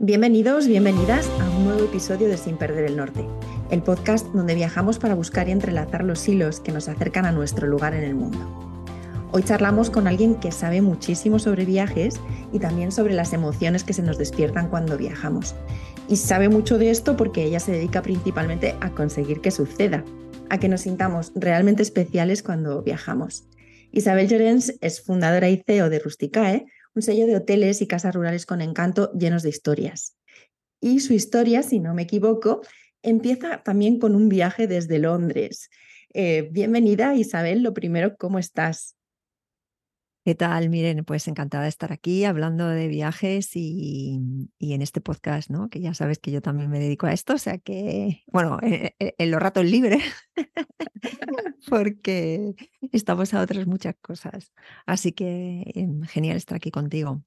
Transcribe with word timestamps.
Bienvenidos, 0.00 0.66
bienvenidas 0.66 1.30
a 1.40 1.48
un 1.50 1.66
nuevo 1.66 1.84
episodio 1.84 2.26
de 2.26 2.36
Sin 2.36 2.56
Perder 2.56 2.84
el 2.84 2.96
Norte, 2.96 3.24
el 3.70 3.80
podcast 3.80 4.26
donde 4.34 4.56
viajamos 4.56 4.98
para 4.98 5.14
buscar 5.14 5.48
y 5.48 5.52
entrelazar 5.52 6.02
los 6.02 6.26
hilos 6.28 6.58
que 6.58 6.72
nos 6.72 6.88
acercan 6.88 7.26
a 7.26 7.32
nuestro 7.32 7.68
lugar 7.68 7.94
en 7.94 8.02
el 8.02 8.16
mundo. 8.16 8.36
Hoy 9.30 9.44
charlamos 9.44 9.90
con 9.90 10.08
alguien 10.08 10.34
que 10.34 10.50
sabe 10.50 10.82
muchísimo 10.82 11.38
sobre 11.38 11.64
viajes 11.64 12.20
y 12.52 12.58
también 12.58 12.90
sobre 12.90 13.14
las 13.14 13.32
emociones 13.32 13.84
que 13.84 13.92
se 13.92 14.02
nos 14.02 14.18
despiertan 14.18 14.68
cuando 14.68 14.98
viajamos. 14.98 15.54
Y 16.08 16.16
sabe 16.16 16.48
mucho 16.48 16.76
de 16.76 16.90
esto 16.90 17.16
porque 17.16 17.44
ella 17.44 17.60
se 17.60 17.70
dedica 17.70 18.02
principalmente 18.02 18.74
a 18.80 18.90
conseguir 18.90 19.40
que 19.40 19.52
suceda, 19.52 20.04
a 20.50 20.58
que 20.58 20.68
nos 20.68 20.80
sintamos 20.80 21.30
realmente 21.36 21.84
especiales 21.84 22.42
cuando 22.42 22.82
viajamos. 22.82 23.44
Isabel 23.92 24.26
Llorens 24.26 24.74
es 24.80 25.00
fundadora 25.00 25.48
y 25.50 25.62
CEO 25.64 25.88
de 25.88 26.00
Rusticae, 26.00 26.66
un 26.94 27.02
sello 27.02 27.26
de 27.26 27.36
hoteles 27.36 27.82
y 27.82 27.86
casas 27.86 28.14
rurales 28.14 28.46
con 28.46 28.60
encanto 28.60 29.12
llenos 29.12 29.42
de 29.42 29.50
historias. 29.50 30.16
Y 30.80 31.00
su 31.00 31.12
historia, 31.12 31.62
si 31.62 31.80
no 31.80 31.94
me 31.94 32.02
equivoco, 32.02 32.60
empieza 33.02 33.62
también 33.62 33.98
con 33.98 34.14
un 34.14 34.28
viaje 34.28 34.66
desde 34.66 34.98
Londres. 34.98 35.70
Eh, 36.12 36.48
bienvenida 36.52 37.14
Isabel, 37.14 37.62
lo 37.62 37.74
primero, 37.74 38.16
¿cómo 38.16 38.38
estás? 38.38 38.96
¿Qué 40.24 40.34
tal? 40.34 40.70
Miren, 40.70 41.04
pues 41.04 41.28
encantada 41.28 41.64
de 41.64 41.68
estar 41.68 41.92
aquí 41.92 42.24
hablando 42.24 42.66
de 42.66 42.88
viajes 42.88 43.50
y, 43.52 44.48
en 44.58 44.80
este 44.80 45.02
podcast, 45.02 45.50
¿no? 45.50 45.68
Que 45.68 45.82
ya 45.82 45.92
sabes 45.92 46.18
que 46.18 46.30
yo 46.30 46.40
también 46.40 46.70
me 46.70 46.78
dedico 46.78 47.06
a 47.06 47.12
esto, 47.12 47.34
o 47.34 47.38
sea 47.38 47.58
que, 47.58 48.22
bueno, 48.28 48.58
eh, 48.62 48.94
eh, 49.00 49.14
en, 49.18 49.30
los 49.30 49.38
ratos 49.38 49.66
libres, 49.66 50.02
porque 51.68 52.54
estamos 52.90 53.34
a 53.34 53.42
otras 53.42 53.66
muchas 53.66 53.96
cosas. 54.00 54.50
Así 54.86 55.12
que 55.12 55.70
em, 55.74 56.00
genial 56.04 56.38
estar 56.38 56.56
aquí 56.56 56.70
contigo. 56.70 57.22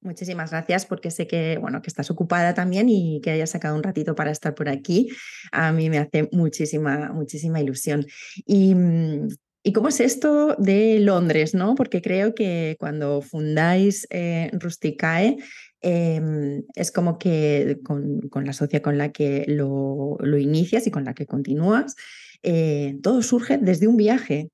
Muchísimas 0.00 0.52
gracias 0.52 0.86
porque 0.86 1.10
sé 1.10 1.26
que, 1.26 1.58
bueno, 1.58 1.82
que 1.82 1.88
estás 1.88 2.12
ocupada 2.12 2.54
también 2.54 2.88
y 2.88 3.20
que 3.22 3.32
hayas 3.32 3.50
sacado 3.50 3.74
un 3.74 3.82
ratito 3.82 4.14
para 4.14 4.30
estar 4.30 4.54
por 4.54 4.68
aquí. 4.68 5.08
A 5.50 5.72
mí 5.72 5.90
me 5.90 5.98
hace 5.98 6.28
muchísima, 6.30 7.10
muchísima 7.12 7.60
ilusión. 7.60 8.06
Y 8.46 8.72
mm, 8.76 9.28
¿Y 9.62 9.72
cómo 9.72 9.88
es 9.88 10.00
esto 10.00 10.54
de 10.58 10.98
Londres? 11.00 11.54
¿no? 11.54 11.74
Porque 11.74 12.00
creo 12.00 12.34
que 12.34 12.76
cuando 12.78 13.20
fundáis 13.20 14.06
eh, 14.10 14.50
Rusticae, 14.54 15.36
em, 15.82 16.62
es 16.74 16.90
como 16.90 17.18
que 17.18 17.78
con, 17.84 18.44
la 18.44 18.52
socia 18.52 18.80
con 18.80 18.96
la 18.96 19.12
que 19.12 19.44
lo, 19.48 20.18
inicias 20.38 20.86
y 20.86 20.90
con 20.90 21.04
la 21.04 21.14
que 21.14 21.26
continúas, 21.26 21.96
eh, 22.42 22.98
todo 23.02 23.22
surge 23.22 23.58
desde 23.58 23.86
un 23.86 23.96
viaje. 23.96 24.50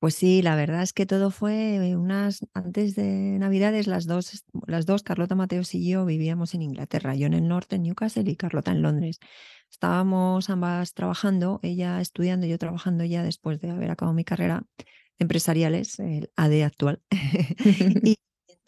Pues 0.00 0.14
sí, 0.14 0.42
la 0.42 0.54
verdad 0.54 0.82
es 0.82 0.92
que 0.92 1.06
todo 1.06 1.32
fue 1.32 1.96
unas 1.96 2.46
antes 2.54 2.94
de 2.94 3.04
Navidades, 3.40 3.88
las 3.88 4.06
dos, 4.06 4.44
las 4.68 4.86
dos, 4.86 5.02
Carlota 5.02 5.34
Mateos 5.34 5.74
y 5.74 5.88
yo 5.88 6.04
vivíamos 6.04 6.54
en 6.54 6.62
Inglaterra, 6.62 7.16
yo 7.16 7.26
en 7.26 7.34
el 7.34 7.48
norte, 7.48 7.76
en 7.76 7.82
Newcastle 7.82 8.30
y 8.30 8.36
Carlota 8.36 8.70
en 8.70 8.82
Londres. 8.82 9.18
Estábamos 9.70 10.50
ambas 10.50 10.94
trabajando, 10.94 11.60
ella 11.62 12.00
estudiando 12.00 12.46
y 12.46 12.50
yo 12.50 12.58
trabajando 12.58 13.04
ya 13.04 13.22
después 13.22 13.60
de 13.60 13.70
haber 13.70 13.90
acabado 13.90 14.14
mi 14.14 14.24
carrera 14.24 14.64
empresariales, 15.18 15.98
el 15.98 16.30
AD 16.36 16.64
actual. 16.64 17.02
y 18.04 18.16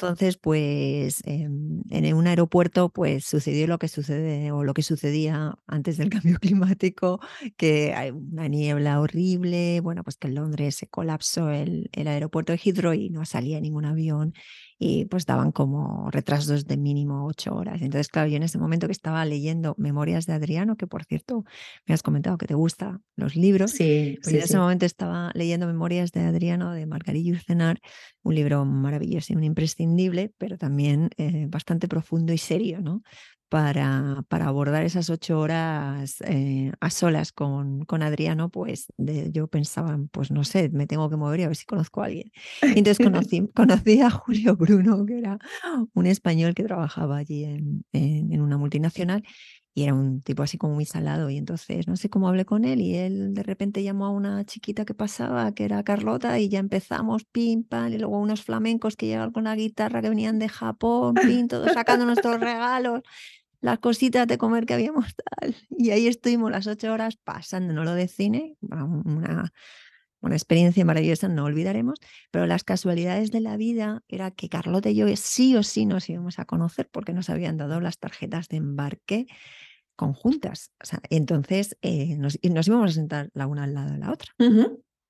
entonces, 0.00 0.38
pues 0.38 1.22
em, 1.26 1.82
en 1.90 2.14
un 2.14 2.26
aeropuerto, 2.26 2.88
pues 2.88 3.26
sucedió 3.26 3.66
lo 3.66 3.78
que 3.78 3.86
sucede 3.86 4.50
o 4.50 4.64
lo 4.64 4.72
que 4.72 4.82
sucedía 4.82 5.54
antes 5.66 5.98
del 5.98 6.08
cambio 6.24 6.38
climático, 6.38 7.20
que 7.58 7.92
hay 7.94 8.10
una 8.10 8.48
niebla 8.48 9.00
horrible, 9.00 9.80
bueno, 9.80 10.02
pues 10.02 10.16
que 10.16 10.28
en 10.28 10.36
Londres 10.36 10.76
se 10.76 10.86
colapsó 10.86 11.50
el, 11.50 11.90
el 11.92 12.08
aeropuerto 12.08 12.52
de 12.52 12.58
Heathrow 12.58 12.94
y 12.94 13.10
no 13.10 13.26
salía 13.26 13.60
ningún 13.60 13.84
avión 13.84 14.32
y 14.82 15.04
pues 15.04 15.26
daban 15.26 15.52
como 15.52 16.10
retrasos 16.10 16.66
de 16.66 16.78
mínimo 16.78 17.26
ocho 17.26 17.54
horas. 17.54 17.82
Entonces, 17.82 18.08
claro, 18.08 18.30
yo 18.30 18.36
en 18.38 18.44
ese 18.44 18.56
momento 18.56 18.86
que 18.86 18.92
estaba 18.92 19.22
leyendo 19.26 19.74
Memorias 19.76 20.24
de 20.24 20.32
Adriano, 20.32 20.76
que 20.76 20.86
por 20.86 21.04
cierto 21.04 21.44
me 21.86 21.92
has 21.92 22.02
comentado 22.02 22.38
que 22.38 22.46
te 22.46 22.54
gustan 22.54 23.02
los 23.14 23.36
libros, 23.36 23.72
sí, 23.72 24.18
pues 24.22 24.34
en 24.34 24.40
ese 24.40 24.56
momento 24.56 24.86
estaba 24.86 25.32
leyendo 25.34 25.66
Memorias 25.66 26.12
de 26.12 26.22
Adriano 26.22 26.72
de 26.72 26.86
Margarita 26.86 27.30
Urcenar, 27.30 27.78
un 28.22 28.34
libro 28.34 28.64
maravilloso 28.64 29.34
y 29.34 29.36
un 29.36 29.44
imprescindible, 29.44 30.32
pero 30.38 30.56
también 30.56 31.10
eh, 31.18 31.44
bastante 31.50 31.86
profundo 31.86 32.32
y 32.32 32.38
serio, 32.38 32.80
¿no? 32.80 33.02
Para, 33.50 34.24
para 34.28 34.46
abordar 34.46 34.84
esas 34.84 35.10
ocho 35.10 35.40
horas 35.40 36.22
eh, 36.24 36.70
a 36.78 36.88
solas 36.88 37.32
con, 37.32 37.84
con 37.84 38.02
Adriano, 38.02 38.48
pues 38.48 38.86
yo 38.96 39.48
pensaba, 39.48 39.98
pues 40.12 40.30
no 40.30 40.44
sé, 40.44 40.70
me 40.70 40.86
tengo 40.86 41.10
que 41.10 41.16
mover 41.16 41.40
y 41.40 41.42
a 41.42 41.48
ver 41.48 41.56
si 41.56 41.66
conozco 41.66 42.00
a 42.00 42.06
alguien. 42.06 42.30
Y 42.62 42.78
entonces 42.78 42.98
conocí, 43.04 43.48
conocí, 43.52 44.00
a 44.02 44.10
Julio 44.10 44.56
Bruno, 44.56 45.04
que 45.04 45.18
era 45.18 45.38
un 45.94 46.06
español 46.06 46.54
que 46.54 46.62
trabajaba 46.62 47.16
allí 47.16 47.44
en, 47.44 47.84
en, 47.92 48.40
una 48.40 48.56
multinacional 48.56 49.24
y 49.74 49.84
era 49.84 49.94
un 49.94 50.20
tipo 50.20 50.42
así 50.42 50.56
como 50.56 50.74
muy 50.74 50.84
salado 50.84 51.30
y 51.30 51.36
entonces 51.36 51.86
no 51.86 51.96
sé 51.96 52.08
cómo 52.08 52.28
hablé 52.28 52.44
con 52.44 52.64
él 52.64 52.80
y 52.80 52.96
él 52.96 53.34
de 53.34 53.42
repente 53.42 53.82
llamó 53.82 54.06
a 54.06 54.10
una 54.10 54.44
chiquita 54.44 54.84
que 54.84 54.94
pasaba 54.94 55.52
que 55.54 55.64
era 55.64 55.82
Carlota 55.84 56.38
y 56.40 56.48
ya 56.48 56.58
empezamos 56.58 57.24
pim 57.24 57.62
pam 57.62 57.92
y 57.92 57.98
luego 57.98 58.18
unos 58.18 58.42
flamencos 58.42 58.96
que 58.96 59.06
llegaban 59.06 59.30
con 59.30 59.44
la 59.44 59.54
guitarra 59.54 60.02
que 60.02 60.08
venían 60.08 60.40
de 60.40 60.48
Japón 60.48 61.14
pim 61.14 61.46
todos 61.46 61.72
sacando 61.72 62.04
nuestros 62.04 62.40
regalos 62.40 63.02
las 63.60 63.78
cositas 63.78 64.26
de 64.26 64.38
comer 64.38 64.66
que 64.66 64.74
habíamos 64.74 65.14
tal. 65.40 65.54
Y 65.70 65.90
ahí 65.90 66.06
estuvimos 66.06 66.50
las 66.50 66.66
ocho 66.66 66.92
horas 66.92 67.16
pasando, 67.16 67.72
no 67.72 67.84
lo 67.84 67.94
de 67.94 68.08
cine, 68.08 68.56
una, 68.60 69.52
una 70.20 70.34
experiencia 70.34 70.84
maravillosa, 70.84 71.28
no 71.28 71.44
olvidaremos, 71.44 71.98
pero 72.30 72.46
las 72.46 72.64
casualidades 72.64 73.30
de 73.30 73.40
la 73.40 73.56
vida 73.56 74.02
era 74.08 74.30
que 74.30 74.48
Carlota 74.48 74.90
y 74.90 74.96
yo 74.96 75.06
sí 75.16 75.56
o 75.56 75.62
sí 75.62 75.86
nos 75.86 76.08
íbamos 76.08 76.38
a 76.38 76.44
conocer 76.44 76.88
porque 76.90 77.12
nos 77.12 77.30
habían 77.30 77.56
dado 77.56 77.80
las 77.80 77.98
tarjetas 77.98 78.48
de 78.48 78.58
embarque 78.58 79.26
conjuntas. 79.96 80.72
Entonces 81.10 81.76
eh, 81.82 82.16
nos, 82.16 82.38
nos, 82.42 82.66
íbamos 82.68 82.90
a 82.90 82.94
sentar 82.94 83.30
la 83.34 83.46
una 83.46 83.64
al 83.64 83.74
lado 83.74 83.92
de 83.92 83.98
la 83.98 84.12
otra. 84.12 84.32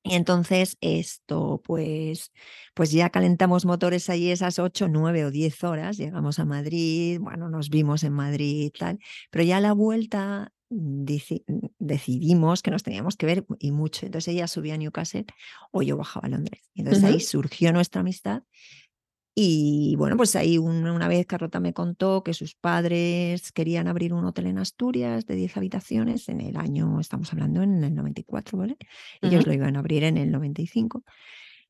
Y 0.02 0.14
entonces 0.14 0.78
esto, 0.80 1.60
pues, 1.62 2.32
pues 2.74 2.90
ya 2.90 3.10
calentamos 3.10 3.66
motores 3.66 4.08
ahí 4.08 4.30
esas 4.30 4.58
ocho, 4.58 4.88
nueve 4.88 5.24
o 5.26 5.30
diez 5.30 5.62
horas, 5.62 5.98
llegamos 5.98 6.38
a 6.38 6.46
Madrid, 6.46 7.18
bueno, 7.20 7.50
nos 7.50 7.68
vimos 7.68 8.02
en 8.02 8.14
Madrid 8.14 8.70
tal, 8.78 8.98
pero 9.30 9.44
ya 9.44 9.58
a 9.58 9.60
la 9.60 9.72
vuelta 9.72 10.52
decidimos 10.70 12.62
que 12.62 12.70
nos 12.70 12.82
teníamos 12.84 13.16
que 13.16 13.26
ver 13.26 13.44
y 13.58 13.72
mucho. 13.72 14.06
Entonces 14.06 14.32
ella 14.32 14.46
subía 14.46 14.74
a 14.74 14.76
Newcastle 14.78 15.26
o 15.72 15.82
yo 15.82 15.96
bajaba 15.96 16.26
a 16.26 16.30
Londres. 16.30 16.70
Entonces 16.74 17.04
ahí 17.04 17.20
surgió 17.20 17.72
nuestra 17.72 18.00
amistad 18.02 18.44
y 19.34 19.94
bueno, 19.96 20.16
pues 20.16 20.34
ahí 20.36 20.58
una 20.58 21.08
vez 21.08 21.26
Carlota 21.26 21.60
me 21.60 21.72
contó 21.72 22.22
que 22.22 22.34
sus 22.34 22.54
padres 22.54 23.52
querían 23.52 23.88
abrir 23.88 24.12
un 24.12 24.24
hotel 24.24 24.46
en 24.46 24.58
Asturias 24.58 25.26
de 25.26 25.36
10 25.36 25.56
habitaciones 25.56 26.28
en 26.28 26.40
el 26.40 26.56
año, 26.56 26.98
estamos 27.00 27.32
hablando 27.32 27.62
en 27.62 27.82
el 27.84 27.94
94, 27.94 28.58
¿vale? 28.58 28.76
Ellos 29.22 29.46
lo 29.46 29.52
iban 29.52 29.76
a 29.76 29.78
abrir 29.78 30.04
en 30.04 30.16
el 30.16 30.30
95. 30.30 31.04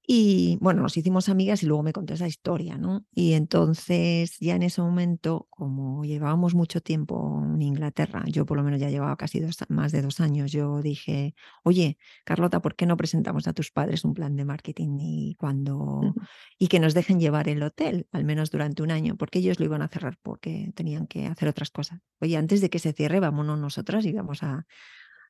Y 0.07 0.59
bueno, 0.61 0.83
nos 0.83 0.97
hicimos 0.97 1.29
amigas 1.29 1.63
y 1.63 1.67
luego 1.67 1.83
me 1.83 1.93
contó 1.93 2.15
esa 2.15 2.27
historia, 2.27 2.77
¿no? 2.77 3.05
Y 3.13 3.35
entonces 3.35 4.39
ya 4.41 4.57
en 4.57 4.63
ese 4.63 4.81
momento, 4.83 5.47
como 5.51 6.05
llevábamos 6.05 6.55
mucho 6.55 6.81
tiempo 6.81 7.41
en 7.45 7.63
Inglaterra, 7.63 8.25
yo 8.27 8.45
por 8.47 8.57
lo 8.57 8.65
menos 8.65 8.81
ya 8.81 8.91
llevaba 8.91 9.17
casi 9.17 9.39
dos, 9.41 9.57
más 9.69 9.93
de 9.93 10.03
dos 10.03 10.19
años, 10.21 10.51
yo 10.51 10.83
dije, 10.83 11.35
oye, 11.63 11.99
Carlota, 12.25 12.61
¿por 12.61 12.75
qué 12.75 12.87
no 12.87 12.97
presentamos 12.97 13.47
a 13.47 13.53
tus 13.53 13.71
padres 13.71 14.05
un 14.05 14.15
plan 14.15 14.35
de 14.37 14.45
marketing 14.45 14.99
y 15.01 15.37
cuando 15.37 16.15
y 16.59 16.69
que 16.69 16.81
nos 16.81 16.95
dejen 16.95 17.21
llevar 17.21 17.49
el 17.49 17.63
hotel, 17.63 18.09
al 18.13 18.25
menos 18.25 18.51
durante 18.51 18.83
un 18.83 18.91
año, 18.91 19.17
porque 19.17 19.39
ellos 19.39 19.61
lo 19.61 19.67
iban 19.67 19.83
a 19.83 19.89
cerrar 19.89 20.19
porque 20.23 20.73
tenían 20.75 21.07
que 21.07 21.27
hacer 21.27 21.49
otras 21.49 21.71
cosas. 21.71 22.01
Oye, 22.21 22.37
antes 22.37 22.61
de 22.61 22.71
que 22.71 22.79
se 22.79 22.93
cierre, 22.93 23.21
vámonos 23.21 23.59
nosotras 23.59 24.05
y 24.07 24.13
vamos 24.13 24.43
a, 24.43 24.67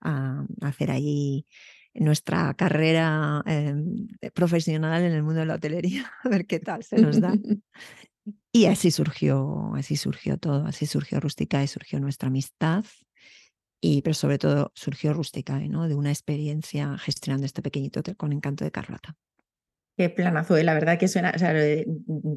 a 0.00 0.44
hacer 0.62 0.90
ahí 0.90 1.46
nuestra 1.94 2.54
carrera 2.54 3.42
em, 3.46 4.08
profesional 4.32 5.02
en 5.02 5.12
el 5.12 5.22
mundo 5.22 5.40
de 5.40 5.46
la 5.46 5.54
hotelería, 5.54 6.10
a 6.24 6.28
ver 6.28 6.46
qué 6.46 6.60
tal 6.60 6.82
se 6.84 7.00
nos 7.00 7.20
da. 7.20 7.32
Y 8.52 8.66
así 8.66 8.90
surgió, 8.90 9.72
así 9.76 9.96
surgió 9.96 10.36
todo, 10.36 10.66
así 10.66 10.84
surgió 10.86 11.20
Rustica 11.20 11.62
y 11.62 11.68
surgió 11.68 12.00
nuestra 12.00 12.28
amistad. 12.28 12.84
Y, 13.80 14.02
pero 14.02 14.12
sobre 14.12 14.38
todo 14.38 14.72
surgió 14.74 15.14
Rustica, 15.14 15.58
¿no? 15.60 15.88
de 15.88 15.94
una 15.94 16.10
experiencia 16.10 16.98
gestionando 16.98 17.46
este 17.46 17.62
pequeñito 17.62 18.00
hotel 18.00 18.16
con 18.16 18.32
encanto 18.32 18.64
de 18.64 18.72
Carlota. 18.72 19.16
Qué 20.00 20.08
planazo, 20.08 20.56
¿eh? 20.56 20.64
la 20.64 20.72
verdad 20.72 20.98
que 20.98 21.08
suena, 21.08 21.30
o 21.36 21.38
sea, 21.38 21.54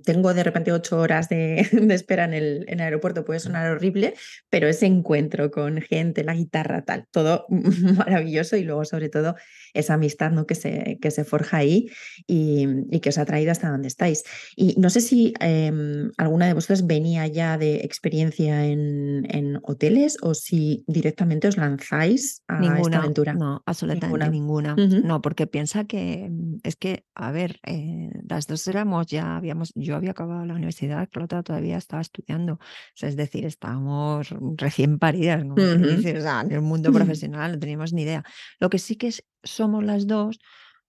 tengo 0.04 0.33
de 0.33 0.44
repente 0.44 0.74
ocho 0.74 1.00
horas 1.00 1.30
de, 1.30 1.65
espera 1.92 2.25
en 2.25 2.33
el, 2.33 2.65
en 2.68 2.81
el, 2.81 2.81
aeropuerto, 2.81 3.24
puede 3.24 3.39
sonar 3.39 3.71
horrible, 3.71 4.15
pero 4.50 4.68
ese 4.68 4.86
encuentro 4.86 5.50
con 5.50 5.80
gente, 5.80 6.25
la 6.25 6.33
guitarra, 6.33 6.83
tal, 6.83 7.07
todo 7.10 7.45
maravilloso 7.95 8.57
y 8.57 8.65
luego 8.65 8.83
sobre 8.83 9.07
todo 9.07 9.36
esa 9.74 9.94
amistad 9.94 10.31
¿no? 10.31 10.45
que, 10.45 10.56
se, 10.56 11.00
que 11.01 11.10
se 11.10 11.24
forja 11.24 11.56
ahí 11.56 11.89
y, 12.27 12.68
que 13.00 13.07
os 13.07 13.18
ha 13.18 13.24
traído 13.24 13.54
hasta 13.54 13.69
donde 13.69 13.88
estáis. 13.88 14.25
Y 14.57 14.75
no 14.77 14.89
sé 14.89 15.00
si 15.00 15.33
em, 15.39 16.12
alguna 16.18 16.48
de 16.48 16.56
vosotras 16.56 16.86
venía 16.86 17.27
ya 17.27 17.57
de 17.57 17.75
experiencia 17.75 18.66
en, 18.66 19.25
en, 19.30 19.59
hoteles 19.63 20.18
o 20.21 20.33
si 20.33 20.83
directamente 20.88 21.48
os 21.48 21.56
lanzáis 21.56 22.44
a 22.50 22.77
esta 22.77 22.98
aventura. 22.98 23.33
No, 23.33 23.63
absolutamente 23.66 24.30
ninguna. 24.30 24.75
No, 24.75 25.21
porque 25.21 25.48
piensa 25.48 25.86
que 25.86 26.27
mm, 26.30 26.57
es 26.63 26.75
que, 26.75 27.06
a 27.16 27.31
ver, 27.31 27.53
ver, 27.62 27.76
eh, 27.76 28.10
las 28.28 28.48
dos 28.48 28.68
éramos 28.68 29.08
ya, 29.08 29.36
habíamos, 29.38 29.72
yo 29.76 29.96
había 29.96 30.12
acabado 30.12 30.46
la 30.46 30.54
universidad, 30.54 31.10
Clota 31.10 31.44
todavía 31.44 31.78
estaba 31.78 32.02
estudiando, 32.02 32.54
o 32.54 32.60
sea, 32.96 33.10
es 33.10 33.16
decir, 33.16 33.46
estábamos 33.46 34.30
recién 34.58 35.00
paridas, 35.00 35.46
¿no? 35.46 35.56
en 35.58 36.52
el 36.52 36.62
mundo 36.62 36.92
profesional 36.94 37.54
no 37.54 37.60
teníamos 37.60 37.94
ni 37.94 38.04
idea. 38.04 38.24
Lo 38.60 38.70
que 38.70 38.80
sí 38.80 38.96
que 38.96 39.14
somos 39.44 39.84
las 39.84 40.08
dos, 40.08 40.40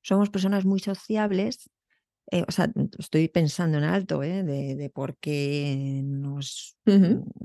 somos 0.03 0.31
personas 0.31 0.65
muy 0.65 0.81
sociables, 0.81 1.71
eh, 2.31 2.45
o 2.49 2.53
sea, 2.53 2.73
estoy 2.99 3.29
pensando 3.29 3.79
en 3.79 3.85
alto 3.85 4.23
¿eh? 4.23 4.43
de, 4.43 4.91
por 4.91 5.17
qué 5.19 6.01
nos, 6.05 6.79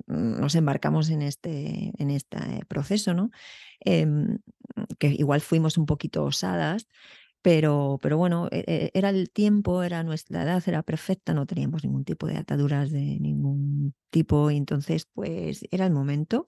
nos 0.07 0.55
embarcamos 0.55 1.09
en 1.09 1.21
este, 1.21 1.91
en 1.97 2.09
este 2.09 2.39
proceso, 2.67 3.13
¿no? 3.13 3.29
Em, 3.81 4.39
que 4.97 5.07
igual 5.07 5.41
fuimos 5.41 5.77
un 5.77 5.85
poquito 5.85 6.23
osadas, 6.23 6.87
pero, 7.41 7.99
pero 8.01 8.17
bueno, 8.17 8.47
e, 8.51 8.63
e, 8.67 8.91
era 8.93 9.09
el 9.09 9.29
tiempo, 9.31 9.83
era 9.83 10.03
nuestra 10.03 10.43
edad, 10.43 10.63
era 10.67 10.83
perfecta, 10.83 11.33
no 11.33 11.45
teníamos 11.45 11.83
ningún 11.83 12.03
tipo 12.03 12.27
de 12.27 12.37
ataduras 12.37 12.91
de 12.91 13.19
ningún 13.19 13.93
tipo, 14.09 14.51
y 14.51 14.57
entonces 14.57 15.07
pues 15.13 15.61
era 15.71 15.85
el 15.85 15.93
momento. 15.93 16.47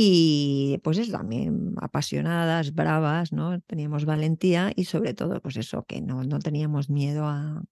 Y 0.00 0.78
pues 0.84 0.96
es 0.98 1.10
también 1.10 1.74
apasionadas, 1.80 2.72
bravas, 2.72 3.32
¿no? 3.32 3.60
Teníamos 3.62 4.04
valentía 4.04 4.70
y 4.76 4.84
sobre 4.84 5.12
todo, 5.12 5.40
pues 5.42 5.56
eso, 5.56 5.84
que 5.86 6.00
no, 6.00 6.22
no 6.22 6.38
teníamos 6.38 6.88
miedo 6.88 7.24
a, 7.26 7.62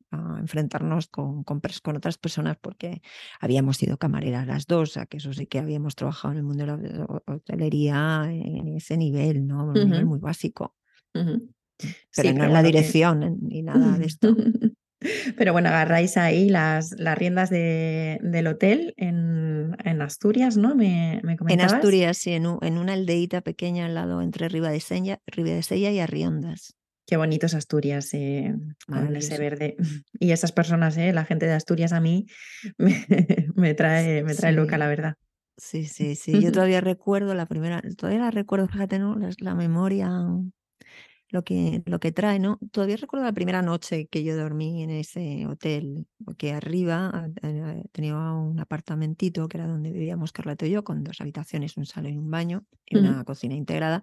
enfrentarnos 0.40 1.06
con, 1.06 1.44
con, 1.44 1.60
otras 1.96 2.18
personas 2.18 2.56
porque 2.60 3.00
habíamos 3.40 3.76
sido 3.76 3.96
camareras 3.96 4.46
las 4.46 4.66
dos, 4.66 4.90
o 4.90 4.92
sea, 4.94 5.06
que 5.06 5.18
eso 5.18 5.32
sí 5.32 5.46
que 5.46 5.60
habíamos 5.60 5.94
trabajado 5.94 6.32
en 6.32 6.38
el 6.38 6.44
mundo 6.44 6.66
de 6.76 6.90
la 6.94 7.04
hotelería 7.26 8.24
en 8.28 8.68
ese 8.74 8.96
nivel, 8.96 9.46
¿no? 9.46 9.66
Un 9.66 9.74
nivel 9.74 10.06
muy 10.06 10.18
básico. 10.18 10.74
Pero 12.14 12.32
no 12.32 12.44
en 12.44 12.52
la 12.52 12.62
dirección 12.62 13.38
ni 13.42 13.62
nada 13.62 13.98
de 13.98 14.06
esto. 14.06 14.36
Pero 15.36 15.52
bueno, 15.52 15.68
agarráis 15.68 16.16
ahí 16.16 16.48
las, 16.48 16.92
las 16.98 17.18
riendas 17.18 17.50
de, 17.50 18.18
del 18.22 18.46
hotel 18.46 18.94
en, 18.96 19.76
en, 19.84 20.02
Asturias, 20.02 20.56
¿no? 20.56 20.74
Me, 20.74 21.20
me 21.22 21.36
En 21.48 21.60
Asturias, 21.60 22.16
sí, 22.16 22.32
en, 22.32 22.46
en, 22.62 22.78
una 22.78 22.94
aldeita 22.94 23.42
pequeña 23.42 23.86
al 23.86 23.94
lado 23.94 24.22
entre 24.22 24.48
Riva 24.48 24.70
de 24.70 24.80
Sella 24.80 25.20
y 25.90 25.98
Arriondas. 26.00 26.74
Qué 27.06 27.16
bonitos 27.16 27.54
Asturias, 27.54 28.12
eh, 28.14 28.52
con 28.86 29.14
ese 29.14 29.38
verde. 29.38 29.76
Y 30.18 30.32
esas 30.32 30.50
personas, 30.50 30.96
eh, 30.96 31.12
la 31.12 31.24
gente 31.24 31.46
de 31.46 31.52
Asturias 31.52 31.92
a 31.92 32.00
mí 32.00 32.26
me, 32.78 33.06
me 33.54 33.74
trae, 33.74 34.24
me 34.24 34.34
trae 34.34 34.52
loca, 34.52 34.76
la 34.76 34.88
verdad. 34.88 35.14
Sí, 35.56 35.86
sí, 35.86 36.16
sí. 36.16 36.40
Yo 36.40 36.52
todavía 36.52 36.80
recuerdo 36.80 37.34
la 37.34 37.46
primera, 37.46 37.80
todavía 37.96 38.20
la 38.20 38.30
recuerdo, 38.30 38.66
fíjate, 38.66 38.98
¿no? 38.98 39.16
La, 39.16 39.30
la 39.38 39.54
memoria 39.54 40.10
lo 41.36 41.44
que, 41.44 41.82
lo 41.84 42.00
que 42.00 42.12
trae, 42.12 42.38
¿no? 42.38 42.58
Todavía 42.72 42.96
recuerdo 42.96 43.26
la 43.26 43.32
primera 43.32 43.60
noche 43.60 44.06
que 44.06 44.24
yo 44.24 44.34
dormí 44.36 44.82
en 44.82 44.88
ese 44.88 45.46
hotel, 45.46 46.06
porque 46.24 46.52
arriba 46.52 47.10
ah, 47.12 47.28
eh, 47.42 47.84
tenía 47.92 48.16
un 48.16 48.58
apartamentito 48.58 49.46
que 49.46 49.58
era 49.58 49.66
donde 49.66 49.92
vivíamos 49.92 50.32
Carlota 50.32 50.66
y 50.66 50.70
yo, 50.70 50.82
con 50.82 51.04
dos 51.04 51.20
habitaciones, 51.20 51.76
un 51.76 51.84
salón 51.84 52.14
y 52.14 52.16
un 52.16 52.30
baño 52.30 52.64
y 52.86 52.96
una 52.96 53.22
cocina 53.24 53.54
integrada. 53.54 54.02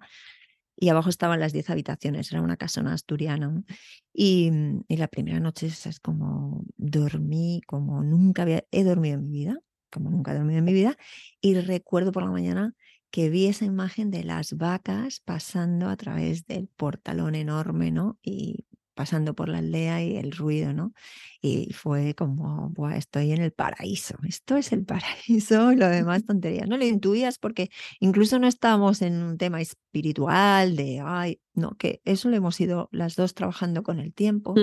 Y 0.76 0.88
abajo 0.90 1.08
estaban 1.08 1.40
las 1.40 1.52
diez 1.52 1.70
habitaciones, 1.70 2.30
era 2.30 2.40
una 2.40 2.56
casona 2.56 2.92
asturiana. 2.92 3.64
Y, 4.12 4.52
y, 4.86 4.96
la 4.96 5.08
primera 5.08 5.40
noche 5.40 5.66
es 5.66 5.98
como 6.00 6.64
dormí 6.76 7.62
como 7.66 8.02
nunca 8.04 8.42
había, 8.42 8.64
he 8.70 8.84
dormido 8.84 9.16
en 9.16 9.22
mi 9.22 9.30
vida, 9.30 9.58
como 9.90 10.08
nunca 10.10 10.32
he 10.32 10.36
dormido 10.36 10.60
en 10.60 10.64
mi 10.64 10.72
vida. 10.72 10.96
Y 11.40 11.54
recuerdo 11.54 12.12
por 12.12 12.22
la 12.22 12.30
mañana 12.30 12.74
que 13.14 13.30
vi 13.30 13.46
esa 13.46 13.64
imagen 13.64 14.10
de 14.10 14.24
las 14.24 14.54
vacas 14.54 15.20
pasando 15.20 15.88
a 15.88 15.96
través 15.96 16.48
del 16.48 16.66
portalón 16.66 17.36
enorme, 17.36 17.92
¿no? 17.92 18.18
Y 18.24 18.66
pasando 18.94 19.34
por 19.34 19.48
la 19.48 19.58
aldea 19.58 20.02
y 20.02 20.16
el 20.16 20.32
ruido, 20.32 20.72
¿no? 20.72 20.92
Y 21.40 21.72
fue 21.74 22.16
como, 22.16 22.70
Buah, 22.70 22.96
estoy 22.96 23.30
en 23.30 23.40
el 23.40 23.52
paraíso, 23.52 24.16
esto 24.26 24.56
es 24.56 24.72
el 24.72 24.84
paraíso 24.84 25.70
y 25.70 25.76
lo 25.76 25.88
demás 25.88 26.24
tonterías. 26.26 26.68
No 26.68 26.76
lo 26.76 26.84
intuías 26.84 27.38
porque 27.38 27.70
incluso 28.00 28.40
no 28.40 28.48
estábamos 28.48 29.00
en 29.00 29.22
un 29.22 29.38
tema 29.38 29.60
espiritual 29.60 30.74
de, 30.74 31.00
ay, 31.00 31.38
no, 31.54 31.76
que 31.76 32.00
eso 32.04 32.28
lo 32.28 32.34
hemos 32.34 32.60
ido 32.60 32.88
las 32.90 33.14
dos 33.14 33.32
trabajando 33.34 33.84
con 33.84 34.00
el 34.00 34.12
tiempo, 34.12 34.56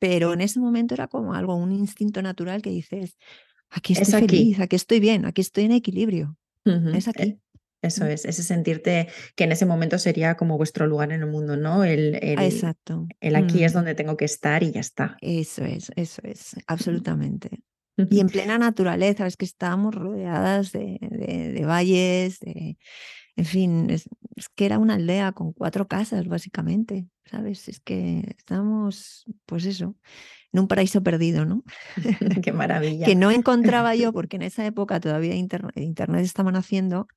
pero 0.00 0.32
en 0.32 0.40
ese 0.40 0.58
momento 0.58 0.94
era 0.94 1.06
como 1.06 1.32
algo, 1.32 1.54
un 1.54 1.70
instinto 1.70 2.22
natural 2.22 2.60
que 2.60 2.70
dices, 2.70 3.18
aquí 3.70 3.92
estoy 3.92 4.22
feliz, 4.22 4.58
aquí. 4.58 4.74
estoy 4.74 4.98
bien, 4.98 5.26
aquí 5.26 5.42
estoy 5.42 5.66
en 5.66 5.72
equilibrio, 5.72 6.36
es 6.64 7.06
aquí. 7.06 7.38
Eso 7.80 8.06
es, 8.06 8.24
ese 8.24 8.42
sentirte 8.42 9.08
que 9.36 9.44
en 9.44 9.52
ese 9.52 9.64
momento 9.64 9.98
sería 9.98 10.36
como 10.36 10.56
vuestro 10.56 10.86
lugar 10.86 11.12
en 11.12 11.22
el 11.22 11.28
mundo, 11.28 11.56
¿no? 11.56 11.84
El, 11.84 12.16
ah, 12.16 12.18
el, 12.18 12.38
Exacto. 12.40 13.06
El 13.20 13.36
aquí 13.36 13.62
es 13.62 13.72
donde 13.72 13.94
tengo 13.94 14.16
que 14.16 14.24
estar 14.24 14.62
y 14.62 14.72
ya 14.72 14.80
está. 14.80 15.16
Eso 15.20 15.64
es, 15.64 15.92
eso 15.94 16.20
es, 16.24 16.56
absolutamente. 16.66 17.60
Y 18.10 18.20
en 18.20 18.28
plena 18.28 18.58
naturaleza, 18.58 19.26
es 19.26 19.36
que 19.36 19.44
estábamos 19.44 19.94
rodeadas 19.94 20.70
de, 20.70 20.98
de, 21.00 21.64
valles, 21.64 22.38
de, 22.38 22.78
en 23.34 23.44
fin, 23.44 23.90
es, 23.90 24.08
que 24.54 24.66
era 24.66 24.78
una 24.78 24.94
aldea 24.94 25.32
con 25.32 25.52
cuatro 25.52 25.88
casas, 25.88 26.28
básicamente, 26.28 27.06
¿sabes? 27.24 27.68
Es 27.68 27.80
que 27.80 28.34
estábamos, 28.36 29.24
pues 29.46 29.64
eso, 29.64 29.96
en 30.52 30.60
un 30.60 30.68
paraíso 30.68 31.02
perdido, 31.02 31.44
¿no? 31.44 31.64
Qué 32.42 32.52
maravilla. 32.52 33.06
que 33.06 33.16
no 33.16 33.30
encontraba 33.30 33.94
yo, 33.96 34.12
porque 34.12 34.36
en 34.36 34.42
esa 34.42 34.64
época 34.66 35.00
todavía 35.00 35.34
internet, 35.34 35.76
internet 35.76 36.24
estaban 36.24 36.56
haciendo, 36.56 37.08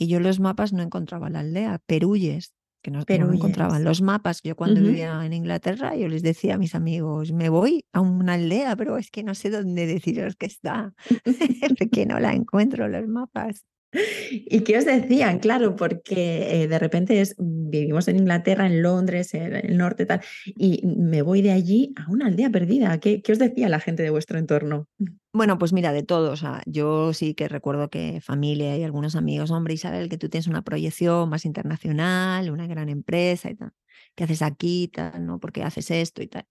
y 0.00 0.06
yo 0.06 0.18
los 0.18 0.40
mapas 0.40 0.72
no 0.72 0.82
encontraba 0.82 1.28
la 1.28 1.40
aldea, 1.40 1.78
Perulles, 1.84 2.54
que 2.82 2.90
no, 2.90 3.04
no 3.06 3.32
encontraban 3.34 3.84
los 3.84 4.00
mapas. 4.00 4.40
Yo 4.42 4.56
cuando 4.56 4.80
vivía 4.80 5.26
en 5.26 5.34
Inglaterra, 5.34 5.94
yo 5.94 6.08
les 6.08 6.22
decía 6.22 6.54
a 6.54 6.58
mis 6.58 6.74
amigos, 6.74 7.32
me 7.32 7.50
voy 7.50 7.84
a 7.92 8.00
una 8.00 8.32
aldea, 8.32 8.76
pero 8.76 8.96
es 8.96 9.10
que 9.10 9.22
no 9.22 9.34
sé 9.34 9.50
dónde 9.50 9.86
deciros 9.86 10.36
que 10.36 10.46
está, 10.46 10.94
porque 11.78 12.06
no 12.06 12.18
la 12.18 12.32
encuentro 12.32 12.88
los 12.88 13.06
mapas. 13.08 13.66
¿Y 13.92 14.60
qué 14.60 14.78
os 14.78 14.84
decían? 14.84 15.40
Claro, 15.40 15.74
porque 15.74 16.62
eh, 16.62 16.68
de 16.68 16.78
repente 16.78 17.20
es, 17.20 17.34
vivimos 17.38 18.06
en 18.08 18.18
Inglaterra, 18.18 18.66
en 18.66 18.82
Londres, 18.82 19.34
en 19.34 19.54
el 19.56 19.76
norte, 19.76 20.06
tal, 20.06 20.20
y 20.44 20.82
me 20.86 21.22
voy 21.22 21.42
de 21.42 21.50
allí 21.50 21.92
a 21.96 22.10
una 22.10 22.26
aldea 22.26 22.50
perdida. 22.50 22.98
¿Qué, 23.00 23.20
qué 23.20 23.32
os 23.32 23.38
decía 23.38 23.68
la 23.68 23.80
gente 23.80 24.02
de 24.02 24.10
vuestro 24.10 24.38
entorno? 24.38 24.88
Bueno, 25.32 25.58
pues 25.58 25.72
mira, 25.72 25.92
de 25.92 26.02
todo. 26.02 26.30
O 26.30 26.36
sea, 26.36 26.62
yo 26.66 27.12
sí 27.12 27.34
que 27.34 27.48
recuerdo 27.48 27.90
que 27.90 28.20
familia 28.20 28.76
y 28.76 28.84
algunos 28.84 29.16
amigos, 29.16 29.50
hombre, 29.50 29.74
Isabel, 29.74 30.08
que 30.08 30.18
tú 30.18 30.28
tienes 30.28 30.46
una 30.46 30.62
proyección 30.62 31.28
más 31.28 31.44
internacional, 31.44 32.50
una 32.50 32.66
gran 32.66 32.88
empresa 32.88 33.50
y 33.50 33.56
tal. 33.56 33.72
¿Qué 34.14 34.24
haces 34.24 34.42
aquí? 34.42 34.88
Tal, 34.88 35.24
¿no? 35.26 35.38
¿Por 35.40 35.52
qué 35.52 35.62
haces 35.62 35.90
esto 35.90 36.22
y 36.22 36.28
tal? 36.28 36.46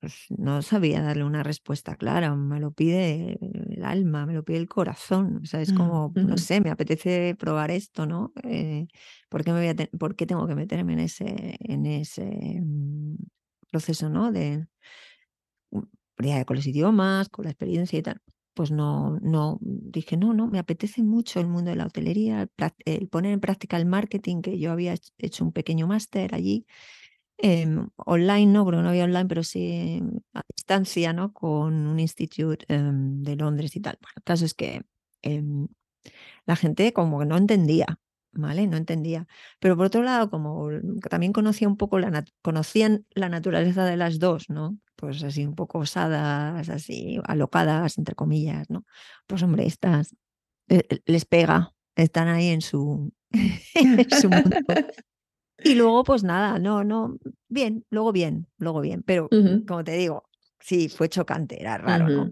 Pues, 0.00 0.26
no 0.30 0.62
sabía 0.62 1.02
darle 1.02 1.24
una 1.24 1.42
respuesta 1.42 1.96
clara, 1.96 2.34
me 2.34 2.60
lo 2.60 2.72
pide 2.72 3.38
el 3.70 3.84
alma, 3.84 4.26
me 4.26 4.34
lo 4.34 4.44
pide 4.44 4.58
el 4.58 4.68
corazón, 4.68 5.40
o 5.42 5.46
sea, 5.46 5.60
es 5.60 5.72
mm, 5.72 5.76
como, 5.76 6.12
no 6.14 6.38
sé, 6.38 6.60
me 6.60 6.70
apetece 6.70 7.34
probar 7.38 7.70
esto, 7.70 8.06
¿no? 8.06 8.32
Eh, 8.42 8.86
¿por, 9.28 9.44
qué 9.44 9.52
me 9.52 9.58
voy 9.58 9.68
a 9.68 9.98
¿Por 9.98 10.16
qué 10.16 10.26
tengo 10.26 10.46
que 10.46 10.54
meterme 10.54 10.94
en 10.94 11.00
ese, 11.00 11.56
en 11.60 11.86
ese 11.86 12.60
mm, 12.62 13.16
proceso, 13.70 14.08
¿no? 14.08 14.32
De, 14.32 14.66
mm, 15.70 16.44
con 16.46 16.56
los 16.56 16.66
idiomas, 16.66 17.28
con 17.28 17.44
la 17.44 17.50
experiencia 17.50 17.98
y 17.98 18.02
tal. 18.02 18.22
Pues 18.54 18.70
no, 18.70 19.18
no, 19.20 19.58
dije, 19.60 20.16
no, 20.16 20.32
no, 20.32 20.46
me 20.46 20.60
apetece 20.60 21.02
mucho 21.02 21.40
el 21.40 21.48
mundo 21.48 21.70
de 21.70 21.76
la 21.76 21.86
hotelería, 21.86 22.48
el 22.84 23.08
poner 23.08 23.32
en 23.32 23.40
práctica 23.40 23.76
el 23.76 23.84
marketing, 23.84 24.42
que 24.42 24.58
yo 24.60 24.70
había 24.70 24.94
hecho 25.18 25.44
un 25.44 25.52
pequeño 25.52 25.88
máster 25.88 26.34
allí, 26.36 26.64
Em, 27.38 27.88
online 27.96 28.46
no, 28.52 28.64
porque 28.64 28.80
no 28.80 28.88
había 28.88 29.04
online, 29.04 29.26
pero 29.26 29.42
sí 29.42 30.00
a 30.34 30.42
distancia, 30.56 31.12
¿no? 31.12 31.32
Con 31.32 31.86
un 31.86 31.98
instituto 32.00 32.64
em, 32.68 33.22
de 33.22 33.36
Londres 33.36 33.74
y 33.76 33.80
tal. 33.80 33.98
Bueno, 34.00 34.14
el 34.16 34.22
caso 34.22 34.44
es 34.44 34.54
que 34.54 34.82
em, 35.22 35.66
la 36.46 36.56
gente 36.56 36.92
como 36.92 37.18
que 37.20 37.26
no 37.26 37.36
entendía, 37.36 37.86
¿vale? 38.32 38.66
No 38.66 38.76
entendía. 38.76 39.26
Pero 39.60 39.76
por 39.76 39.86
otro 39.86 40.02
lado, 40.02 40.30
como 40.30 40.68
también 41.10 41.32
conocía 41.32 41.68
un 41.68 41.76
poco 41.76 41.98
la 41.98 42.24
conocían 42.42 43.06
la 43.14 43.28
naturaleza 43.28 43.84
de 43.84 43.96
las 43.96 44.18
dos, 44.18 44.50
¿no? 44.50 44.78
Pues 44.96 45.22
así 45.24 45.44
un 45.46 45.54
poco 45.54 45.78
osadas, 45.80 46.68
así 46.68 47.20
alocadas, 47.24 47.98
entre 47.98 48.14
comillas, 48.14 48.70
¿no? 48.70 48.84
Pues 49.26 49.42
hombre, 49.42 49.66
estas 49.66 50.14
eh, 50.68 50.82
les 51.06 51.24
pega, 51.26 51.74
están 51.96 52.28
ahí 52.28 52.48
en 52.48 52.62
su, 52.62 53.12
en 53.74 54.10
su 54.10 54.30
mundo. 54.30 54.56
Y 55.62 55.74
luego, 55.74 56.02
pues 56.04 56.24
nada, 56.24 56.58
no, 56.58 56.82
no, 56.84 57.16
bien, 57.48 57.84
luego 57.90 58.12
bien, 58.12 58.48
luego 58.58 58.80
bien, 58.80 59.02
pero 59.02 59.28
como 59.66 59.84
te 59.84 59.92
digo, 59.92 60.24
sí, 60.60 60.88
fue 60.88 61.08
chocante, 61.08 61.60
era 61.60 61.78
raro, 61.78 62.08
¿no? 62.08 62.30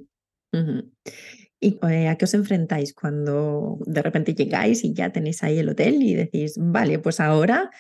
¿Y 1.61 1.79
eh, 1.89 2.09
a 2.09 2.17
qué 2.17 2.25
os 2.25 2.35
enfrentáis 2.35 2.93
cuando 2.93 3.79
de 3.87 4.03
repente 4.03 4.35
llegáis 4.35 4.83
y 4.83 4.93
ya 4.93 5.11
tenéis 5.11 5.45
ahí 5.45 5.59
el 5.59 5.69
hotel 5.69 6.03
y 6.03 6.15
decís, 6.15 6.55
vale, 6.59 6.99
pues 6.99 7.21
ahora 7.21 7.71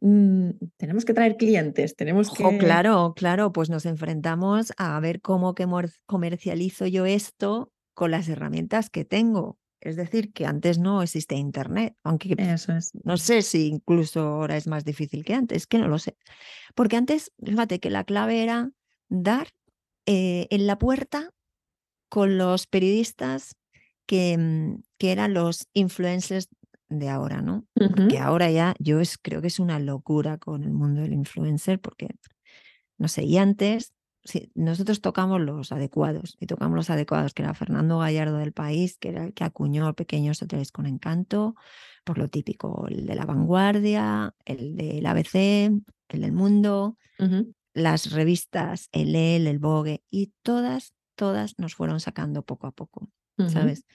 mm, 0.00 0.50
tenemos 0.76 1.04
que 1.04 1.12
traer 1.12 1.36
clientes, 1.36 1.96
tenemos 1.96 2.30
que... 2.30 2.56
claro, 2.58 3.14
claro, 3.16 3.52
pues 3.52 3.68
nos 3.68 3.84
enfrentamos 3.84 4.72
a 4.76 4.98
ver 5.00 5.20
cómo 5.20 5.56
que 5.56 5.66
comercializo 6.06 6.86
yo 6.86 7.04
esto 7.04 7.72
con 7.94 8.12
las 8.12 8.28
herramientas 8.28 8.90
que 8.90 9.04
tengo. 9.04 9.58
Es 9.86 9.94
decir, 9.96 10.32
que 10.32 10.46
antes 10.46 10.78
no 10.78 11.00
existía 11.00 11.38
Internet, 11.38 11.94
aunque 12.02 12.34
Eso 12.38 12.72
es. 12.72 12.90
no 13.04 13.16
sé 13.16 13.42
si 13.42 13.68
incluso 13.68 14.20
ahora 14.20 14.56
es 14.56 14.66
más 14.66 14.84
difícil 14.84 15.24
que 15.24 15.34
antes, 15.34 15.66
que 15.66 15.78
no 15.78 15.86
lo 15.86 15.98
sé. 15.98 16.16
Porque 16.74 16.96
antes, 16.96 17.32
fíjate 17.44 17.78
que 17.78 17.90
la 17.90 18.02
clave 18.02 18.42
era 18.42 18.72
dar 19.08 19.48
eh, 20.06 20.48
en 20.50 20.66
la 20.66 20.78
puerta 20.78 21.30
con 22.08 22.36
los 22.36 22.66
periodistas 22.66 23.56
que, 24.06 24.36
mm, 24.36 24.82
que 24.98 25.12
eran 25.12 25.34
los 25.34 25.68
influencers 25.72 26.48
de 26.88 27.08
ahora, 27.08 27.42
¿no? 27.42 27.66
Que 28.08 28.18
ahora 28.18 28.50
ya 28.50 28.74
yo 28.78 29.00
es, 29.00 29.18
creo 29.18 29.40
que 29.40 29.48
es 29.48 29.58
una 29.58 29.78
locura 29.78 30.38
con 30.38 30.64
el 30.64 30.72
mundo 30.72 31.00
del 31.00 31.12
influencer, 31.12 31.80
porque, 31.80 32.08
no 32.98 33.08
sé, 33.08 33.24
y 33.24 33.38
antes 33.38 33.92
sí, 34.26 34.50
nosotros 34.54 35.00
tocamos 35.00 35.40
los 35.40 35.72
adecuados, 35.72 36.36
y 36.40 36.46
tocamos 36.46 36.76
los 36.76 36.90
adecuados, 36.90 37.32
que 37.32 37.42
era 37.42 37.54
Fernando 37.54 37.98
Gallardo 37.98 38.38
del 38.38 38.52
País, 38.52 38.98
que 38.98 39.08
era 39.08 39.24
el 39.24 39.34
que 39.34 39.44
acuñó 39.44 39.94
Pequeños 39.94 40.42
Hoteles 40.42 40.72
con 40.72 40.86
Encanto, 40.86 41.54
por 42.04 42.18
lo 42.18 42.28
típico, 42.28 42.86
el 42.88 43.06
de 43.06 43.14
la 43.14 43.24
vanguardia, 43.24 44.34
el 44.44 44.76
del 44.76 45.06
ABC, 45.06 45.34
el 46.08 46.20
del 46.20 46.32
mundo, 46.32 46.98
las 47.72 48.12
revistas, 48.12 48.88
el 48.92 49.14
El, 49.14 49.46
el 49.46 49.58
Vogue, 49.58 50.02
y 50.10 50.32
todas, 50.42 50.92
todas 51.14 51.58
nos 51.58 51.74
fueron 51.74 52.00
sacando 52.00 52.42
poco 52.42 52.66
a 52.66 52.72
poco, 52.72 53.10
¿sabes? 53.48 53.86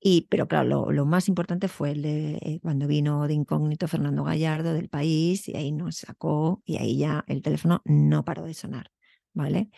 Y, 0.00 0.26
pero 0.30 0.46
claro, 0.46 0.92
lo, 0.92 1.06
más 1.06 1.28
importante 1.28 1.68
fue 1.68 1.92
el 1.92 2.02
de 2.02 2.38
eh, 2.42 2.60
cuando 2.62 2.86
vino 2.86 3.26
de 3.26 3.34
incógnito 3.34 3.88
Fernando 3.88 4.24
Gallardo 4.24 4.74
del 4.74 4.88
país 4.88 5.48
y 5.48 5.56
ahí 5.56 5.72
nos 5.72 5.96
sacó 5.96 6.62
y 6.64 6.76
ahí 6.76 6.98
ya 6.98 7.24
el 7.26 7.42
teléfono 7.42 7.80
no 7.84 8.24
paró 8.24 8.44
de 8.44 8.54
sonar, 8.54 8.90
¿vale? 9.36 9.70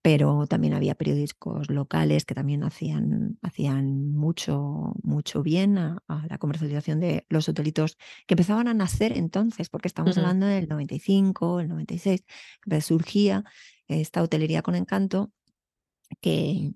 Pero 0.00 0.48
también 0.48 0.74
había 0.74 0.96
periódicos 0.96 1.70
locales 1.70 2.24
que 2.24 2.34
también 2.34 2.64
hacían, 2.64 3.38
hacían 3.40 4.10
mucho, 4.10 4.94
mucho 5.04 5.44
bien 5.44 5.78
a, 5.78 6.02
la 6.28 6.38
comercialización 6.38 6.98
de 6.98 7.24
los 7.28 7.48
hotelitos 7.48 7.98
que 8.26 8.34
empezaban 8.34 8.66
a 8.66 8.74
nacer 8.74 9.16
entonces, 9.16 9.68
porque 9.68 9.86
estamos 9.86 10.18
hablando 10.18 10.46
del 10.46 10.68
95, 10.68 11.60
el 11.60 11.68
96, 11.68 12.24
que 12.68 12.80
surgía 12.80 13.44
esta 13.86 14.22
hotelería 14.22 14.62
con 14.62 14.74
encanto 14.74 15.30
que, 16.20 16.72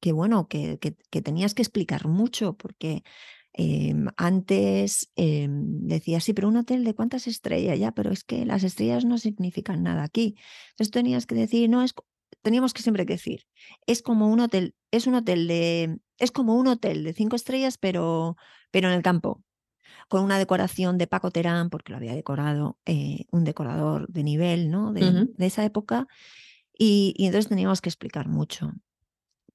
que 0.00 0.12
bueno, 0.12 0.48
que, 0.48 0.78
que, 0.78 1.22
tenías 1.22 1.52
que 1.52 1.62
explicar 1.62 2.08
mucho, 2.08 2.56
porque 2.56 3.02
em, 3.52 4.08
antes 4.16 5.10
eh, 5.16 5.46
decía, 5.50 6.20
sí, 6.20 6.32
pero 6.32 6.48
un 6.48 6.56
hotel 6.56 6.84
de 6.84 6.94
cuántas 6.94 7.26
estrellas, 7.26 7.78
ya, 7.78 7.92
pero 7.92 8.10
es 8.10 8.24
que 8.24 8.46
las 8.46 8.64
estrellas 8.64 9.04
no 9.04 9.18
significan 9.18 9.82
nada 9.82 10.04
aquí. 10.04 10.36
Entonces 10.70 10.90
tenías 10.90 11.26
que 11.26 11.34
decir, 11.34 11.68
no, 11.68 11.82
es, 11.82 11.94
teníamos 12.42 12.72
que 12.74 12.82
siempre 12.82 13.04
decir, 13.04 13.46
es 13.86 14.02
como 14.02 14.28
un 14.28 14.40
hotel, 14.40 14.74
es 14.90 15.06
un 15.06 15.14
hotel 15.14 15.46
de, 15.48 15.98
es 16.18 16.30
como 16.30 16.56
un 16.56 16.68
hotel 16.68 17.04
de 17.04 17.12
cinco 17.12 17.36
estrellas, 17.36 17.78
pero, 17.78 18.36
pero 18.70 18.88
en 18.88 18.94
el 18.94 19.02
campo, 19.02 19.42
con 20.08 20.24
una 20.24 20.38
decoración 20.38 20.98
de 20.98 21.06
Paco 21.06 21.30
Terán, 21.30 21.70
porque 21.70 21.92
lo 21.92 21.98
había 21.98 22.14
decorado 22.14 22.78
eh, 22.86 23.26
un 23.30 23.44
decorador 23.44 24.08
de 24.08 24.24
nivel, 24.24 24.70
¿no? 24.70 24.92
De, 24.92 25.28
de 25.36 25.46
esa 25.46 25.64
época. 25.64 26.06
Y, 26.78 27.14
y, 27.16 27.26
entonces 27.26 27.48
teníamos 27.48 27.80
que 27.80 27.88
explicar 27.88 28.28
mucho 28.28 28.72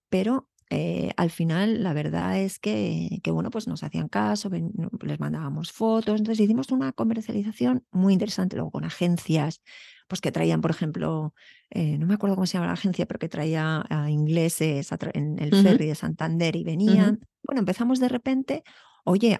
pero 0.09 0.49
eh, 0.69 1.11
al 1.17 1.29
final 1.29 1.83
la 1.83 1.93
verdad 1.93 2.39
es 2.39 2.59
que, 2.59 3.19
que, 3.23 3.31
bueno, 3.31 3.49
pues 3.49 3.67
nos 3.67 3.83
hacían 3.83 4.09
caso, 4.09 4.49
les 4.49 5.19
mandábamos 5.19 5.71
fotos, 5.71 6.19
entonces 6.19 6.43
hicimos 6.43 6.71
una 6.71 6.91
comercialización 6.91 7.85
muy 7.91 8.13
interesante 8.13 8.55
luego 8.57 8.71
con 8.71 8.83
agencias, 8.83 9.61
pues 10.07 10.21
que 10.21 10.31
traían, 10.31 10.61
por 10.61 10.71
ejemplo, 10.71 11.33
eh, 11.69 11.97
no 11.97 12.05
me 12.05 12.15
acuerdo 12.15 12.35
cómo 12.35 12.45
se 12.45 12.53
llama 12.53 12.67
la 12.67 12.73
agencia, 12.73 13.05
pero 13.05 13.19
que 13.19 13.29
traía 13.29 13.85
a 13.89 14.09
ingleses 14.09 14.89
en 15.13 15.39
el 15.39 15.53
ferry 15.53 15.87
de 15.87 15.95
Santander 15.95 16.55
y 16.55 16.63
venían. 16.63 17.19
Bueno, 17.43 17.59
empezamos 17.59 17.99
de 17.99 18.09
repente, 18.09 18.63
oye, 19.03 19.39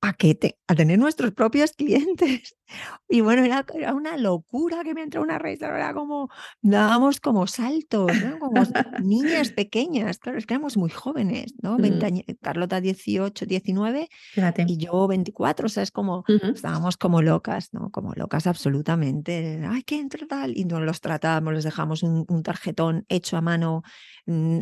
a, 0.00 0.12
que 0.12 0.34
te, 0.34 0.58
a 0.66 0.74
tener 0.74 0.98
nuestros 0.98 1.32
propios 1.32 1.72
clientes. 1.72 2.54
Y 3.08 3.22
bueno, 3.22 3.42
era, 3.42 3.64
era 3.72 3.94
una 3.94 4.18
locura 4.18 4.84
que 4.84 4.92
me 4.92 5.02
entró 5.02 5.22
una 5.22 5.38
risa, 5.38 5.68
era 5.68 5.94
como, 5.94 6.28
dábamos 6.60 7.18
como 7.18 7.46
saltos, 7.46 8.12
¿no? 8.22 8.38
como 8.38 8.60
niñas 9.02 9.52
pequeñas, 9.52 10.18
claro, 10.18 10.36
es 10.36 10.44
que 10.44 10.52
éramos 10.52 10.76
muy 10.76 10.90
jóvenes, 10.90 11.54
¿no? 11.62 11.78
Mm. 11.78 11.98
Carlota 12.42 12.82
18, 12.82 13.46
19 13.46 14.10
y 14.66 14.76
yo 14.76 15.08
24, 15.08 15.64
o 15.64 15.68
sea, 15.70 15.82
es 15.82 15.90
como, 15.90 16.24
estábamos 16.28 16.98
como 16.98 17.22
locas, 17.22 17.72
¿no? 17.72 17.88
Como 17.90 18.12
locas 18.12 18.46
absolutamente, 18.46 19.62
ay, 19.66 19.82
¿qué 19.84 19.98
entra 19.98 20.26
tal? 20.26 20.54
Y 20.54 20.66
nos 20.66 20.82
los 20.82 21.00
tratábamos, 21.00 21.54
les 21.54 21.64
dejamos 21.64 22.02
un, 22.02 22.26
un 22.28 22.42
tarjetón 22.42 23.06
hecho 23.08 23.38
a 23.38 23.40
mano 23.40 23.82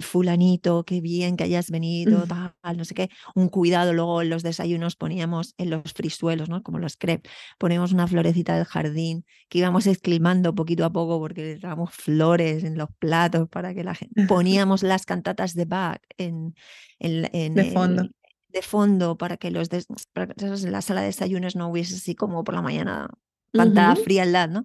fulanito, 0.00 0.84
qué 0.84 1.00
bien 1.00 1.36
que 1.36 1.44
hayas 1.44 1.70
venido, 1.70 2.24
tal, 2.26 2.76
no 2.76 2.84
sé 2.84 2.94
qué, 2.94 3.08
un 3.34 3.48
cuidado, 3.48 3.92
luego 3.92 4.22
en 4.22 4.30
los 4.30 4.42
desayunos 4.42 4.96
poníamos 4.96 5.54
en 5.58 5.70
los 5.70 5.92
frisuelos, 5.92 6.48
¿no? 6.48 6.62
Como 6.62 6.78
los 6.78 6.96
crepes, 6.96 7.32
poníamos 7.58 7.92
una 7.92 8.06
florecita 8.06 8.56
del 8.56 8.64
jardín 8.64 9.24
que 9.48 9.58
íbamos 9.58 9.86
esclimando 9.86 10.54
poquito 10.54 10.84
a 10.84 10.90
poco 10.90 11.18
porque 11.18 11.42
le 11.42 11.58
dábamos 11.58 11.92
flores 11.92 12.62
en 12.64 12.78
los 12.78 12.88
platos 12.98 13.48
para 13.48 13.74
que 13.74 13.82
la 13.82 13.94
gente, 13.94 14.14
poníamos 14.28 14.82
las 14.82 15.04
cantatas 15.04 15.54
de 15.54 15.64
Bach 15.64 16.00
en, 16.16 16.54
en, 17.00 17.54
de 17.54 17.72
fondo. 17.72 18.08
de 18.48 18.62
fondo 18.62 19.18
para 19.18 19.36
que 19.36 19.50
los 19.50 19.68
para 20.12 20.26
que 20.28 20.46
en 20.46 20.72
la 20.72 20.82
sala 20.82 21.00
de 21.00 21.06
desayunos 21.06 21.56
no 21.56 21.68
hubiese 21.68 21.96
así 21.96 22.14
como 22.14 22.44
por 22.44 22.54
la 22.54 22.62
mañana 22.62 23.10
pantalla 23.56 23.96
frialdad, 23.96 24.48
¿no? 24.48 24.64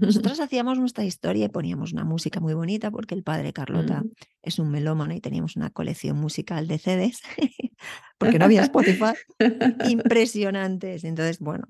Nosotros 0.00 0.40
hacíamos 0.40 0.78
nuestra 0.78 1.04
historia 1.04 1.46
y 1.46 1.48
poníamos 1.48 1.92
una 1.92 2.04
música 2.04 2.40
muy 2.40 2.54
bonita 2.54 2.90
porque 2.90 3.14
el 3.14 3.22
padre 3.22 3.52
Carlota 3.52 4.02
es 4.42 4.58
un 4.58 4.70
melómano 4.70 5.14
y 5.14 5.20
teníamos 5.20 5.56
una 5.56 5.70
colección 5.70 6.18
musical 6.18 6.68
de 6.68 6.78
CDs 6.78 7.20
porque 8.18 8.38
no 8.38 8.44
había 8.44 8.62
Spotify 8.62 9.14
impresionantes. 9.88 11.04
Entonces, 11.04 11.38
bueno, 11.38 11.64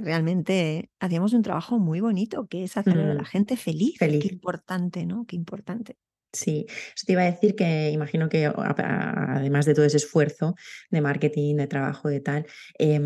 realmente 0.00 0.90
hacíamos 1.00 1.32
un 1.32 1.42
trabajo 1.42 1.78
muy 1.78 2.00
bonito 2.00 2.46
que 2.46 2.64
es 2.64 2.76
hacer 2.76 2.98
a 2.98 3.14
la 3.14 3.22
mm. 3.22 3.26
gente 3.26 3.56
feliz. 3.56 3.96
feliz. 3.98 4.24
Qué 4.24 4.34
importante, 4.34 5.06
¿no? 5.06 5.24
Qué 5.26 5.36
importante. 5.36 5.96
Sí, 6.34 6.66
eso 6.68 7.04
te 7.06 7.12
iba 7.12 7.22
a 7.22 7.30
decir 7.30 7.54
que 7.54 7.90
imagino 7.90 8.28
que 8.28 8.46
además 8.46 9.66
de 9.66 9.74
todo 9.74 9.84
ese 9.84 9.98
esfuerzo 9.98 10.56
de 10.90 11.00
marketing, 11.00 11.56
de 11.56 11.68
trabajo, 11.68 12.08
de 12.08 12.20
tal, 12.20 12.46
eh, 12.78 13.00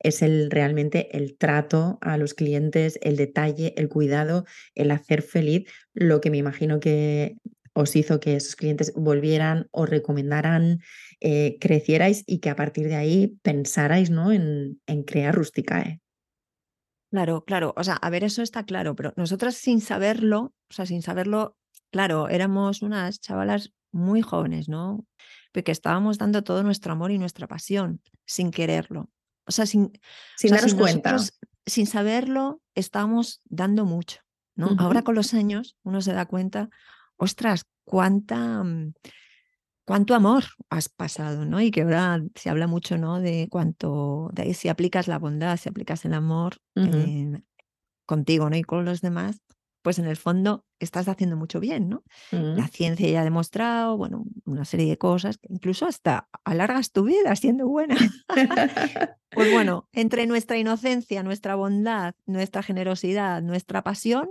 es 0.00 0.22
el 0.22 0.50
realmente 0.50 1.16
el 1.16 1.36
trato 1.36 1.98
a 2.00 2.16
los 2.16 2.34
clientes, 2.34 2.98
el 3.02 3.16
detalle, 3.16 3.74
el 3.76 3.88
cuidado, 3.88 4.44
el 4.74 4.90
hacer 4.90 5.22
feliz, 5.22 5.68
lo 5.94 6.20
que 6.20 6.30
me 6.30 6.38
imagino 6.38 6.80
que 6.80 7.36
os 7.72 7.94
hizo 7.96 8.20
que 8.20 8.36
esos 8.36 8.56
clientes 8.56 8.92
volvieran 8.96 9.68
o 9.70 9.86
recomendaran, 9.86 10.80
eh, 11.20 11.58
crecierais 11.60 12.24
y 12.26 12.40
que 12.40 12.50
a 12.50 12.56
partir 12.56 12.88
de 12.88 12.96
ahí 12.96 13.38
pensarais 13.42 14.10
¿no? 14.10 14.32
en, 14.32 14.80
en 14.86 15.02
crear 15.04 15.34
Rusticae. 15.34 16.00
Claro, 17.10 17.44
claro. 17.44 17.72
O 17.76 17.84
sea, 17.84 17.94
a 17.94 18.10
ver, 18.10 18.24
eso 18.24 18.42
está 18.42 18.64
claro, 18.64 18.94
pero 18.94 19.14
nosotras 19.16 19.54
sin 19.54 19.80
saberlo, 19.80 20.52
o 20.70 20.74
sea, 20.74 20.84
sin 20.84 21.02
saberlo, 21.02 21.56
claro, 21.90 22.28
éramos 22.28 22.82
unas 22.82 23.20
chavalas 23.20 23.72
muy 23.92 24.20
jóvenes, 24.20 24.68
¿no? 24.68 25.06
Porque 25.52 25.72
estábamos 25.72 26.18
dando 26.18 26.44
todo 26.44 26.62
nuestro 26.62 26.92
amor 26.92 27.10
y 27.10 27.18
nuestra 27.18 27.46
pasión 27.46 28.02
sin 28.26 28.50
quererlo. 28.50 29.08
O 29.48 29.52
sea, 29.52 29.66
sin, 29.66 29.92
sin 30.36 30.50
darnos 30.50 30.74
cuenta. 30.74 31.16
Sin 31.66 31.86
saberlo, 31.86 32.62
estamos 32.74 33.40
dando 33.44 33.84
mucho. 33.84 34.20
¿no? 34.54 34.74
Ahora 34.78 35.02
con 35.02 35.14
los 35.14 35.34
años 35.34 35.76
uno 35.84 36.00
se 36.00 36.12
da 36.12 36.26
cuenta, 36.26 36.68
ostras, 37.16 37.64
cuánta, 37.84 38.64
mm, 38.64 38.92
cuánto 39.84 40.14
amor 40.14 40.44
has 40.68 40.88
pasado, 40.88 41.44
¿no? 41.44 41.60
Y 41.60 41.70
que 41.70 41.82
ahora 41.82 42.22
se 42.34 42.50
habla 42.50 42.66
mucho, 42.66 42.98
¿no? 42.98 43.20
De 43.20 43.48
cuánto, 43.50 44.30
de 44.32 44.42
ahí 44.42 44.54
si 44.54 44.68
aplicas 44.68 45.06
la 45.06 45.18
bondad, 45.18 45.56
si 45.56 45.68
aplicas 45.68 46.04
el 46.04 46.14
amor 46.14 46.56
eh, 46.74 47.40
contigo, 48.04 48.50
¿no? 48.50 48.56
Y 48.56 48.62
con 48.62 48.84
los 48.84 49.00
demás, 49.00 49.40
pues 49.82 49.98
en 49.98 50.06
el 50.06 50.16
fondo 50.16 50.64
estás 50.78 51.08
haciendo 51.08 51.36
mucho 51.36 51.60
bien, 51.60 51.88
¿no? 51.88 52.02
La 52.30 52.64
mm. 52.64 52.68
ciencia 52.68 53.08
ya 53.08 53.20
ha 53.20 53.24
demostrado, 53.24 53.96
bueno, 53.96 54.24
una 54.44 54.64
serie 54.64 54.88
de 54.88 54.98
cosas, 54.98 55.38
que 55.38 55.48
incluso 55.50 55.86
hasta 55.86 56.28
alargas 56.44 56.92
tu 56.92 57.04
vida 57.04 57.34
siendo 57.36 57.66
buena. 57.66 57.96
pues 59.30 59.52
bueno, 59.52 59.88
entre 59.92 60.26
nuestra 60.26 60.58
inocencia, 60.58 61.22
nuestra 61.22 61.54
bondad, 61.54 62.14
nuestra 62.26 62.62
generosidad, 62.62 63.42
nuestra 63.42 63.82
pasión, 63.82 64.28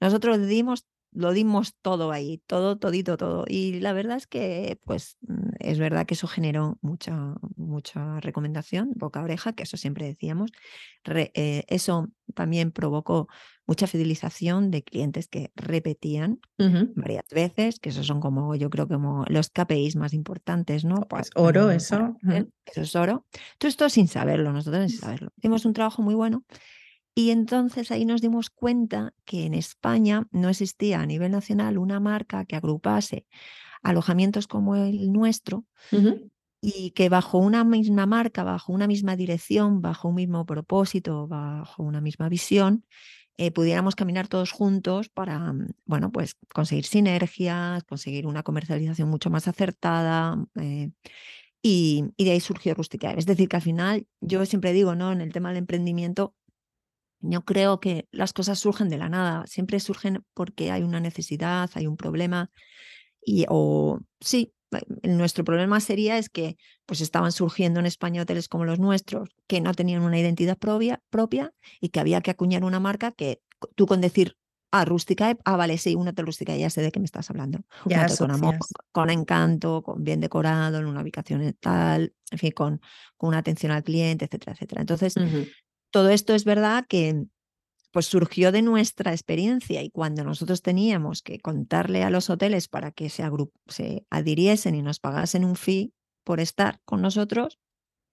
nosotros 0.00 0.46
dimos 0.46 0.86
lo 1.12 1.32
dimos 1.32 1.74
todo 1.80 2.12
ahí, 2.12 2.42
todo, 2.46 2.78
todito, 2.78 3.16
todo. 3.16 3.44
Y 3.48 3.80
la 3.80 3.92
verdad 3.92 4.16
es 4.16 4.26
que, 4.26 4.78
pues, 4.84 5.16
mm, 5.22 5.50
es 5.58 5.78
verdad 5.78 6.06
que 6.06 6.14
eso 6.14 6.26
generó 6.26 6.78
mucha, 6.82 7.34
mucha 7.56 8.20
recomendación, 8.20 8.92
boca 8.94 9.20
a 9.20 9.24
oreja, 9.24 9.52
que 9.52 9.62
eso 9.62 9.76
siempre 9.76 10.06
decíamos. 10.06 10.50
Eh, 11.04 11.64
eso 11.68 12.08
también 12.34 12.72
provocó 12.72 13.28
mucha 13.66 13.86
fidelización 13.86 14.70
de 14.70 14.82
clientes 14.82 15.28
que 15.28 15.52
repetían 15.54 16.40
varias 16.56 17.24
veces, 17.30 17.78
que 17.80 17.90
esos 17.90 18.06
son 18.06 18.20
como, 18.20 18.54
yo 18.54 18.70
creo, 18.70 18.88
como 18.88 19.24
los 19.28 19.50
KPIs 19.50 19.96
más 19.96 20.14
importantes, 20.14 20.84
¿no? 20.84 20.96
Pues 21.08 21.30
oro, 21.34 21.70
eso. 21.70 22.16
Eso 22.64 22.80
es 22.80 22.96
oro. 22.96 23.26
Todo 23.58 23.68
esto 23.68 23.88
sin 23.90 24.08
saberlo, 24.08 24.52
nosotros 24.52 24.90
sin 24.90 25.00
saberlo. 25.00 25.30
Hicimos 25.36 25.64
un 25.66 25.74
trabajo 25.74 26.02
muy 26.02 26.14
bueno 26.14 26.44
y 27.18 27.32
entonces 27.32 27.90
ahí 27.90 28.04
nos 28.04 28.20
dimos 28.20 28.48
cuenta 28.48 29.12
que 29.24 29.44
en 29.44 29.54
España 29.54 30.28
no 30.30 30.48
existía 30.50 31.00
a 31.00 31.06
nivel 31.06 31.32
nacional 31.32 31.76
una 31.76 31.98
marca 31.98 32.44
que 32.44 32.54
agrupase 32.54 33.26
alojamientos 33.82 34.46
como 34.46 34.76
el 34.76 35.10
nuestro 35.10 35.64
y 36.60 36.92
que 36.92 37.08
bajo 37.08 37.38
una 37.38 37.64
misma 37.64 38.06
marca, 38.06 38.44
bajo 38.44 38.72
una 38.72 38.86
misma 38.86 39.16
dirección, 39.16 39.82
bajo 39.82 40.06
un 40.06 40.14
mismo 40.14 40.46
propósito, 40.46 41.26
bajo 41.26 41.82
una 41.82 42.00
misma 42.00 42.28
visión, 42.28 42.84
eh, 43.36 43.50
pudiéramos 43.50 43.96
caminar 43.96 44.28
todos 44.28 44.52
juntos 44.52 45.08
para, 45.08 45.52
mm, 45.52 45.70
bueno, 45.86 46.12
pues 46.12 46.36
conseguir 46.54 46.84
sinergias, 46.84 47.82
conseguir 47.82 48.28
una 48.28 48.44
comercialización 48.44 49.08
mucho 49.08 49.28
más 49.28 49.48
acertada. 49.48 50.36
Eh, 50.60 50.92
y, 51.62 52.04
de 52.16 52.30
ahí 52.30 52.40
surgió 52.40 52.74
Rustica. 52.74 53.12
Es 53.12 53.26
decir, 53.26 53.48
que 53.48 53.56
al 53.56 53.62
final, 53.62 54.06
yo 54.20 54.46
siempre 54.46 54.72
digo, 54.72 54.94
¿no? 54.94 55.10
En 55.12 55.20
el 55.20 55.32
tema 55.32 55.48
del 55.48 55.58
emprendimiento, 55.58 56.34
yo 57.20 57.44
creo 57.44 57.80
que 57.80 58.06
las 58.10 58.32
cosas 58.32 58.58
surgen 58.58 58.88
de 58.88 58.98
la 58.98 59.08
nada, 59.08 59.46
siempre 59.46 59.80
surgen 59.80 60.24
porque 60.34 60.70
hay 60.70 60.82
una 60.82 61.00
necesidad, 61.00 61.70
hay 61.74 61.86
un 61.86 61.96
problema, 61.96 62.50
y, 63.20 63.44
o 63.48 64.00
sí, 64.20 64.54
nuestro 65.02 65.44
problema 65.44 65.80
sería 65.80 66.18
es 66.18 66.28
que 66.28 66.56
pues 66.86 67.00
estaban 67.00 67.32
surgiendo 67.32 67.80
en 67.80 67.86
España 67.86 68.22
hoteles 68.22 68.48
como 68.48 68.64
los 68.64 68.78
nuestros 68.78 69.30
que 69.46 69.60
no 69.60 69.74
tenían 69.74 70.02
una 70.02 70.18
identidad 70.18 70.58
propia, 70.58 71.02
propia 71.10 71.52
y 71.80 71.88
que 71.88 72.00
había 72.00 72.20
que 72.20 72.30
acuñar 72.30 72.64
una 72.64 72.80
marca 72.80 73.12
que 73.12 73.40
tú 73.74 73.86
con 73.86 74.00
decir 74.00 74.36
ah, 74.70 74.84
rústica, 74.84 75.36
ah, 75.44 75.56
vale, 75.56 75.78
sí, 75.78 75.94
un 75.94 76.08
hotel 76.08 76.26
rústica, 76.26 76.54
ya 76.54 76.68
sé 76.68 76.82
de 76.82 76.92
qué 76.92 77.00
me 77.00 77.06
estás 77.06 77.30
hablando. 77.30 77.60
Ya 77.86 78.06
con 78.16 78.30
amor, 78.30 78.56
con 78.92 79.10
encanto, 79.10 79.82
con 79.82 80.04
bien 80.04 80.20
decorado, 80.20 80.78
en 80.78 80.86
una 80.86 81.02
ubicación 81.02 81.56
tal, 81.60 82.12
en 82.30 82.38
fin, 82.38 82.52
con, 82.52 82.80
con 83.16 83.28
una 83.28 83.38
atención 83.38 83.72
al 83.72 83.82
cliente, 83.82 84.26
etcétera, 84.26 84.52
etcétera. 84.52 84.82
Entonces, 84.82 85.14
todo 85.90 86.10
esto 86.10 86.34
es 86.34 86.44
verdad 86.44 86.86
que 86.88 87.24
pues 87.90 88.06
surgió 88.06 88.52
de 88.52 88.62
nuestra 88.62 89.12
experiencia 89.12 89.82
y 89.82 89.90
cuando 89.90 90.22
nosotros 90.22 90.62
teníamos 90.62 91.22
que 91.22 91.40
contarle 91.40 92.04
a 92.04 92.10
los 92.10 92.28
hoteles 92.28 92.68
para 92.68 92.92
que 92.92 93.08
se, 93.08 93.24
se 93.66 94.06
adhiriesen 94.10 94.74
y 94.74 94.82
nos 94.82 95.00
pagasen 95.00 95.44
un 95.44 95.56
fee 95.56 95.94
por 96.22 96.40
estar 96.40 96.80
con 96.84 97.00
nosotros, 97.00 97.58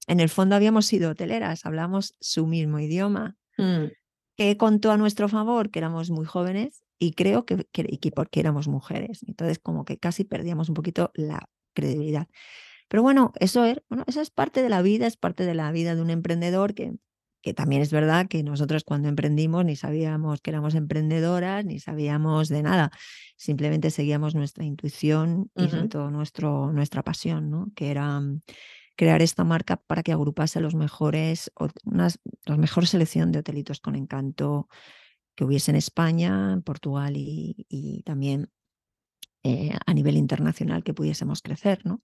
en 0.08 0.20
el 0.20 0.29
fondo 0.29 0.55
habíamos 0.55 0.86
sido 0.86 1.12
hoteleras, 1.12 1.65
hablamos 1.65 2.15
su 2.20 2.48
mismo 2.48 2.79
idioma. 2.79 3.36
Mm. 3.58 3.86
¿Qué 4.38 4.58
contó 4.58 4.91
a 4.91 4.98
nuestro 4.98 5.29
favor? 5.29 5.72
Que 5.72 5.79
éramos 5.79 6.10
muy 6.10 6.25
jóvenes 6.25 6.84
y 7.00 7.13
creo 7.13 7.46
que, 7.46 7.65
que, 7.72 8.12
porque 8.12 8.39
éramos 8.39 8.67
mujeres. 8.67 9.24
Entonces, 9.27 9.60
como 9.60 9.86
que 9.86 9.98
casi 9.98 10.24
perdíamos 10.24 10.70
un 10.70 10.75
poquito 10.75 11.12
la 11.15 11.50
credibilidad. 11.74 12.27
Pero 12.88 13.01
bueno, 13.01 13.34
eso, 13.39 13.65
es, 13.65 13.82
bueno, 13.89 14.03
eso 14.08 14.22
es 14.22 14.29
parte 14.29 14.62
de 14.62 14.70
la 14.70 14.82
vida, 14.82 15.08
es 15.08 15.17
parte 15.17 15.46
de 15.46 15.55
la 15.55 15.72
vida 15.72 15.96
de 15.96 16.01
un 16.01 16.10
emprendedor 16.10 16.75
que 16.75 16.94
que 17.46 17.54
también 17.54 17.84
es 17.84 17.92
verdad 17.92 18.28
que 18.28 18.42
nosotros 18.42 18.84
cuando 18.84 19.08
emprendimos 19.08 19.64
ni 19.64 19.75
sabíamos 19.75 20.42
que 20.42 20.50
éramos 20.50 20.74
emprendedoras, 20.74 21.64
ni 21.64 21.80
sabíamos 21.80 22.50
de 22.50 22.64
nada, 22.64 22.90
simplemente 23.38 23.92
seguíamos 23.92 24.34
nuestra 24.34 24.64
intuición 24.64 25.52
y 25.56 25.68
sobre 25.68 25.88
todo 25.88 26.10
nuestro, 26.10 26.74
nuestra 26.74 27.04
pasión, 27.04 27.52
¿no? 27.52 27.72
que 27.75 27.92
era 27.92 28.20
mm, 28.20 28.42
crear 28.96 29.22
esta 29.22 29.44
marca 29.44 29.78
para 29.78 30.02
que 30.02 30.12
agrupase 30.12 30.60
los 30.60 30.74
mejores, 30.74 31.52
unas, 31.84 32.20
la 32.48 32.58
mejor 32.58 32.88
selección 32.88 33.32
de 33.32 33.38
hotelitos 33.38 33.80
con 33.80 33.96
encanto 33.96 34.68
que 35.36 35.44
hubiese 35.44 35.70
en 35.70 35.78
España, 35.78 36.52
en 36.52 36.64
Portugal 36.64 37.14
y, 37.16 38.02
también 38.06 38.50
eh, 39.44 39.78
a 39.86 39.94
nivel 39.94 40.18
internacional 40.18 40.84
que 40.84 40.96
pudiésemos 40.96 41.44
crecer. 41.44 41.86
¿no? 41.86 42.02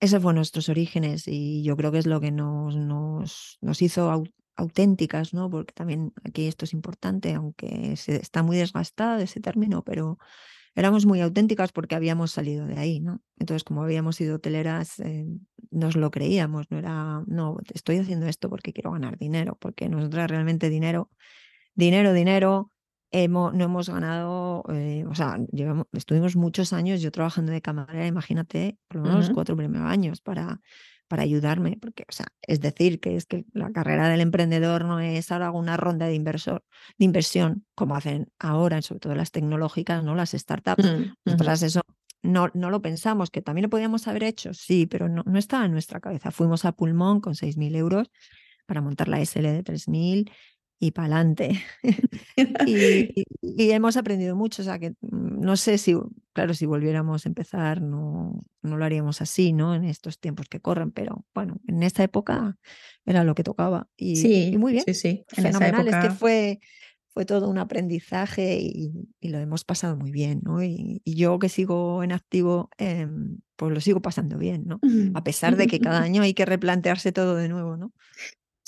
Ese 0.00 0.20
fue 0.20 0.34
nuestros 0.34 0.68
orígenes 0.68 1.26
y 1.26 1.62
yo 1.62 1.76
creo 1.76 1.90
que 1.90 1.98
es 1.98 2.06
lo 2.06 2.20
que 2.20 2.30
nos, 2.30 2.76
nos, 2.76 3.58
nos 3.60 3.80
hizo 3.80 4.24
auténticas, 4.56 5.32
¿no? 5.34 5.48
Porque 5.50 5.72
también 5.72 6.12
aquí 6.24 6.46
esto 6.46 6.64
es 6.64 6.72
importante, 6.72 7.34
aunque 7.34 7.96
se, 7.96 8.16
está 8.16 8.42
muy 8.42 8.56
desgastado 8.56 9.20
ese 9.20 9.40
término, 9.40 9.82
pero 9.84 10.18
éramos 10.74 11.06
muy 11.06 11.20
auténticas 11.20 11.72
porque 11.72 11.94
habíamos 11.94 12.32
salido 12.32 12.66
de 12.66 12.78
ahí, 12.78 13.00
¿no? 13.00 13.22
Entonces, 13.38 13.64
como 13.64 13.82
habíamos 13.82 14.16
sido 14.16 14.36
hoteleras, 14.36 14.98
eh, 15.00 15.26
nos 15.70 15.96
lo 15.96 16.10
creíamos, 16.10 16.70
no 16.70 16.78
era, 16.78 17.22
no, 17.26 17.58
estoy 17.72 17.98
haciendo 17.98 18.26
esto 18.26 18.50
porque 18.50 18.72
quiero 18.72 18.92
ganar 18.92 19.18
dinero, 19.18 19.56
porque 19.60 19.88
nosotras 19.88 20.30
realmente 20.30 20.68
dinero, 20.68 21.10
dinero, 21.74 22.12
dinero, 22.12 22.70
no 23.12 23.64
hemos 23.64 23.88
ganado, 23.88 24.64
eh, 24.70 25.04
o 25.08 25.14
sea, 25.14 25.38
llevamos, 25.52 25.86
estuvimos 25.92 26.36
muchos 26.36 26.72
años 26.72 27.00
yo 27.00 27.10
trabajando 27.10 27.52
de 27.52 27.62
camarera, 27.62 28.06
imagínate, 28.06 28.78
por 28.88 29.00
lo 29.00 29.08
menos 29.08 29.30
cuatro 29.30 29.56
primeros 29.56 29.88
años 29.88 30.20
para, 30.20 30.60
para 31.08 31.22
ayudarme, 31.22 31.78
porque, 31.80 32.04
o 32.08 32.12
sea, 32.12 32.26
es 32.42 32.60
decir, 32.60 33.00
que 33.00 33.16
es 33.16 33.26
que 33.26 33.44
la 33.52 33.70
carrera 33.70 34.08
del 34.08 34.20
emprendedor 34.20 34.84
no 34.84 35.00
es 35.00 35.30
ahora 35.30 35.50
una 35.50 35.76
ronda 35.76 36.06
de, 36.06 36.14
inversor, 36.14 36.64
de 36.98 37.04
inversión, 37.04 37.64
como 37.74 37.96
hacen 37.96 38.28
ahora, 38.38 38.82
sobre 38.82 39.00
todo 39.00 39.14
las 39.14 39.30
tecnológicas, 39.30 40.02
¿no? 40.02 40.14
Las 40.14 40.32
startups. 40.32 40.84
Nosotras 41.24 41.62
eso 41.62 41.82
no, 42.22 42.50
no 42.54 42.70
lo 42.70 42.82
pensamos, 42.82 43.30
que 43.30 43.42
también 43.42 43.64
lo 43.64 43.70
podíamos 43.70 44.08
haber 44.08 44.24
hecho, 44.24 44.52
sí, 44.52 44.86
pero 44.86 45.08
no, 45.08 45.22
no 45.26 45.38
estaba 45.38 45.64
en 45.64 45.72
nuestra 45.72 46.00
cabeza. 46.00 46.30
Fuimos 46.30 46.64
a 46.64 46.72
pulmón 46.72 47.20
con 47.20 47.34
6.000 47.34 47.76
euros 47.76 48.10
para 48.66 48.80
montar 48.80 49.08
la 49.08 49.20
SL 49.20 49.42
de 49.44 49.62
3.000 49.62 50.30
y 50.78 50.90
para 50.90 51.06
adelante. 51.06 51.62
y, 52.66 53.70
hemos 53.70 53.96
aprendido 53.96 54.36
mucho, 54.36 54.62
o 54.62 54.64
sea 54.64 54.78
que 54.78 54.90
mm, 55.00 55.40
no 55.40 55.56
sé 55.56 55.78
si, 55.78 55.96
claro, 56.32 56.54
si 56.54 56.66
volviéramos 56.66 57.24
a 57.24 57.28
empezar 57.28 57.80
no, 57.80 58.44
no 58.62 58.76
lo 58.76 58.84
haríamos 58.84 59.22
así, 59.22 59.52
¿no? 59.52 59.74
En 59.74 59.84
estos 59.84 60.18
tiempos 60.18 60.48
que 60.48 60.60
corren, 60.60 60.90
pero 60.90 61.24
bueno, 61.34 61.60
en 61.66 61.82
esta 61.82 62.02
época 62.02 62.58
era 63.04 63.24
lo 63.24 63.34
que 63.34 63.44
tocaba. 63.44 63.88
Y, 63.96 64.16
sí, 64.16 64.56
muy 64.58 64.72
bien. 64.72 64.84
Sí, 64.86 64.94
sí. 64.94 65.24
Fenomenal, 65.28 65.88
es 65.88 65.96
que 65.96 66.10
fue, 66.10 66.60
fue 67.08 67.24
todo 67.24 67.48
un 67.48 67.58
aprendizaje 67.58 68.58
y, 68.60 68.92
lo 69.22 69.38
hemos 69.38 69.64
pasado 69.64 69.96
muy 69.96 70.10
bien, 70.10 70.40
¿no? 70.44 70.62
Y, 70.62 71.00
yo 71.04 71.38
que 71.38 71.48
sigo 71.48 72.02
en 72.02 72.12
activo, 72.12 72.68
em, 72.76 73.38
pues 73.56 73.72
lo 73.72 73.80
sigo 73.80 74.02
pasando 74.02 74.36
bien, 74.36 74.64
¿no? 74.66 74.80
A 75.14 75.24
pesar 75.24 75.56
de 75.56 75.66
que 75.66 75.80
cada 75.80 76.02
año 76.02 76.22
hay 76.22 76.34
que 76.34 76.44
replantearse 76.44 77.12
todo 77.12 77.34
de 77.34 77.48
nuevo, 77.48 77.76
¿no? 77.76 77.92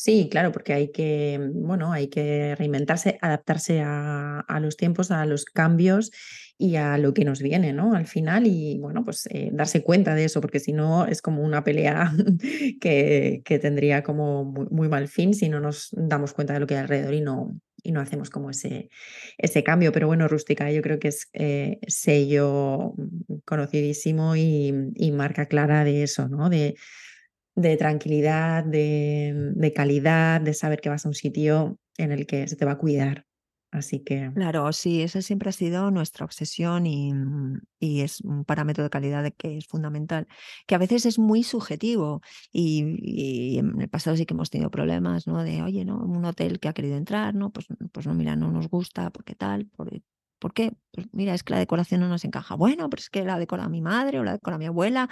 Sí, 0.01 0.29
claro, 0.31 0.53
porque 0.53 0.75
hay 0.75 0.93
que, 0.93 1.41
bueno, 1.55 1.93
hay 1.93 2.07
que 2.07 2.55
reinventarse, 2.55 3.19
adaptarse 3.21 3.83
a, 3.85 4.45
los 4.63 4.77
tiempos, 4.77 5.11
a 5.11 5.27
los 5.27 5.45
cambios 5.45 6.13
y 6.57 6.77
a 6.77 6.99
lo 6.99 7.13
que 7.13 7.25
nos 7.25 7.43
viene, 7.43 7.73
¿no? 7.73 7.95
Al 7.95 8.07
final, 8.07 8.47
y 8.47 8.79
bueno, 8.79 9.05
pues 9.05 9.27
eh, 9.27 9.51
darse 9.53 9.83
cuenta 9.83 10.15
de 10.15 10.27
eso, 10.27 10.41
porque 10.41 10.61
si 10.61 10.73
no 10.73 11.05
es 11.07 11.21
como 11.21 11.43
una 11.43 11.65
pelea 11.65 12.13
que, 12.81 13.43
que 13.45 13.59
tendría 13.59 14.05
como 14.05 14.45
muy, 14.45 14.89
mal 14.89 15.09
fin 15.09 15.35
si 15.35 15.49
no 15.49 15.59
nos 15.59 15.89
damos 15.91 16.33
cuenta 16.33 16.55
de 16.55 16.61
lo 16.61 16.69
que 16.69 16.75
hay 16.75 16.83
alrededor 16.83 17.15
y 17.15 17.21
no, 17.21 17.61
y 17.83 17.91
no 17.91 18.01
hacemos 18.01 18.31
como 18.31 18.51
ese, 18.51 18.91
ese 19.37 19.65
cambio. 19.65 19.91
Pero 19.91 20.07
bueno, 20.07 20.29
Rústica 20.29 20.71
yo 20.71 20.81
creo 20.81 21.01
que 21.01 21.09
es 21.09 21.29
eh, 21.33 21.81
sello 21.89 22.95
conocidísimo 23.45 24.37
y, 24.37 24.73
y 24.95 25.11
marca 25.11 25.47
clara 25.47 25.83
de 25.83 26.05
eso, 26.05 26.29
¿no? 26.29 26.49
De, 26.49 26.77
de 27.59 27.77
tranquilidad, 27.77 28.63
de, 28.65 29.73
calidad, 29.75 30.41
de 30.41 30.55
saber 30.55 30.81
que 30.81 30.89
vas 30.89 31.05
a 31.05 31.09
un 31.09 31.15
sitio 31.15 31.79
en 31.97 32.13
el 32.13 32.25
que 32.27 32.47
se 32.47 32.55
te 32.55 32.65
va 32.65 32.73
a 32.73 32.79
cuidar. 32.79 33.27
Así 33.71 34.01
que. 34.01 34.31
Claro, 34.35 34.73
sí, 34.73 35.03
esa 35.03 35.21
siempre 35.21 35.51
ha 35.51 35.53
sido 35.53 35.91
nuestra 35.91 36.25
obsesión 36.25 36.87
y, 36.87 37.13
y, 37.79 38.01
es 38.01 38.23
un 38.23 38.47
parámetro 38.47 38.83
de 38.83 38.89
calidad 38.89 39.31
que 39.37 39.59
es 39.59 39.67
fundamental, 39.67 40.27
que 40.67 40.75
a 40.75 40.79
veces 40.79 41.05
es 41.05 41.19
muy 41.19 41.43
subjetivo 41.43 42.23
y, 42.51 43.59
en 43.59 43.79
el 43.81 43.89
pasado 43.91 44.17
sí 44.17 44.25
que 44.25 44.33
hemos 44.33 44.49
tenido 44.49 44.71
problemas, 44.71 45.27
¿no? 45.27 45.43
De, 45.43 45.61
oye, 45.63 45.85
¿no? 45.85 45.99
Un 45.99 46.25
hotel 46.25 46.61
que 46.61 46.69
ha 46.69 46.73
querido 46.73 46.97
entrar, 46.97 47.35
¿no? 47.35 47.51
Pues, 47.51 47.67
pues 47.93 48.07
no, 48.07 48.15
mira, 48.15 48.37
no 48.37 48.51
nos 48.51 48.69
gusta, 48.71 49.11
porque 49.11 49.35
tal, 49.35 49.67
por, 49.67 49.91
¿Por 50.39 50.55
qué? 50.55 50.73
Pues 50.93 51.09
mira, 51.13 51.35
es 51.35 51.43
que 51.43 51.53
la 51.53 51.59
decoración 51.59 52.01
no 52.01 52.09
nos 52.09 52.25
encaja. 52.25 52.55
Bueno, 52.55 52.89
pero 52.89 53.01
es 53.01 53.11
que 53.11 53.25
la 53.25 53.39
decora 53.39 53.69
mi 53.69 53.81
madre 53.81 54.21
o 54.21 54.25
la 54.25 54.33
decora 54.33 54.59
mi 54.59 54.67
abuela. 54.67 55.09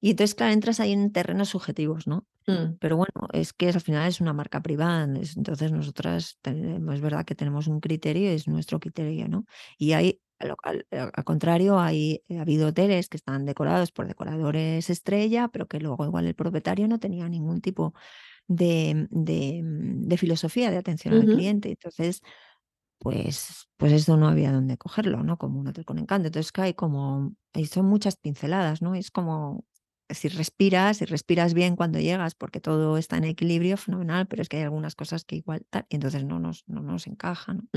Y 0.00 0.10
entonces, 0.10 0.34
claro, 0.34 0.52
entras 0.52 0.80
ahí 0.80 0.92
en 0.92 1.12
terrenos 1.12 1.48
subjetivos, 1.48 2.06
¿no? 2.06 2.26
Mm. 2.46 2.76
Pero 2.78 2.96
bueno, 2.96 3.28
es 3.32 3.52
que 3.52 3.68
al 3.68 3.80
final 3.80 4.08
es 4.08 4.20
una 4.20 4.32
marca 4.32 4.62
privada, 4.62 5.04
entonces 5.04 5.72
nosotras 5.72 6.38
es 6.44 7.00
verdad 7.00 7.24
que 7.24 7.34
tenemos 7.34 7.66
un 7.66 7.80
criterio, 7.80 8.30
es 8.30 8.46
nuestro 8.48 8.80
criterio, 8.80 9.28
¿no? 9.28 9.44
Y 9.76 9.92
hay, 9.92 10.20
al, 10.38 11.24
contrario, 11.24 11.78
hay, 11.80 12.22
ha 12.30 12.42
habido 12.42 12.68
hoteles 12.68 13.08
que 13.08 13.16
están 13.16 13.44
decorados 13.44 13.90
por 13.90 14.06
decoradores 14.06 14.88
estrella, 14.88 15.48
pero 15.48 15.66
que 15.66 15.80
luego 15.80 16.04
igual 16.04 16.26
el 16.26 16.34
propietario 16.34 16.86
no 16.86 17.00
tenía 17.00 17.28
ningún 17.28 17.60
tipo 17.60 17.92
de, 18.46 19.08
de, 19.10 20.16
filosofía 20.16 20.70
de 20.70 20.78
atención 20.78 21.14
al 21.14 21.26
cliente. 21.26 21.70
Entonces, 21.70 22.22
pues, 22.98 23.68
pues 23.76 23.92
esto 23.92 24.16
no 24.16 24.28
había 24.28 24.52
dónde 24.52 24.78
cogerlo, 24.78 25.22
¿no? 25.22 25.38
Como 25.38 25.60
un 25.60 25.68
hotel 25.68 25.84
con 25.84 25.98
encanto. 25.98 26.28
Entonces 26.28 26.52
hay 26.56 26.74
como, 26.74 27.34
son 27.70 27.86
muchas 27.86 28.16
pinceladas, 28.16 28.80
¿no? 28.80 28.94
Es 28.94 29.10
como, 29.10 29.64
si 30.10 30.28
respiras, 30.28 31.02
y 31.02 31.04
respiras 31.04 31.54
bien 31.54 31.76
cuando 31.76 31.98
llegas, 31.98 32.34
porque 32.34 32.60
todo 32.60 32.98
está 32.98 33.16
en 33.16 33.24
equilibrio, 33.24 33.76
fenomenal, 33.76 34.26
pero 34.26 34.42
es 34.42 34.48
que 34.48 34.58
hay 34.58 34.62
algunas 34.64 34.94
cosas 34.94 35.24
que 35.24 35.36
igual 35.36 35.66
tal, 35.70 35.86
y 35.88 35.96
entonces 35.96 36.24
no 36.24 36.38
nos, 36.38 36.64
no 36.66 36.82
nos 36.82 37.06
encajan. 37.06 37.68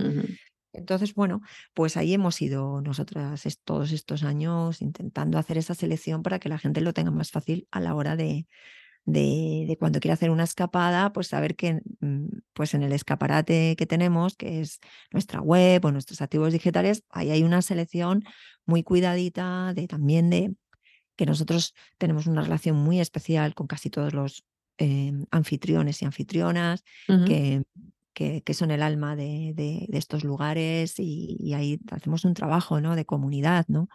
Entonces, 0.73 1.13
bueno, 1.13 1.41
pues 1.73 1.97
ahí 1.97 2.13
hemos 2.13 2.41
ido 2.41 2.81
nosotras 2.81 3.43
todos 3.63 3.91
estos 3.91 4.23
años 4.23 4.81
intentando 4.81 5.37
hacer 5.37 5.57
esa 5.57 5.75
selección 5.75 6.23
para 6.23 6.39
que 6.39 6.49
la 6.49 6.57
gente 6.57 6.81
lo 6.81 6.93
tenga 6.93 7.11
más 7.11 7.31
fácil 7.31 7.67
a 7.71 7.81
la 7.81 7.93
hora 7.93 8.15
de, 8.15 8.47
de, 9.05 9.75
cuando 9.79 9.99
quiere 9.99 10.13
hacer 10.13 10.29
una 10.29 10.43
escapada, 10.43 11.11
pues 11.13 11.27
saber 11.27 11.55
que 11.55 11.81
mm, 11.99 12.27
pues 12.53 12.73
en 12.73 12.83
el 12.83 12.93
escaparate 12.93 13.75
que 13.75 13.85
tenemos, 13.85 14.35
que 14.35 14.61
es 14.61 14.79
nuestra 15.11 15.41
web 15.41 15.83
o 15.85 15.91
nuestros 15.91 16.21
activos 16.21 16.53
digitales, 16.53 17.03
ahí 17.09 17.31
hay 17.31 17.43
una 17.43 17.61
selección 17.61 18.23
muy 18.65 18.83
cuidadita 18.83 19.73
de 19.73 19.87
también 19.87 20.29
de 20.29 20.53
que 21.21 21.27
nosotros 21.27 21.75
tenemos 21.99 22.25
una 22.25 22.41
relación 22.41 22.77
muy 22.77 22.99
especial 22.99 23.53
con 23.53 23.67
casi 23.67 23.91
todos 23.91 24.11
los 24.11 24.43
em, 24.79 25.27
anfitriones 25.29 26.01
y 26.01 26.05
anfitrionas, 26.05 26.83
que, 27.27 27.61
que, 28.11 28.41
que 28.41 28.53
son 28.55 28.71
el 28.71 28.81
alma 28.81 29.15
de, 29.15 29.53
de, 29.53 29.85
de 29.87 29.97
estos 29.99 30.23
lugares 30.23 30.97
y, 30.97 31.37
y, 31.39 31.53
ahí 31.53 31.79
hacemos 31.91 32.25
un 32.25 32.33
trabajo 32.33 32.81
¿no? 32.81 32.95
de 32.95 33.05
comunidad, 33.05 33.65
¿no? 33.67 33.87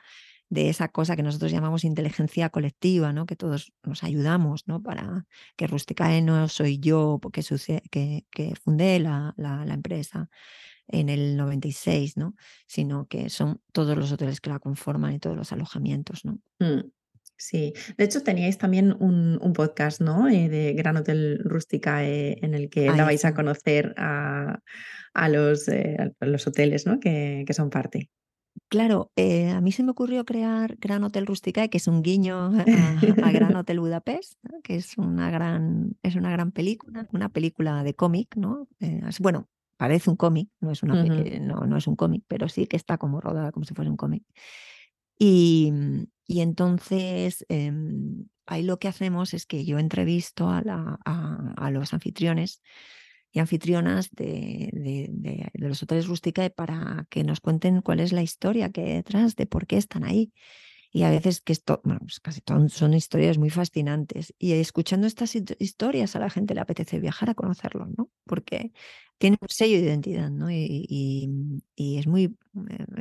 de 0.50 0.68
esa 0.68 0.86
cosa 0.86 1.16
que 1.16 1.24
nosotros 1.24 1.50
llamamos 1.50 1.82
inteligencia 1.82 2.48
colectiva, 2.50 3.12
¿no? 3.12 3.26
que 3.26 3.34
todos 3.34 3.72
nos 3.82 4.04
ayudamos 4.04 4.68
¿no? 4.68 4.80
para 4.80 5.26
que 5.56 5.66
Rusticae 5.66 6.22
no 6.22 6.46
soy 6.46 6.78
yo 6.78 7.18
porque 7.20 7.42
que, 7.90 8.24
que 8.30 8.54
fundé 8.54 9.00
la, 9.00 9.34
la, 9.36 9.64
la, 9.64 9.74
empresa 9.74 10.30
en 10.86 11.08
el 11.08 11.36
96, 11.36 12.16
¿no? 12.16 12.36
sino 12.68 13.08
que 13.08 13.30
son 13.30 13.60
todos 13.72 13.98
los 13.98 14.12
hoteles 14.12 14.40
que 14.40 14.50
la 14.50 14.60
conforman 14.60 15.14
y 15.14 15.18
todos 15.18 15.36
los 15.36 15.50
alojamientos. 15.50 16.24
¿no? 16.24 16.38
Mm. 16.60 16.92
Sí, 17.38 17.74
de 17.98 18.04
hecho 18.04 18.22
teníais 18.22 18.56
también 18.56 18.96
un, 18.98 19.38
un 19.42 19.52
podcast, 19.52 20.00
¿no? 20.00 20.28
Eh, 20.28 20.48
de 20.48 20.72
Gran 20.72 20.96
Hotel 20.96 21.40
Rústica 21.44 22.04
eh, 22.04 22.38
en 22.42 22.54
el 22.54 22.70
que 22.70 22.88
Ahí 22.88 22.96
dabais 22.96 23.24
a 23.26 23.34
conocer 23.34 23.94
a, 23.98 24.60
a 25.12 25.28
los, 25.28 25.68
eh, 25.68 25.96
a 26.18 26.26
los 26.26 26.46
hoteles, 26.46 26.86
¿no? 26.86 26.98
Que, 26.98 27.44
que 27.46 27.52
son 27.52 27.68
parte. 27.68 28.10
Claro, 28.68 29.12
a 29.16 29.60
mí 29.60 29.70
se 29.70 29.82
me 29.82 29.90
ocurrió 29.90 30.24
crear 30.24 30.76
Gran 30.78 31.04
Hotel 31.04 31.26
Rusticae, 31.26 31.68
que 31.68 31.76
es 31.76 31.86
un 31.88 32.02
guiño 32.02 32.38
a, 32.38 32.64
a 33.22 33.30
Gran 33.30 33.54
Hotel 33.56 33.80
Budapest, 33.80 34.32
¿no? 34.42 34.62
que 34.62 34.76
es 34.76 34.96
una 34.96 35.30
gran, 35.30 35.94
es 36.02 36.16
una 36.16 36.30
gran 36.30 36.52
película, 36.52 37.06
una 37.12 37.28
película 37.28 37.84
de 37.84 37.94
cómic, 37.94 38.34
¿no? 38.34 38.66
Bueno, 39.20 39.50
parece 39.76 40.08
un 40.08 40.16
cómic, 40.16 40.48
no 40.60 40.70
es 40.70 40.82
una, 40.82 40.94
uh 40.94 41.06
-huh. 41.06 41.40
no, 41.42 41.66
no 41.66 41.76
es 41.76 41.86
un 41.86 41.96
cómic, 41.96 42.24
pero 42.26 42.48
sí 42.48 42.66
que 42.66 42.76
está 42.76 42.96
como 42.96 43.20
rodada 43.20 43.52
como 43.52 43.66
si 43.66 43.74
fuera 43.74 43.90
un 43.90 43.98
cómic. 43.98 44.24
Y, 45.18 45.72
y 46.26 46.40
entonces 46.40 47.44
eh, 47.48 47.72
ahí 48.46 48.62
lo 48.62 48.78
que 48.78 48.88
hacemos 48.88 49.34
es 49.34 49.46
que 49.46 49.64
yo 49.64 49.78
entrevisto 49.78 50.48
a, 50.48 50.62
la, 50.62 50.98
a, 51.04 51.70
los 51.70 51.92
anfitriones 51.94 52.62
y 53.32 53.40
anfitrionas 53.40 54.10
de, 54.12 54.70
de, 54.72 55.50
los 55.54 55.82
hoteles 55.82 56.06
Rusticae 56.06 56.50
para 56.50 57.06
que 57.10 57.24
nos 57.24 57.40
cuenten 57.40 57.82
cuál 57.82 58.00
es 58.00 58.12
la 58.12 58.22
historia 58.22 58.70
que 58.70 58.82
hay 58.82 58.92
detrás, 58.94 59.36
de 59.36 59.46
por 59.46 59.66
qué 59.66 59.76
están 59.76 60.04
ahí. 60.04 60.32
Y 60.96 61.02
a 61.02 61.10
veces 61.10 61.42
que 61.42 61.52
esto, 61.52 61.82
bueno, 61.84 62.00
pues 62.00 62.20
casi 62.20 62.40
todo, 62.40 62.66
son 62.70 62.94
historias 62.94 63.36
muy 63.36 63.50
fascinantes. 63.50 64.34
Y 64.38 64.52
escuchando 64.52 65.06
estas 65.06 65.36
historias 65.58 66.16
a 66.16 66.20
la 66.20 66.30
gente 66.30 66.54
le 66.54 66.62
apetece 66.62 66.98
viajar 66.98 67.28
a 67.28 67.34
conocerlos, 67.34 67.88
¿no? 67.98 68.08
Porque 68.24 68.72
tiene 69.18 69.36
un 69.38 69.48
sello 69.50 69.76
de 69.76 69.84
identidad, 69.84 70.30
¿no? 70.30 70.50
Y, 70.50 70.86
y, 70.88 71.28
y, 71.74 71.98
es, 71.98 72.06
muy, 72.06 72.38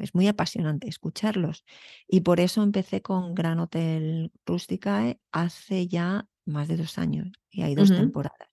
es 0.01 0.13
muy 0.13 0.27
apasionante 0.27 0.89
escucharlos. 0.89 1.63
Y 2.05 2.19
por 2.19 2.41
eso 2.41 2.63
empecé 2.63 3.01
con 3.01 3.33
Gran 3.33 3.59
Hotel 3.59 4.29
Rusticae 4.45 5.21
hace 5.31 5.87
ya 5.87 6.27
más 6.43 6.67
de 6.67 6.75
dos 6.75 6.97
años 6.97 7.31
y 7.49 7.61
hay 7.61 7.75
dos 7.75 7.91
uh 7.91 7.93
-huh. 7.93 7.99
temporadas. 7.99 8.49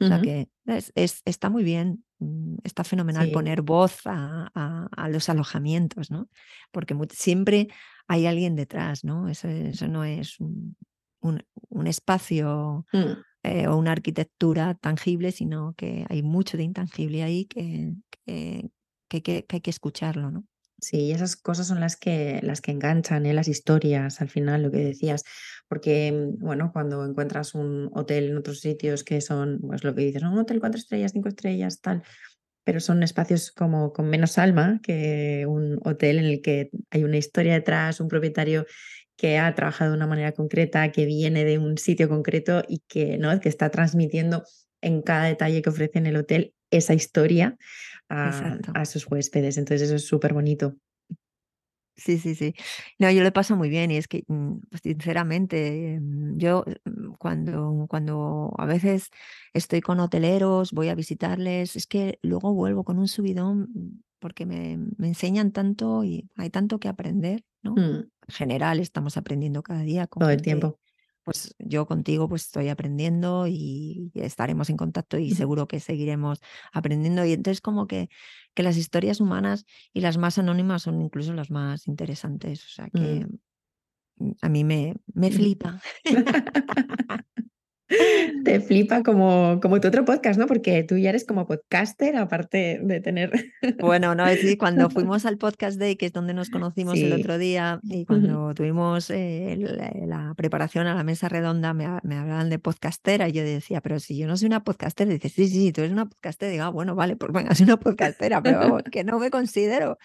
O 0.00 0.06
sea 0.06 0.20
que 0.22 0.48
es, 0.66 0.92
es, 0.94 1.22
está 1.26 1.50
muy 1.50 1.64
bien, 1.64 2.04
mm, 2.18 2.56
está 2.64 2.82
fenomenal 2.82 3.26
sí. 3.26 3.32
poner 3.32 3.60
voz 3.60 4.06
a, 4.06 4.50
a, 4.54 4.88
a, 4.90 5.08
los 5.08 5.28
alojamientos, 5.28 6.10
¿no? 6.10 6.28
Porque 6.70 6.94
muy, 6.94 7.08
siempre 7.12 7.68
hay 8.08 8.26
alguien 8.26 8.56
detrás, 8.56 9.04
¿no? 9.04 9.28
Eso, 9.28 9.48
eso 9.48 9.88
no 9.88 10.04
es 10.04 10.40
un, 10.40 10.76
un, 11.20 11.42
un 11.68 11.86
espacio 11.86 12.86
mm. 12.92 13.12
eh, 13.42 13.66
o 13.66 13.76
una 13.76 13.92
arquitectura 13.92 14.74
tangible, 14.74 15.32
sino 15.32 15.74
que 15.76 16.06
hay 16.08 16.22
mucho 16.22 16.56
de 16.56 16.64
intangible 16.64 17.22
ahí 17.22 17.46
que, 17.46 17.94
que, 18.24 18.70
que, 19.08 19.22
que 19.22 19.46
hay 19.48 19.60
que 19.60 19.70
escucharlo, 19.70 20.30
¿no? 20.30 20.44
Sí, 20.78 21.10
esas 21.10 21.36
cosas 21.36 21.66
son 21.66 21.80
las 21.80 21.96
que, 21.96 22.40
las 22.42 22.60
que 22.60 22.70
enganchan, 22.70 23.24
¿eh? 23.24 23.32
las 23.32 23.48
historias, 23.48 24.20
al 24.20 24.28
final, 24.28 24.62
lo 24.62 24.70
que 24.70 24.78
decías. 24.78 25.24
Porque, 25.68 26.12
mm, 26.12 26.38
bueno, 26.38 26.70
cuando 26.72 27.04
encuentras 27.06 27.54
un 27.54 27.90
hotel 27.94 28.30
en 28.30 28.36
otros 28.36 28.60
sitios 28.60 29.02
que 29.02 29.20
son, 29.22 29.60
pues 29.62 29.84
lo 29.84 29.94
que 29.94 30.02
dices, 30.02 30.22
un 30.22 30.38
hotel 30.38 30.60
cuatro 30.60 30.78
estrellas, 30.78 31.12
cinco 31.12 31.28
estrellas, 31.28 31.80
tal, 31.80 32.02
pero 32.66 32.80
son 32.80 33.04
espacios 33.04 33.52
como 33.52 33.92
con 33.92 34.10
menos 34.10 34.38
alma 34.38 34.80
que 34.82 35.46
un 35.46 35.78
hotel 35.84 36.18
en 36.18 36.24
el 36.24 36.42
que 36.42 36.70
hay 36.90 37.04
una 37.04 37.16
historia 37.16 37.54
detrás, 37.54 38.00
un 38.00 38.08
propietario 38.08 38.66
que 39.16 39.38
ha 39.38 39.54
trabajado 39.54 39.92
de 39.92 39.96
una 39.96 40.08
manera 40.08 40.32
concreta, 40.32 40.90
que 40.90 41.06
viene 41.06 41.44
de 41.44 41.58
un 41.58 41.78
sitio 41.78 42.08
concreto 42.08 42.64
y 42.68 42.82
que, 42.88 43.18
¿no? 43.18 43.38
que 43.38 43.48
está 43.48 43.70
transmitiendo 43.70 44.42
en 44.80 45.00
cada 45.00 45.26
detalle 45.26 45.62
que 45.62 45.70
ofrece 45.70 45.98
en 46.00 46.06
el 46.06 46.16
hotel 46.16 46.54
esa 46.72 46.92
historia 46.92 47.56
a, 48.08 48.58
a 48.74 48.84
sus 48.84 49.06
huéspedes. 49.08 49.58
Entonces 49.58 49.86
eso 49.86 49.94
es 49.94 50.08
súper 50.08 50.34
bonito. 50.34 50.74
Sí, 51.96 52.18
sí, 52.18 52.34
sí. 52.34 52.54
No, 52.98 53.10
yo 53.10 53.22
le 53.22 53.32
paso 53.32 53.56
muy 53.56 53.70
bien 53.70 53.90
y 53.90 53.96
es 53.96 54.06
que, 54.06 54.22
mm, 54.28 54.58
pues, 54.70 54.82
sinceramente, 54.82 55.98
mm, 56.00 56.36
yo 56.36 56.64
mm, 56.84 57.14
cuando, 57.18 57.86
cuando 57.88 58.52
a 58.58 58.66
veces 58.66 59.08
estoy 59.54 59.80
con 59.80 60.00
hoteleros, 60.00 60.72
voy 60.72 60.88
a 60.90 60.94
visitarles, 60.94 61.74
es 61.74 61.86
que 61.86 62.18
luego 62.22 62.52
vuelvo 62.52 62.84
con 62.84 62.98
un 62.98 63.08
subidón 63.08 64.02
porque 64.18 64.44
me, 64.44 64.78
me 64.98 65.08
enseñan 65.08 65.52
tanto 65.52 66.04
y 66.04 66.28
hay 66.36 66.50
tanto 66.50 66.78
que 66.78 66.88
aprender, 66.88 67.44
¿no? 67.62 67.72
Mm. 67.72 68.10
En 68.28 68.34
general 68.34 68.80
estamos 68.80 69.16
aprendiendo 69.16 69.62
cada 69.62 69.80
día. 69.80 70.06
Con 70.06 70.20
Todo 70.20 70.30
el 70.30 70.42
tiempo. 70.42 70.78
Pues 71.26 71.56
yo 71.58 71.86
contigo 71.86 72.28
pues 72.28 72.42
estoy 72.42 72.68
aprendiendo 72.68 73.48
y 73.48 74.12
estaremos 74.14 74.70
en 74.70 74.76
contacto 74.76 75.18
y 75.18 75.32
seguro 75.32 75.66
que 75.66 75.80
seguiremos 75.80 76.38
aprendiendo. 76.72 77.24
Y 77.24 77.32
entonces 77.32 77.60
como 77.60 77.88
que, 77.88 78.08
que 78.54 78.62
las 78.62 78.76
historias 78.76 79.20
humanas 79.20 79.64
y 79.92 80.02
las 80.02 80.18
más 80.18 80.38
anónimas 80.38 80.82
son 80.82 81.02
incluso 81.02 81.32
las 81.34 81.50
más 81.50 81.88
interesantes. 81.88 82.64
O 82.64 82.68
sea 82.68 82.90
que 82.90 83.26
Mm. 84.18 84.32
a 84.42 84.48
mí 84.48 84.64
me, 84.64 84.94
me 85.14 85.30
flipa. 85.30 85.80
Te 88.44 88.60
flipa 88.60 89.02
como, 89.04 89.60
como 89.62 89.80
tu 89.80 89.88
otro 89.88 90.04
podcast, 90.04 90.38
¿no? 90.38 90.46
Porque 90.46 90.82
tú 90.82 90.96
ya 90.96 91.10
eres 91.10 91.24
como 91.24 91.46
podcaster, 91.46 92.16
aparte 92.16 92.80
de 92.82 93.00
tener. 93.00 93.30
Bueno, 93.78 94.14
no, 94.14 94.26
es 94.26 94.42
decir, 94.42 94.58
cuando 94.58 94.90
fuimos 94.90 95.24
al 95.24 95.38
Podcast 95.38 95.78
Day, 95.78 95.96
que 95.96 96.06
es 96.06 96.12
donde 96.12 96.34
nos 96.34 96.50
conocimos 96.50 96.98
el 96.98 97.12
otro 97.12 97.38
día, 97.38 97.78
y 97.84 98.04
cuando 98.04 98.54
tuvimos 98.54 99.10
eh, 99.10 99.56
la, 99.58 99.92
la 100.06 100.34
preparación 100.34 100.86
a 100.88 100.94
la 100.94 101.04
mesa 101.04 101.28
redonda, 101.28 101.74
me, 101.74 101.84
ha- 101.86 102.00
me 102.02 102.16
hablaban 102.16 102.50
de 102.50 102.58
podcastera, 102.58 103.28
y 103.28 103.32
yo 103.32 103.42
decía, 103.44 103.80
pero 103.80 104.00
si 104.00 104.16
yo 104.18 104.26
no 104.26 104.36
soy 104.36 104.46
una 104.46 104.64
podcastera, 104.64 105.10
dice, 105.12 105.28
sí, 105.28 105.46
sí, 105.48 105.72
tú 105.72 105.82
eres 105.82 105.92
una 105.92 106.06
podcastera, 106.06 106.50
digo, 106.50 106.64
ah, 106.64 106.70
bueno, 106.70 106.94
vale, 106.96 107.14
pues 107.16 107.32
venga, 107.32 107.54
soy 107.54 107.64
una 107.64 107.76
podcastera, 107.80 108.42
pero 108.42 108.58
vamos, 108.58 108.82
que 108.90 109.04
no 109.04 109.18
me 109.18 109.30
considero. 109.30 109.98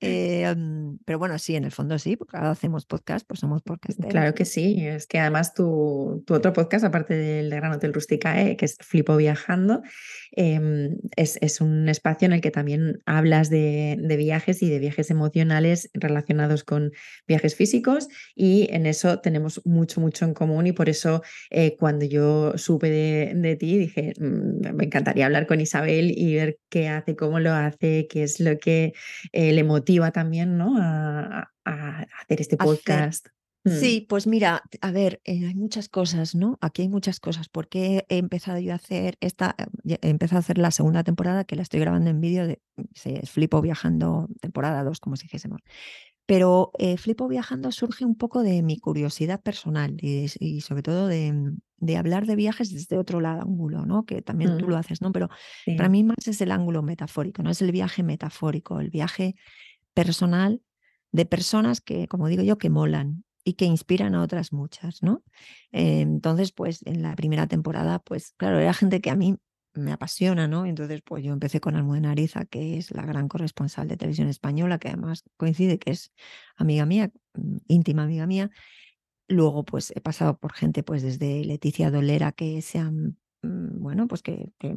Eh, 0.00 0.52
mm, 0.54 0.98
pero 1.04 1.18
bueno, 1.18 1.38
sí, 1.38 1.54
en 1.54 1.64
el 1.64 1.70
fondo 1.70 1.98
sí, 1.98 2.16
porque 2.16 2.36
ahora 2.36 2.50
hacemos 2.50 2.84
podcast, 2.84 3.26
pues 3.26 3.40
somos 3.40 3.62
podcasteros. 3.62 4.10
Claro 4.10 4.34
que 4.34 4.44
sí, 4.44 4.84
es 4.86 5.06
que 5.06 5.18
además 5.18 5.54
tu, 5.54 6.22
tu 6.26 6.34
otro 6.34 6.52
podcast, 6.52 6.84
aparte 6.84 7.14
del 7.14 7.48
de 7.48 7.56
Gran 7.56 7.72
Hotel 7.72 7.94
Rusticae, 7.94 8.56
que 8.56 8.64
es 8.64 8.76
Flipo 8.80 9.16
Viajando, 9.16 9.82
em, 10.32 10.96
es, 11.16 11.38
es 11.40 11.60
un 11.60 11.88
espacio 11.88 12.26
en 12.26 12.32
el 12.32 12.40
que 12.40 12.50
también 12.50 12.98
hablas 13.06 13.50
de, 13.50 13.96
de 14.00 14.16
viajes 14.16 14.62
y 14.62 14.68
de 14.68 14.80
viajes 14.80 15.10
emocionales 15.10 15.90
relacionados 15.94 16.64
con 16.64 16.90
viajes 17.28 17.54
físicos 17.54 18.08
y 18.34 18.68
en 18.72 18.86
eso 18.86 19.20
tenemos 19.20 19.60
mucho, 19.64 20.00
mucho 20.00 20.24
en 20.24 20.34
común 20.34 20.66
y 20.66 20.72
por 20.72 20.88
eso 20.88 21.22
eh, 21.50 21.76
cuando 21.78 22.04
yo 22.04 22.58
supe 22.58 22.90
de, 22.90 23.32
de 23.36 23.56
ti 23.56 23.78
dije, 23.78 24.12
"Mm, 24.18 24.74
me 24.74 24.84
encantaría 24.84 25.26
hablar 25.26 25.46
con 25.46 25.60
Isabel 25.60 26.12
y 26.16 26.34
ver 26.34 26.58
qué 26.68 26.88
hace, 26.88 27.14
cómo 27.14 27.38
lo 27.38 27.52
hace, 27.52 28.08
qué 28.10 28.24
es 28.24 28.40
lo 28.40 28.58
que 28.58 28.92
eh, 29.32 29.52
le 29.52 29.62
motiva 29.62 29.83
también, 30.12 30.56
¿no? 30.58 30.76
A, 30.80 31.50
a 31.64 32.06
hacer 32.22 32.40
este 32.40 32.56
podcast. 32.56 33.28
Mm. 33.66 33.70
Sí, 33.70 34.06
pues 34.08 34.26
mira, 34.26 34.62
a 34.82 34.90
ver, 34.90 35.22
eh, 35.24 35.46
hay 35.46 35.54
muchas 35.54 35.88
cosas, 35.88 36.34
¿no? 36.34 36.58
Aquí 36.60 36.82
hay 36.82 36.88
muchas 36.90 37.18
cosas, 37.18 37.48
porque 37.48 38.04
he 38.10 38.18
empezado 38.18 38.58
yo 38.58 38.72
a 38.72 38.76
hacer 38.76 39.16
esta, 39.20 39.54
he 39.84 40.08
empezado 40.10 40.36
a 40.36 40.40
hacer 40.40 40.58
la 40.58 40.70
segunda 40.70 41.02
temporada, 41.02 41.44
que 41.44 41.56
la 41.56 41.62
estoy 41.62 41.80
grabando 41.80 42.10
en 42.10 42.20
vídeo 42.20 42.46
de 42.46 42.60
se- 42.94 43.24
Flipo 43.26 43.62
Viajando, 43.62 44.28
temporada 44.42 44.84
2, 44.84 45.00
como 45.00 45.16
si 45.16 45.22
dijésemos. 45.24 45.60
Pero 46.26 46.72
eh, 46.78 46.96
Flipo 46.98 47.26
Viajando 47.28 47.70
surge 47.72 48.04
un 48.04 48.16
poco 48.16 48.42
de 48.42 48.62
mi 48.62 48.78
curiosidad 48.78 49.40
personal 49.42 49.96
y, 50.00 50.28
sobre 50.62 50.82
todo 50.82 51.06
de, 51.06 51.52
de 51.78 51.96
hablar 51.96 52.26
de 52.26 52.36
viajes 52.36 52.70
desde 52.72 52.96
otro 52.98 53.20
lado, 53.20 53.42
ángulo, 53.42 53.84
¿no? 53.86 54.04
Que 54.04 54.20
también 54.22 54.56
tú 54.58 54.66
Mm. 54.66 54.70
lo 54.70 54.76
haces, 54.76 55.00
¿no? 55.02 55.10
Pero 55.12 55.28
Sí. 55.64 55.74
para 55.74 55.88
mí 55.90 56.02
más 56.04 56.26
es 56.26 56.40
el 56.42 56.50
ángulo 56.52 56.82
metafórico, 56.82 57.42
no 57.42 57.50
es 57.50 57.60
el 57.62 57.72
viaje 57.72 58.02
metafórico, 58.02 58.80
el 58.80 58.88
viaje 58.90 59.34
personal 59.94 60.62
de 61.12 61.26
personas 61.26 61.80
que, 61.80 62.08
como 62.08 62.28
digo 62.28 62.42
yo, 62.42 62.58
que 62.58 62.70
molan 62.70 63.24
y 63.44 63.54
que 63.54 63.66
inspiran 63.66 64.14
a 64.14 64.22
otras 64.22 64.52
muchas, 64.52 65.02
¿no? 65.02 65.22
Eh, 65.72 66.00
entonces, 66.00 66.52
pues 66.52 66.80
en 66.86 67.02
la 67.02 67.14
primera 67.16 67.46
temporada, 67.46 67.98
pues 68.00 68.32
claro, 68.36 68.58
era 68.58 68.74
gente 68.74 69.00
que 69.00 69.10
a 69.10 69.16
mí 69.16 69.36
me 69.74 69.92
apasiona, 69.92 70.46
¿no? 70.48 70.66
Entonces, 70.66 71.02
pues 71.04 71.24
yo 71.24 71.32
empecé 71.32 71.60
con 71.60 71.76
Almudena 71.76 72.12
Ariza, 72.12 72.44
que 72.46 72.78
es 72.78 72.90
la 72.92 73.02
gran 73.04 73.28
corresponsal 73.28 73.88
de 73.88 73.96
televisión 73.96 74.28
española, 74.28 74.78
que 74.78 74.88
además 74.88 75.24
coincide 75.36 75.78
que 75.78 75.90
es 75.92 76.12
amiga 76.56 76.86
mía, 76.86 77.10
mm, 77.34 77.56
íntima 77.68 78.04
amiga 78.04 78.26
mía. 78.26 78.50
Luego, 79.28 79.64
pues 79.64 79.92
he 79.96 80.00
pasado 80.00 80.38
por 80.38 80.52
gente, 80.52 80.82
pues 80.82 81.02
desde 81.02 81.44
Leticia 81.44 81.90
Dolera, 81.90 82.32
que 82.32 82.60
se 82.62 82.82
mm, 83.42 83.80
bueno, 83.80 84.06
pues 84.08 84.22
que, 84.22 84.52
que- 84.58 84.76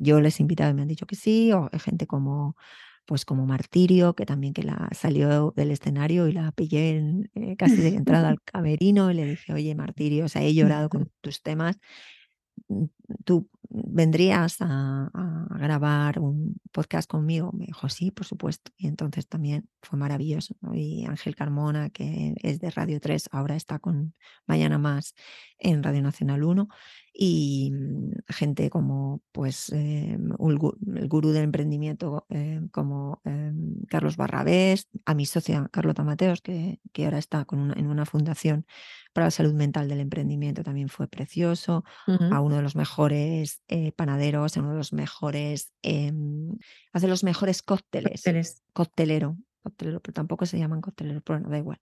yo 0.00 0.20
les 0.20 0.38
he 0.40 0.42
invitado 0.42 0.70
y 0.70 0.74
me 0.74 0.82
han 0.82 0.88
dicho 0.88 1.06
que 1.06 1.16
sí, 1.16 1.52
o 1.52 1.68
gente 1.78 2.06
como, 2.06 2.56
pues 3.06 3.24
como 3.24 3.46
Martirio, 3.46 4.14
que 4.14 4.26
también 4.26 4.52
que 4.54 4.62
la 4.62 4.88
salió 4.92 5.52
del 5.56 5.70
escenario 5.70 6.28
y 6.28 6.32
la 6.32 6.52
pillé 6.52 6.96
en, 6.96 7.30
eh, 7.34 7.56
casi 7.56 7.76
de 7.76 7.88
entrada 7.88 8.28
al 8.28 8.40
camerino 8.44 9.10
y 9.10 9.14
le 9.14 9.26
dije, 9.26 9.52
oye, 9.52 9.74
Martirio, 9.74 10.26
o 10.26 10.28
sea, 10.28 10.42
he 10.42 10.54
llorado 10.54 10.88
con 10.88 11.10
tus 11.20 11.42
temas, 11.42 11.78
mm, 12.68 12.84
tú 13.24 13.48
¿vendrías 13.70 14.56
a, 14.60 15.10
grabar 15.58 16.18
un 16.18 16.60
podcast 16.72 17.08
conmigo? 17.08 17.52
Me 17.52 17.66
dijo, 17.66 17.88
sí, 17.88 18.10
por 18.10 18.26
supuesto. 18.26 18.72
Y 18.76 18.88
entonces 18.88 19.28
también 19.28 19.68
fue 19.82 19.98
maravilloso. 19.98 20.56
Y 20.72 21.06
Ángel 21.06 21.36
Carmona, 21.36 21.90
que 21.90 22.34
es 22.42 22.60
de 22.60 22.70
Radio 22.70 23.00
3, 23.00 23.28
ahora 23.32 23.56
está 23.56 23.78
con 23.78 24.14
Mañana 24.46 24.78
Más 24.78 25.14
en 25.58 25.82
Radio 25.82 26.02
Nacional 26.02 26.42
1. 26.42 26.68
Y 27.12 27.72
mm, 27.72 28.10
gente 28.28 28.70
como 28.70 29.22
pues 29.32 29.70
eh, 29.72 30.16
el 30.16 31.08
gurú 31.08 31.30
del 31.30 31.44
emprendimiento 31.44 32.26
eh, 32.30 32.60
como 32.72 33.20
eh, 33.24 33.52
Carlos 33.88 34.16
Barrabés, 34.16 34.88
a 35.04 35.14
mi 35.14 35.26
socia 35.26 35.68
Carlota 35.70 36.04
Mateos, 36.04 36.40
que, 36.40 36.80
que 36.92 37.04
ahora 37.04 37.18
está 37.18 37.44
con 37.44 37.76
en 37.76 37.86
una 37.86 38.06
fundación 38.06 38.64
para 39.12 39.26
la 39.26 39.30
salud 39.30 39.54
mental 39.54 39.88
del 39.88 40.00
emprendimiento 40.00 40.62
también 40.62 40.88
fue 40.88 41.08
precioso, 41.08 41.84
a 42.06 42.40
uno 42.40 42.56
de 42.56 42.62
los 42.62 42.76
mejores 42.76 43.59
eh, 43.68 43.92
panaderos, 43.92 44.56
a 44.56 44.60
uno 44.60 44.70
de 44.70 44.76
los 44.76 44.92
mejores, 44.92 45.72
em, 45.82 46.56
hace 46.92 47.08
los 47.08 47.24
mejores 47.24 47.62
cócteles, 47.62 48.22
coctelero, 48.72 49.36
coctelero, 49.62 50.00
pero 50.00 50.12
tampoco 50.12 50.46
se 50.46 50.58
llaman 50.58 50.80
cocteleros, 50.80 51.22
pero 51.24 51.40
no 51.40 51.48
da 51.48 51.58
igual. 51.58 51.78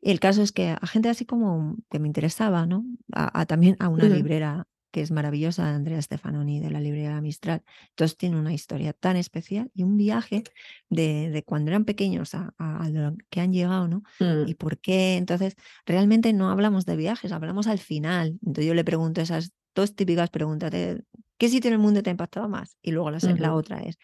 Y 0.00 0.10
el 0.10 0.20
caso 0.20 0.42
es 0.42 0.52
que 0.52 0.68
a 0.68 0.86
gente 0.86 1.08
así 1.08 1.24
como 1.24 1.76
que 1.90 1.98
me 1.98 2.08
interesaba, 2.08 2.66
¿no? 2.66 2.84
A, 3.12 3.46
también 3.46 3.76
a 3.78 3.88
una 3.88 4.04
librera 4.04 4.66
que 4.94 5.00
es 5.00 5.10
maravillosa, 5.10 5.74
Andrea 5.74 6.00
Stefanoni 6.00 6.60
de 6.60 6.70
la 6.70 6.78
librería 6.78 7.20
Mistral. 7.20 7.64
Entonces 7.88 8.16
tiene 8.16 8.38
una 8.38 8.52
historia 8.52 8.92
tan 8.92 9.16
especial 9.16 9.68
y 9.74 9.82
un 9.82 9.96
viaje 9.96 10.44
de, 10.88 11.42
cuando 11.44 11.72
eran 11.72 11.84
pequeños 11.84 12.34
a, 12.34 12.52
lo 12.92 13.16
que 13.28 13.40
han 13.40 13.52
llegado, 13.52 13.88
¿no? 13.88 14.04
Mm. 14.20 14.46
Y 14.46 14.54
por 14.54 14.78
qué. 14.78 15.16
Entonces, 15.16 15.56
realmente 15.84 16.32
no 16.32 16.48
hablamos 16.48 16.86
de 16.86 16.94
viajes, 16.94 17.32
hablamos 17.32 17.66
al 17.66 17.80
final. 17.80 18.38
Entonces 18.46 18.66
yo 18.66 18.74
le 18.74 18.84
pregunto 18.84 19.20
esas 19.20 19.52
dos 19.74 19.94
típicas 19.94 20.30
preguntas 20.30 20.70
de 20.70 21.02
¿qué 21.38 21.48
sitio 21.48 21.68
en 21.68 21.74
el 21.74 21.80
mundo 21.80 22.02
te 22.02 22.10
ha 22.10 22.12
impactado 22.12 22.48
más? 22.48 22.76
Y 22.82 22.92
luego 22.92 23.10
la, 23.10 23.18
la 23.18 23.54
otra 23.54 23.80
es 23.80 23.96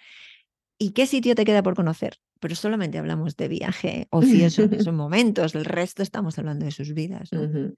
¿y 0.78 0.90
qué 0.90 1.06
sitio 1.06 1.34
te 1.34 1.44
queda 1.44 1.62
por 1.62 1.74
conocer? 1.74 2.18
Pero 2.40 2.54
solamente 2.54 2.98
hablamos 2.98 3.36
de 3.36 3.48
viaje 3.48 4.08
ocioso 4.10 4.62
en 4.62 4.74
esos 4.74 4.94
momentos, 4.94 5.54
el 5.54 5.64
resto 5.64 6.02
estamos 6.02 6.38
hablando 6.38 6.64
de 6.64 6.72
sus 6.72 6.94
vidas. 6.94 7.32
¿no? 7.32 7.72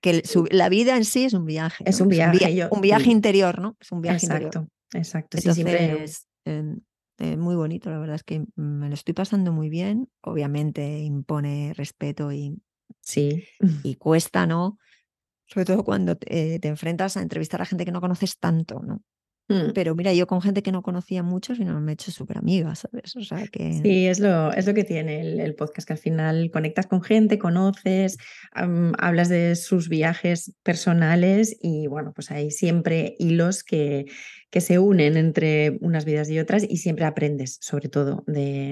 que 0.00 0.22
la 0.50 0.68
vida 0.68 0.96
en 0.96 1.04
sí 1.04 1.24
es 1.24 1.34
un 1.34 1.44
viaje. 1.44 1.84
Es 1.86 2.00
un 2.00 2.08
viaje. 2.08 2.68
un, 2.70 2.80
viaje 2.80 3.10
interior, 3.10 3.60
¿no? 3.60 3.76
Es 3.80 3.92
un 3.92 4.00
viaje 4.00 4.26
exacto, 4.26 4.68
Exacto, 4.92 5.38
Entonces, 5.38 6.26
em, 6.44 6.80
eh, 7.18 7.36
muy 7.36 7.54
bonito, 7.54 7.90
la 7.90 7.98
verdad 7.98 8.16
es 8.16 8.24
que 8.24 8.44
me 8.56 8.88
lo 8.88 8.94
estoy 8.94 9.14
pasando 9.14 9.52
muy 9.52 9.68
bien. 9.68 10.08
Obviamente 10.22 11.00
impone 11.00 11.72
respeto 11.74 12.32
y, 12.32 12.58
sí. 13.00 13.44
y 13.82 13.96
cuesta, 13.96 14.46
¿no? 14.46 14.78
Sobre 15.46 15.64
todo 15.64 15.84
cuando 15.84 16.16
te, 16.16 16.58
te, 16.58 16.68
enfrentas 16.68 17.16
a 17.16 17.22
entrevistar 17.22 17.60
a 17.60 17.66
gente 17.66 17.84
que 17.84 17.92
no 17.92 18.00
conoces 18.00 18.38
tanto, 18.38 18.80
¿no? 18.80 19.02
Mm. 19.48 19.72
Pero 19.74 19.94
mira, 19.94 20.12
yo 20.14 20.26
con 20.26 20.40
gente 20.40 20.62
que 20.62 20.72
no 20.72 20.82
conocía 20.82 21.22
mucho, 21.22 21.52
al 21.52 21.58
final 21.58 21.80
me 21.80 21.92
he 21.92 21.94
hecho 21.94 22.10
súper 22.10 22.38
amiga, 22.38 22.74
¿sabes? 22.74 23.14
O 23.16 23.20
sea 23.20 23.46
que... 23.48 23.74
Sí, 23.74 24.06
es 24.06 24.18
lo, 24.18 24.52
es 24.52 24.66
lo 24.66 24.72
que 24.72 24.84
tiene 24.84 25.20
el, 25.20 25.54
podcast, 25.54 25.86
que 25.86 25.92
al 25.92 25.98
final 25.98 26.50
conectas 26.50 26.86
con 26.86 27.02
gente, 27.02 27.38
conoces, 27.38 28.16
hablas 28.52 29.28
de 29.28 29.54
sus 29.56 29.88
viajes 29.88 30.54
personales 30.62 31.56
y 31.60 31.86
bueno, 31.88 32.12
pues 32.14 32.30
hay 32.30 32.50
siempre 32.50 33.14
hilos 33.18 33.64
que, 33.64 34.06
que 34.54 34.60
se 34.60 34.78
unen 34.78 35.16
entre 35.16 35.78
unas 35.80 36.04
vidas 36.04 36.30
y 36.30 36.38
otras 36.38 36.64
y 36.68 36.76
siempre 36.76 37.06
aprendes, 37.06 37.58
sobre 37.60 37.88
todo, 37.88 38.22
de, 38.28 38.70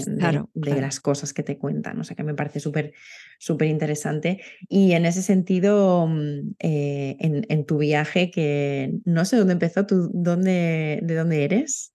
de, 0.55 0.81
las 0.81 1.01
cosas 1.01 1.33
que 1.33 1.43
te 1.43 1.59
cuentan. 1.59 1.99
O 1.99 2.05
sea, 2.05 2.15
que 2.15 2.23
me 2.23 2.35
parece 2.35 2.61
súper, 2.61 2.93
súper 3.41 3.67
interesante. 3.67 4.41
Y 4.69 4.93
en 4.93 5.07
ese 5.07 5.23
sentido, 5.23 6.07
mm, 6.07 6.55
eh, 6.61 7.17
en, 7.19 7.67
tu 7.67 7.79
viaje, 7.79 8.31
que 8.31 8.95
no 9.05 9.25
sé 9.25 9.37
dónde 9.37 9.55
empezó, 9.55 9.85
¿tú 9.85 10.09
dónde, 10.15 11.01
de 11.03 11.15
dónde 11.17 11.43
eres? 11.43 11.93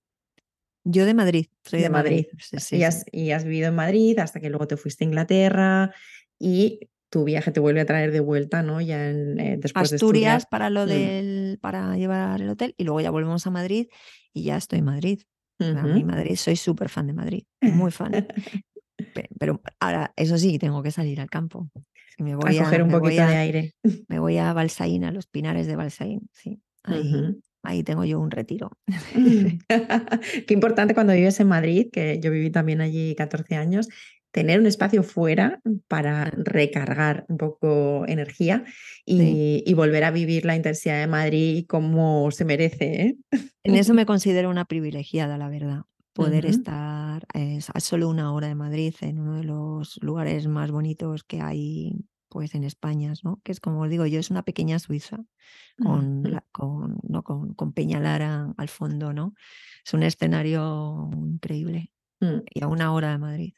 Yo 0.84 1.06
de 1.06 1.14
Madrid, 1.14 1.46
soy 1.64 1.80
de, 1.80 1.90
Madrid. 1.90 2.26
y, 2.72 2.84
has, 2.84 3.06
y 3.10 3.32
has 3.32 3.46
vivido 3.46 3.70
en 3.70 3.76
Madrid 3.76 4.20
hasta 4.20 4.42
que 4.42 4.50
luego 4.50 4.68
te 4.68 4.76
fuiste 4.76 5.06
a 5.06 5.08
Inglaterra 5.08 5.94
y 6.38 6.90
tu 7.10 7.24
viaje 7.24 7.52
te 7.52 7.60
vuelve 7.60 7.82
a 7.82 7.86
traer 7.86 8.12
de 8.12 8.20
vuelta, 8.20 8.64
¿no? 8.64 8.82
Ya 8.82 9.10
en, 9.10 9.40
eh, 9.40 9.58
después 9.60 9.94
Asturias 9.94 10.46
para 10.46 10.70
lo 10.70 10.86
mm. 10.86 10.90
del, 10.90 11.60
para 11.62 11.96
llevar 11.96 12.42
el 12.42 12.50
hotel 12.50 12.76
y 12.78 12.84
luego 12.84 13.02
ya 13.02 13.12
volvemos 13.12 13.48
a 13.48 13.52
Madrid 13.52 13.88
y 14.34 14.44
ya 14.44 14.58
estoy 14.58 14.80
en 14.80 14.86
Madrid. 14.86 15.22
A 15.60 15.82
mí 15.82 16.04
Madrid, 16.04 16.36
soy 16.36 16.56
súper 16.56 16.88
fan 16.88 17.08
de 17.08 17.14
Madrid, 17.14 17.44
muy 17.62 17.90
fan. 17.90 18.12
Pero 19.40 19.62
ahora, 19.80 20.14
eso 20.16 20.38
sí, 20.38 20.60
tengo 20.60 20.84
que 20.84 20.92
salir 20.92 21.20
al 21.20 21.30
campo. 21.30 21.70
Me 22.20 22.36
voy 22.36 22.58
a 22.58 22.64
coger 22.64 22.84
un 22.84 22.90
poquito 22.90 23.26
de 23.26 23.36
aire. 23.36 23.76
Me 24.08 24.20
voy 24.20 24.38
a 24.38 24.54
Balsaín, 24.54 25.04
a 25.04 25.12
los 25.12 25.28
pinares 25.28 25.68
de 25.68 25.76
Balsaín, 25.76 26.30
sí. 26.32 26.62
Ahí, 26.84 27.36
ahí 27.64 27.84
tengo 27.84 28.06
yo 28.06 28.20
un 28.20 28.32
retiro. 28.32 28.72
Qué 30.48 30.54
importante 30.54 30.94
cuando 30.94 31.14
vives 31.14 31.40
en 31.40 31.48
Madrid, 31.48 31.88
que 31.92 32.20
yo 32.20 32.32
viví 32.32 32.50
también 32.50 32.82
allí 32.82 33.14
14 33.16 33.56
años, 33.56 33.90
tener 34.32 34.60
un 34.60 34.66
espacio 34.66 35.04
fuera 35.04 35.62
para 35.88 36.26
recargar 36.26 37.26
un 37.30 37.38
poco 37.38 38.06
energía 38.08 38.66
y, 39.06 39.74
volver 39.74 40.04
a 40.04 40.12
vivir 40.12 40.46
la 40.46 40.56
intensidad 40.56 41.00
de 41.00 41.08
Madrid 41.08 41.66
como 41.68 42.30
se 42.32 42.46
merece. 42.46 43.02
¿eh? 43.02 43.18
En 43.64 43.76
eso 43.76 43.94
me 43.94 44.06
considero 44.06 44.50
una 44.50 44.66
privilegiada, 44.66 45.38
la 45.38 45.50
verdad. 45.50 45.84
Poder 46.14 46.48
estar 46.48 47.28
a 47.32 47.80
solo 47.80 48.10
una 48.10 48.34
hora 48.34 48.48
de 48.48 48.56
Madrid 48.56 48.96
en 49.02 49.20
uno 49.20 49.38
de 49.38 49.44
los 49.44 50.00
lugares 50.02 50.48
más 50.48 50.72
bonitos 50.72 51.24
que 51.24 51.42
hay 51.42 51.94
pues 52.28 52.56
en 52.56 52.64
España, 52.64 53.14
¿no? 53.24 53.40
Que 53.44 53.52
es 53.52 53.60
como 53.60 53.82
os 53.82 53.90
digo 53.90 54.06
yo, 54.06 54.20
es 54.20 54.32
una 54.32 54.44
pequeña 54.44 54.80
Suiza 54.80 55.18
con, 55.82 56.24
con, 56.52 56.98
¿no? 57.04 57.24
con, 57.24 57.54
con 57.54 57.72
Peñalara 57.72 58.54
al 58.58 58.68
fondo, 58.68 59.14
¿no? 59.14 59.34
Es 59.86 59.94
un 59.94 60.04
escenario 60.04 61.10
increíble 61.14 61.92
mm. 62.20 62.40
y 62.54 62.64
a 62.64 62.68
una 62.68 62.94
hora 62.94 63.12
de 63.12 63.18
Madrid. 63.20 63.54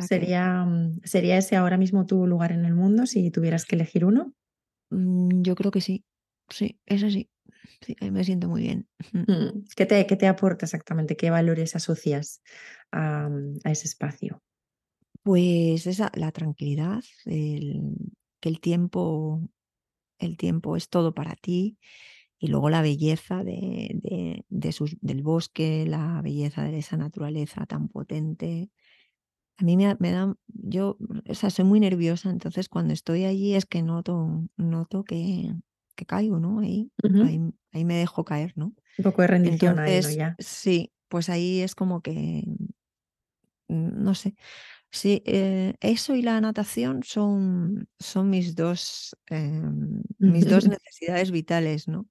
¿Sería, 0.00 0.64
mm, 0.64 1.00
¿Sería 1.04 1.36
ese 1.36 1.56
ahora 1.56 1.76
mismo 1.76 2.06
tu 2.06 2.26
lugar 2.26 2.52
en 2.52 2.64
el 2.64 2.74
mundo 2.74 3.06
si 3.06 3.30
tuvieras 3.30 3.64
que 3.64 3.76
elegir 3.76 4.04
uno? 4.04 4.34
Mm, 4.90 5.42
yo 5.42 5.54
creo 5.54 5.70
que 5.70 5.80
sí. 5.80 6.04
Sí, 6.48 6.80
eso 6.86 7.10
sí. 7.10 7.30
Sí, 7.80 7.96
me 8.10 8.24
siento 8.24 8.48
muy 8.48 8.62
bien. 8.62 8.88
Mm, 9.26 9.64
¿Qué 9.74 9.86
te, 9.86 10.06
qué 10.06 10.16
te 10.16 10.26
aporta 10.26 10.66
exactamente? 10.66 11.16
¿Qué 11.16 11.30
valores 11.30 11.74
asocias 11.74 12.42
a, 12.92 13.28
ese 13.64 13.88
espacio? 13.88 14.42
Pues 15.22 15.86
esa, 15.86 16.12
la 16.14 16.30
tranquilidad, 16.30 17.02
el, 17.24 17.80
que 18.40 18.48
el 18.48 18.60
tiempo, 18.60 19.48
el 20.18 20.36
tiempo 20.36 20.76
es 20.76 20.88
todo 20.88 21.14
para 21.14 21.34
ti 21.34 21.78
y 22.38 22.48
luego 22.48 22.70
la 22.70 22.82
belleza 22.82 23.42
de, 23.42 24.44
de, 24.48 24.72
sus, 24.72 24.96
del 25.00 25.22
bosque, 25.22 25.84
la 25.86 26.20
belleza 26.22 26.62
de 26.64 26.78
esa 26.78 26.96
naturaleza 26.96 27.66
tan 27.66 27.88
potente, 27.88 28.70
a 29.58 29.64
mí 29.64 29.76
me, 29.76 29.86
da, 29.86 30.34
yo, 30.48 30.98
o 31.28 31.34
sea, 31.34 31.50
soy 31.50 31.64
muy 31.64 31.80
nerviosa, 31.80 32.30
entonces 32.30 32.68
cuando 32.68 32.92
estoy 32.92 33.24
allí 33.24 33.54
es 33.54 33.64
que 33.64 33.82
noto, 33.82 34.44
noto 34.56 35.04
que, 35.04 35.54
que 35.94 36.04
caigo, 36.04 36.38
¿no? 36.38 36.60
Ahí, 36.60 36.90
ahí, 37.72 37.84
me 37.84 37.96
dejo 37.96 38.24
caer, 38.24 38.52
¿no? 38.56 38.74
Un 38.98 39.04
poco 39.04 39.22
de 39.22 39.28
rendición 39.28 39.78
ahí, 39.78 40.00
¿no? 40.02 40.10
Ya. 40.10 40.36
Sí, 40.38 40.92
pues 41.08 41.30
ahí 41.30 41.60
es 41.60 41.74
como 41.74 42.02
que, 42.02 42.44
mm, 43.68 44.02
no 44.02 44.14
sé, 44.14 44.34
sí, 44.90 45.22
eh, 45.24 45.74
eso 45.80 46.14
y 46.14 46.22
la 46.22 46.40
natación 46.40 47.02
son, 47.02 47.88
son 47.98 48.30
mis 48.30 48.54
dos, 48.54 49.16
em, 49.28 50.02
mis 50.18 50.48
dos 50.48 50.64
necesidades 50.78 51.30
vitales, 51.30 51.88
¿no? 51.88 52.06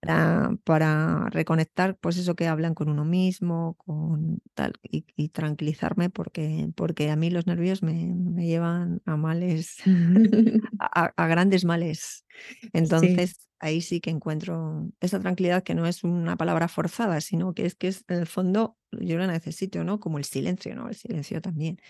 Para, 0.00 1.28
reconectar, 1.30 1.96
pues 1.98 2.16
eso 2.16 2.34
que 2.36 2.46
hablan 2.46 2.74
con 2.74 2.88
uno 2.88 3.04
mismo, 3.04 3.74
con 3.74 4.40
tal, 4.54 4.74
y, 4.82 5.28
tranquilizarme, 5.30 6.10
porque, 6.10 6.70
porque 6.76 7.10
a 7.10 7.16
mí 7.16 7.30
los 7.30 7.46
nervios 7.46 7.82
me, 7.82 8.14
llevan 8.44 9.02
a 9.04 9.16
males, 9.16 9.76
a, 10.78 11.26
grandes 11.26 11.64
males. 11.64 12.24
Entonces 12.72 13.48
ahí 13.60 13.80
sí 13.80 14.00
que 14.00 14.10
encuentro 14.10 14.88
esa 15.00 15.18
tranquilidad 15.18 15.64
que 15.64 15.74
no 15.74 15.86
es 15.86 16.04
una 16.04 16.36
palabra 16.36 16.68
forzada, 16.68 17.20
sino 17.20 17.54
que 17.54 17.66
es 17.66 17.74
que 17.74 17.88
es, 17.88 18.04
en 18.08 18.18
el 18.18 18.26
fondo 18.26 18.76
yo 18.92 19.18
la 19.18 19.26
necesito, 19.26 19.82
¿no? 19.84 19.98
Como 19.98 20.18
el 20.18 20.24
silencio, 20.24 20.74
¿no? 20.76 20.88
El 20.88 20.94
silencio 20.94 21.40
también. 21.42 21.80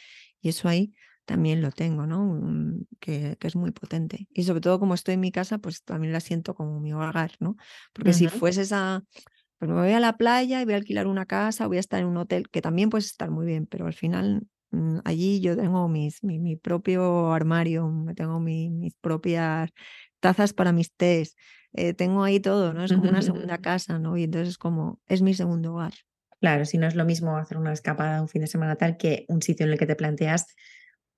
Y 0.41 0.49
eso 0.49 0.69
ahí 0.69 0.95
también 1.29 1.61
lo 1.61 1.71
tengo, 1.71 2.07
¿no? 2.07 2.25
Mm, 2.25 2.87
que, 2.99 3.37
es 3.39 3.55
muy 3.55 3.71
potente. 3.71 4.27
Y 4.33 4.45
sobre 4.45 4.63
todo 4.63 4.81
como 4.81 4.95
estoy 4.95 5.15
en 5.15 5.21
mi 5.21 5.31
casa, 5.31 5.59
pues 5.59 5.85
también 5.85 6.11
la 6.11 6.21
siento 6.21 6.55
como 6.55 6.81
mi 6.81 6.95
hogar, 6.95 7.33
¿no? 7.39 7.57
Porque 7.93 8.15
si 8.15 8.29
fuese 8.29 8.63
esa, 8.63 9.05
pues 9.59 9.71
me 9.71 9.77
voy 9.77 9.93
a 9.93 10.01
la 10.01 10.17
playa 10.17 10.63
y 10.63 10.65
voy 10.65 10.73
a 10.73 10.79
alquilar 10.79 11.07
una 11.07 11.27
casa, 11.27 11.67
voy 11.67 11.77
a 11.77 11.81
estar 11.81 12.01
en 12.01 12.07
un 12.07 12.17
hotel, 12.17 12.49
que 12.49 12.63
también 12.63 12.89
puede 12.89 13.05
estar 13.05 13.31
muy 13.31 13.45
bien, 13.45 13.67
pero 13.67 13.87
al 13.87 13.93
final 13.93 14.47
mm, 14.71 15.01
allí 15.05 15.41
yo 15.41 15.55
tengo 15.55 15.87
mis, 15.87 16.25
mi, 16.25 16.57
propio 16.57 17.31
armario, 17.31 17.93
tengo 18.17 18.41
mis 18.41 18.95
propias 18.95 19.71
tazas 20.21 20.55
para 20.55 20.73
mis 20.73 20.95
tés, 20.95 21.37
eh, 21.75 21.93
tengo 21.93 22.25
ahí 22.25 22.41
todo, 22.41 22.73
¿no? 22.73 22.85
Es 22.85 22.93
como 22.95 23.11
una 23.11 23.21
segunda 23.21 23.59
casa, 23.59 23.99
¿no? 23.99 24.17
Y 24.17 24.25
entonces 24.25 24.49
es 24.49 24.59
como, 24.59 24.99
es 25.07 25.21
mi 25.21 25.35
segundo 25.35 25.75
hogar. 25.75 25.93
Claro, 26.41 26.65
si 26.65 26.79
no 26.79 26.87
es 26.87 26.95
lo 26.95 27.05
mismo 27.05 27.37
hacer 27.37 27.59
una 27.59 27.75
escapada 27.75 28.23
un 28.23 28.29
fin 28.29 28.41
de 28.41 28.47
semana 28.47 28.77
tal 28.77 28.97
que 28.97 29.27
un 29.29 29.43
sitio 29.43 29.67
en 29.67 29.73
el 29.73 29.79
que 29.79 29.87
te 29.87 29.97
planteas 29.97 30.47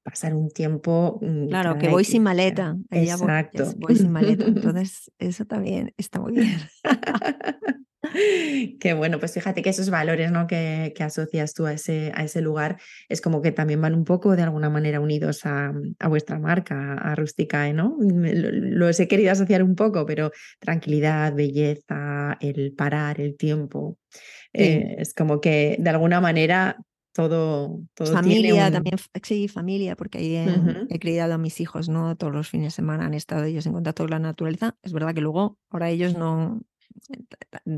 pasar 0.02 0.34
un 0.34 0.50
tiempo. 0.50 1.18
Mm, 1.22 1.48
claro, 1.48 1.78
que 1.78 1.88
voy 1.88 2.04
sin 2.04 2.22
maleta. 2.22 2.76
Exacto. 2.90 3.72
Voy, 3.78 3.96
sin 3.96 4.10
maleta. 4.10 4.44
Entonces, 4.46 5.10
eso 5.18 5.44
también 5.44 5.94
está 5.96 6.20
muy 6.20 6.32
bien. 6.32 6.58
Qué 8.80 8.94
bueno, 8.94 9.20
pues 9.20 9.34
fíjate 9.34 9.62
que 9.62 9.70
esos 9.70 9.90
valores 9.90 10.32
¿no? 10.32 10.46
que, 10.46 10.92
asocias 11.00 11.54
tú 11.54 11.66
a 11.66 11.74
ese, 11.74 12.12
a 12.14 12.24
ese 12.24 12.40
lugar 12.40 12.78
es 13.08 13.20
como 13.20 13.42
que 13.42 13.52
también 13.52 13.80
van 13.80 13.94
un 13.94 14.04
poco 14.04 14.34
de 14.36 14.42
alguna 14.42 14.70
manera 14.70 15.00
unidos 15.00 15.42
a, 15.44 15.72
vuestra 16.08 16.38
marca, 16.38 16.94
a 16.94 17.14
Rusticae, 17.14 17.72
¿no? 17.72 17.96
Los 18.00 18.98
he 19.00 19.06
querido 19.06 19.32
asociar 19.32 19.62
un 19.62 19.76
poco, 19.76 20.06
pero 20.06 20.32
tranquilidad, 20.58 21.34
belleza, 21.34 22.36
el 22.40 22.72
parar, 22.72 23.20
el 23.20 23.36
tiempo. 23.36 23.98
Eh, 24.52 24.96
es 24.98 25.14
como 25.14 25.40
que 25.40 25.76
de 25.78 25.90
alguna 25.90 26.20
manera 26.20 26.78
todo, 27.12 27.80
todo 27.94 28.12
familia 28.12 28.70
también 28.70 28.96
sí 29.22 29.48
familia 29.48 29.96
porque 29.96 30.18
ahí 30.18 30.36
he, 30.36 30.98
criado 30.98 31.34
a 31.34 31.38
mis 31.38 31.60
hijos 31.60 31.88
no 31.88 32.16
todos 32.16 32.32
los 32.32 32.48
fines 32.48 32.68
de 32.68 32.70
semana 32.76 33.06
han 33.06 33.14
estado 33.14 33.44
ellos 33.44 33.66
en 33.66 33.72
contacto 33.72 34.04
con 34.04 34.10
la 34.10 34.18
naturaleza. 34.18 34.76
Es 34.82 34.92
verdad 34.92 35.14
que 35.14 35.20
luego 35.20 35.58
ahora 35.70 35.90
ellos 35.90 36.14
no 36.14 36.60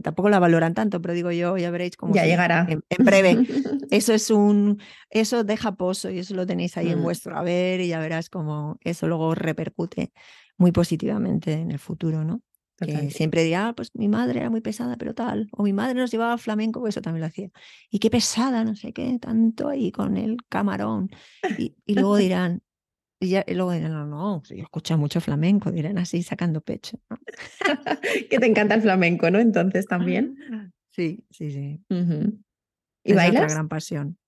tampoco 0.02 0.30
la 0.30 0.38
valoran 0.38 0.74
tanto 0.74 1.00
pero 1.00 1.14
digo 1.14 1.30
yo 1.32 1.56
ya 1.56 1.70
veréis 1.70 1.96
cómo 1.96 2.14
ya 2.14 2.26
llegará. 2.26 2.66
en, 2.68 3.04
breve. 3.04 3.46
Eso 3.90 4.12
es 4.12 4.30
un 4.30 4.80
eso 5.10 5.44
deja 5.44 5.76
pozo 5.76 6.10
y 6.10 6.18
eso 6.18 6.34
lo 6.34 6.46
tenéis 6.46 6.76
ahí 6.76 6.90
en 6.90 7.00
mm. 7.00 7.02
vuestro 7.02 7.36
haber 7.36 7.80
y 7.80 7.88
ya 7.88 8.00
verás 8.00 8.30
cómo 8.30 8.78
eso 8.80 9.06
luego 9.06 9.34
repercute 9.34 10.12
muy 10.56 10.72
positivamente 10.72 11.52
en 11.52 11.70
el 11.70 11.78
futuro 11.78 12.24
no 12.24 12.42
que 12.86 13.10
siempre 13.10 13.44
dirá, 13.44 13.68
ah, 13.68 13.72
pues 13.74 13.90
mi 13.94 14.08
madre 14.08 14.40
era 14.40 14.50
muy 14.50 14.60
pesada, 14.60 14.96
pero 14.96 15.14
tal. 15.14 15.48
O 15.52 15.62
mi 15.62 15.72
madre 15.72 15.94
nos 15.94 16.10
llevaba 16.10 16.38
flamenco, 16.38 16.80
pues 16.80 16.94
eso 16.94 17.02
también 17.02 17.20
lo 17.20 17.26
hacía. 17.26 17.50
Y 17.90 17.98
qué 17.98 18.10
pesada, 18.10 18.64
no 18.64 18.76
sé 18.76 18.92
qué, 18.92 19.18
tanto 19.20 19.68
ahí 19.68 19.90
con 19.90 20.16
el 20.16 20.36
camarón. 20.48 21.10
Y, 21.58 21.74
luego 21.94 22.16
dirán, 22.16 22.62
y, 23.20 23.30
ya, 23.30 23.44
luego 23.48 23.72
dirán, 23.72 23.92
no, 23.92 24.06
no, 24.06 24.42
yo 24.44 24.62
escucho 24.62 24.98
mucho 24.98 25.20
flamenco, 25.20 25.70
dirán 25.70 25.98
así 25.98 26.22
sacando 26.22 26.60
pecho. 26.60 26.98
que 28.30 28.38
te 28.38 28.46
encanta 28.46 28.74
el 28.74 28.82
flamenco, 28.82 29.30
¿no? 29.30 29.38
Entonces 29.38 29.86
también. 29.86 30.36
Sí, 30.90 31.24
sí, 31.30 31.50
sí. 31.50 31.80
¿Y 33.04 33.12
bailas? 33.14 33.44
Otra 33.44 33.54
gran 33.54 33.68
pasión. 33.68 34.18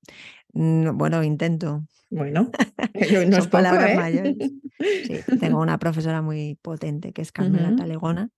bueno, 0.52 1.22
intento. 1.22 1.84
Bueno, 2.10 2.50
no 3.28 3.40
Son 3.40 3.50
palabras 3.50 3.90
¿eh? 3.90 3.96
mayores. 3.96 4.36
Sí, 4.78 5.36
tengo 5.40 5.60
una 5.60 5.78
profesora 5.78 6.22
muy 6.22 6.56
potente 6.62 7.12
que 7.12 7.22
es 7.22 7.32
Carmela 7.32 7.74
Talegona 7.74 8.30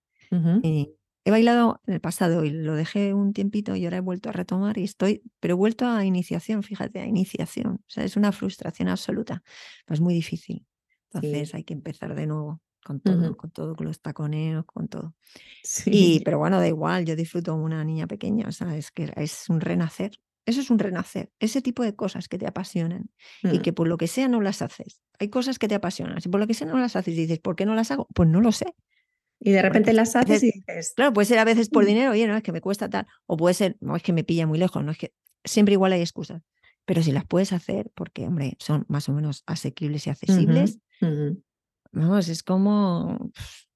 y 0.62 0.90
he 1.24 1.30
bailado 1.30 1.80
en 1.86 1.94
el 1.94 2.00
pasado 2.00 2.44
y 2.44 2.50
lo 2.50 2.74
dejé 2.74 3.12
un 3.12 3.32
tiempito 3.32 3.74
y 3.74 3.84
ahora 3.84 3.96
he 3.96 4.00
vuelto 4.00 4.28
a 4.28 4.32
retomar 4.32 4.78
y 4.78 4.84
estoy, 4.84 5.22
pero 5.40 5.54
he 5.54 5.56
vuelto 5.56 5.86
a 5.86 6.04
iniciación, 6.04 6.62
fíjate, 6.62 7.00
a 7.00 7.06
iniciación. 7.06 7.74
O 7.74 7.88
sea, 7.88 8.04
es 8.04 8.16
una 8.16 8.30
frustración 8.30 8.88
absoluta. 8.88 9.42
Es 9.88 10.00
muy 10.00 10.14
difícil. 10.14 10.64
Entonces 11.12 11.54
hay 11.54 11.64
que 11.64 11.74
empezar 11.74 12.14
de 12.14 12.26
nuevo 12.26 12.60
con 12.84 13.00
todo, 13.00 13.36
con 13.36 13.50
todo, 13.50 13.74
con 13.74 13.86
los 13.86 14.00
taconeos, 14.00 14.64
con 14.64 14.86
todo. 14.86 15.16
Y, 15.86 16.20
pero 16.20 16.38
bueno, 16.38 16.60
da 16.60 16.68
igual, 16.68 17.04
yo 17.04 17.16
disfruto 17.16 17.50
como 17.50 17.64
una 17.64 17.82
niña 17.82 18.06
pequeña, 18.06 18.46
o 18.46 18.52
sea, 18.52 18.76
es 18.76 18.92
que 18.92 19.12
es 19.16 19.48
un 19.48 19.60
renacer. 19.60 20.20
Eso 20.44 20.60
es 20.60 20.70
un 20.70 20.78
renacer, 20.78 21.32
ese 21.40 21.60
tipo 21.60 21.82
de 21.82 21.96
cosas 21.96 22.28
que 22.28 22.38
te 22.38 22.46
apasionan 22.46 23.10
y 23.42 23.58
mm. 23.58 23.62
que 23.62 23.72
por 23.72 23.88
lo 23.88 23.96
que 23.96 24.06
sea 24.06 24.28
no 24.28 24.40
las 24.40 24.62
haces. 24.62 25.02
Hay 25.18 25.28
cosas 25.28 25.58
que 25.58 25.66
te 25.66 25.74
apasionan, 25.74 26.20
si 26.20 26.28
por 26.28 26.38
lo 26.38 26.46
que 26.46 26.54
sea 26.54 26.68
no 26.68 26.78
las 26.78 26.94
haces 26.94 27.14
y 27.14 27.22
dices, 27.22 27.40
¿por 27.40 27.56
qué 27.56 27.66
no 27.66 27.74
las 27.74 27.90
hago? 27.90 28.06
Pues 28.14 28.28
no 28.28 28.40
lo 28.40 28.52
sé. 28.52 28.76
Y 29.46 29.52
de 29.52 29.62
repente 29.62 29.92
las 29.92 30.16
haces 30.16 30.42
y 30.42 30.50
dices. 30.50 30.94
Claro, 30.96 31.12
puede 31.12 31.26
ser 31.26 31.38
a 31.38 31.44
veces 31.44 31.68
por 31.68 31.84
mm. 31.84 31.86
dinero, 31.86 32.10
oye, 32.10 32.26
no, 32.26 32.36
es 32.36 32.42
que 32.42 32.50
me 32.50 32.60
cuesta 32.60 32.90
tal, 32.90 33.06
o 33.26 33.36
puede 33.36 33.54
ser, 33.54 33.76
no, 33.80 33.94
es 33.94 34.02
que 34.02 34.12
me 34.12 34.24
pilla 34.24 34.44
muy 34.44 34.58
lejos, 34.58 34.82
no 34.82 34.90
es 34.90 34.98
que 34.98 35.12
siempre 35.44 35.74
igual 35.74 35.92
hay 35.92 36.00
excusas. 36.00 36.42
Pero 36.84 37.00
si 37.00 37.12
las 37.12 37.24
puedes 37.24 37.52
hacer, 37.52 37.92
porque, 37.94 38.26
hombre, 38.26 38.56
son 38.58 38.84
más 38.88 39.08
o 39.08 39.12
menos 39.12 39.44
asequibles 39.46 40.04
y 40.08 40.10
accesibles, 40.10 40.80
vamos, 41.92 42.28
es 42.28 42.42
como, 42.42 43.30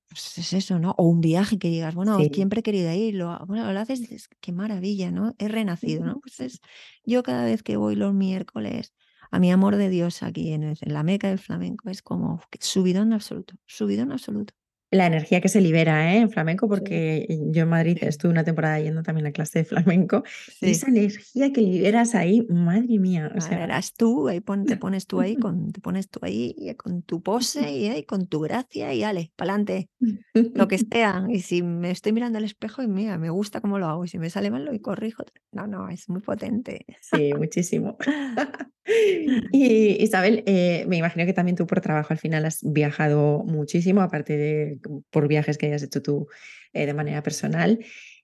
pues 0.09 0.39
es 0.39 0.53
eso, 0.55 0.81
¿no? 0.81 0.97
O 0.99 1.07
un 1.07 1.21
viaje 1.21 1.57
que 1.57 1.69
digas, 1.69 1.95
bueno, 1.95 2.19
siempre 2.33 2.61
he 2.61 2.63
querido 2.65 2.93
ir, 2.93 3.15
lo, 3.15 3.39
bueno, 3.47 3.73
lo 3.73 3.79
haces 3.79 4.01
y 4.01 4.03
dices, 4.09 4.29
qué 4.41 4.51
maravilla, 4.51 5.13
¿no? 5.13 5.37
He 5.39 5.47
renacido, 5.47 6.05
¿no? 6.05 6.19
Pues 6.19 6.41
es, 6.41 6.61
yo 7.05 7.23
cada 7.23 7.45
vez 7.45 7.63
que 7.63 7.77
voy 7.77 7.95
los 7.95 8.13
miércoles 8.13 8.93
a 9.31 9.39
mi 9.39 9.53
amor 9.53 9.77
de 9.77 9.89
Dios 9.89 10.25
aquí 10.25 10.53
en, 10.53 10.65
en 10.65 10.77
la 10.83 11.05
meca 11.05 11.29
del 11.29 11.39
flamenco, 11.39 11.91
es 11.91 12.03
como 12.03 12.41
subidón 12.59 13.13
absoluto, 13.13 13.55
subidón 13.67 14.11
absoluto 14.11 14.53
la 14.91 15.07
energía 15.07 15.41
que 15.41 15.49
se 15.49 15.61
libera 15.61 16.15
¿eh? 16.15 16.19
en 16.19 16.31
flamenco, 16.31 16.69
porque 16.69 17.27
yo 17.53 17.63
en 17.63 17.69
Madrid 17.69 17.99
estuve 18.01 18.33
una 18.33 18.45
temporada 18.45 18.81
yendo 18.81 19.03
también 19.03 19.27
a 19.27 19.33
clase 19.33 19.61
de 19.61 19.65
flamenco, 19.65 20.25
y 20.61 20.71
esa 20.71 20.89
energía 20.89 21.53
que 21.53 21.61
liberas 21.61 22.15
ahí, 22.15 22.47
madre 22.49 22.99
mía. 22.99 23.33
O 23.37 23.41
sea... 23.41 23.63
Eras 23.63 23.95
tú, 23.95 24.29
ahí 24.29 24.41
te 24.67 24.77
pones 24.77 25.07
tú 25.07 25.21
ahí, 25.21 25.37
con, 25.37 25.73
te 25.73 25.81
pones 25.81 26.09
tú 26.09 26.21
ahí 26.23 26.75
con 26.77 27.03
tu 27.03 27.23
pose 27.23 27.71
y 27.71 28.03
con 28.05 28.27
tu 28.27 28.41
gracia 28.41 28.93
y 28.93 29.05
ale, 29.05 29.33
pa'lante, 29.37 29.89
lo 30.33 30.67
que 30.67 30.79
sea. 30.93 31.27
Y 31.29 31.41
si 31.41 31.63
me 31.63 31.91
estoy 31.91 32.13
mirando 32.13 32.39
al 32.39 32.45
espejo 32.45 32.83
y 32.83 32.89
mira, 32.89 33.17
me 33.19 33.31
gusta 33.31 33.61
cómo 33.61 33.79
lo 33.79 33.87
hago, 33.87 34.05
y 34.05 34.09
si 34.09 34.19
me 34.19 34.31
sale 34.31 34.51
mal 34.51 34.65
lo 34.65 34.81
corrijo. 34.81 35.25
No, 35.53 35.67
no, 35.67 35.89
es 35.89 36.09
muy 36.09 36.21
potente. 36.21 36.87
Sí, 37.01 37.33
muchísimo. 37.35 37.97
y 39.53 40.03
Isabel, 40.03 40.43
eh, 40.47 40.85
me 40.89 40.97
imagino 40.97 41.27
que 41.27 41.33
también 41.33 41.57
tú 41.57 41.67
por 41.67 41.81
trabajo 41.81 42.13
al 42.13 42.19
final 42.19 42.45
has 42.45 42.61
viajado 42.63 43.45
muchísimo, 43.45 44.01
aparte 44.01 44.37
de 44.37 44.80
por 45.11 45.29
viajes 45.29 45.59
que 45.59 45.67
hayas 45.67 45.83
hecho 45.83 46.03
tú 46.03 46.29
eh, 46.73 46.87
de 46.87 46.95
manera 46.95 47.23
personal. 47.23 47.79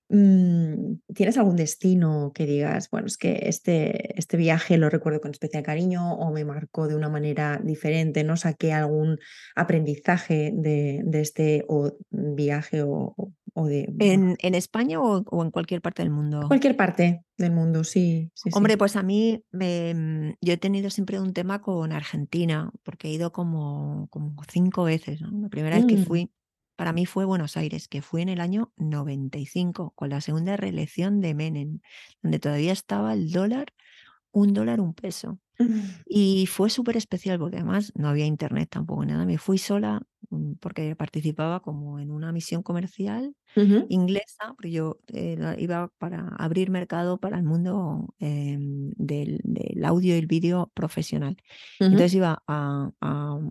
Mm, 0.09 0.99
¿Tienes 1.15 1.37
algún 1.37 1.57
destino 1.57 2.31
que 2.33 2.47
digas, 2.47 2.91
bueno, 2.91 3.09
es 3.09 3.19
que 3.19 3.41
este, 3.43 4.17
este 4.19 4.37
viaje 4.37 4.79
lo 4.79 4.89
recuerdo 4.89 5.21
con 5.21 5.33
especial 5.33 5.65
cariño 5.65 6.15
o 6.15 6.31
me 6.33 6.45
marcó 6.45 6.87
de 6.87 6.95
una 6.95 7.09
manera 7.09 7.61
diferente, 7.63 8.23
no 8.23 8.37
saqué 8.37 8.73
algún 8.73 9.19
aprendizaje 9.57 10.53
de, 10.55 11.05
este 11.15 11.65
o 11.67 11.97
viaje 12.11 12.83
o, 12.85 13.15
de... 13.57 13.93
¿En, 13.99 14.37
¿En, 14.41 14.55
España 14.55 15.01
o, 15.01 15.43
en 15.43 15.51
cualquier 15.51 15.81
parte 15.81 16.03
del 16.03 16.13
mundo? 16.13 16.45
Cualquier 16.47 16.77
parte 16.77 17.25
del 17.37 17.51
mundo, 17.51 17.83
sí. 17.83 18.31
Hombre, 18.53 18.77
pues 18.77 18.95
a 18.95 19.03
mí 19.03 19.43
mm, 19.51 20.35
yo 20.41 20.53
he 20.53 20.59
tenido 20.59 20.89
siempre 20.91 21.19
un 21.19 21.33
tema 21.33 21.63
con 21.63 21.91
Argentina, 21.91 22.71
porque 22.85 23.09
he 23.09 23.13
ido 23.13 23.33
como, 23.33 24.07
como 24.11 24.37
cinco 24.49 24.85
veces. 24.85 25.21
La 25.21 25.49
primera 25.49 25.77
vez 25.77 25.87
que 25.87 25.97
mm. 25.97 26.05
fui 26.05 26.31
para 26.77 26.93
mí 26.93 27.07
fue 27.07 27.25
Buenos 27.25 27.57
Aires, 27.57 27.89
que 27.89 28.03
fue 28.03 28.23
en 28.23 28.29
el 28.29 28.41
año 28.41 28.73
95, 28.77 29.93
con 29.95 30.11
la 30.11 30.21
segunda 30.21 30.57
reelección 30.57 31.21
de 31.21 31.35
Menem, 31.35 31.81
donde 32.23 32.39
todavía 32.39 32.73
estaba 32.73 33.15
el 33.15 33.33
dólar, 33.33 33.73
un 34.31 34.53
dólar, 34.53 34.81
un 34.81 34.95
peso. 34.95 35.41
Y 36.07 36.47
fue 36.47 36.69
súper 36.69 36.99
especial 36.99 37.39
porque 37.39 37.57
además 37.57 37.91
no 37.95 38.09
había 38.09 38.27
internet 38.27 38.69
tampoco, 38.71 39.07
nada. 39.07 39.25
Me 39.25 39.39
fui 39.39 39.57
sola 39.57 40.03
mm, 40.29 40.57
porque 40.61 40.95
participaba 40.97 41.61
como 41.61 41.99
en 41.99 42.11
una 42.11 42.31
misión 42.31 42.63
comercial 42.63 43.35
inglesa, 43.89 44.53
porque 44.55 44.71
yo 44.71 44.99
eh, 45.15 45.57
iba 45.59 45.89
para 45.97 46.29
abrir 46.37 46.69
mercado 46.69 47.19
para 47.19 47.39
el 47.39 47.45
mundo 47.45 48.15
em, 48.19 48.91
del, 48.97 49.41
audio 49.83 50.15
y 50.15 50.19
el 50.19 50.27
vídeo 50.27 50.71
profesional. 50.75 51.39
Entonces 51.81 52.13
iba 52.13 52.43
a 52.47 52.91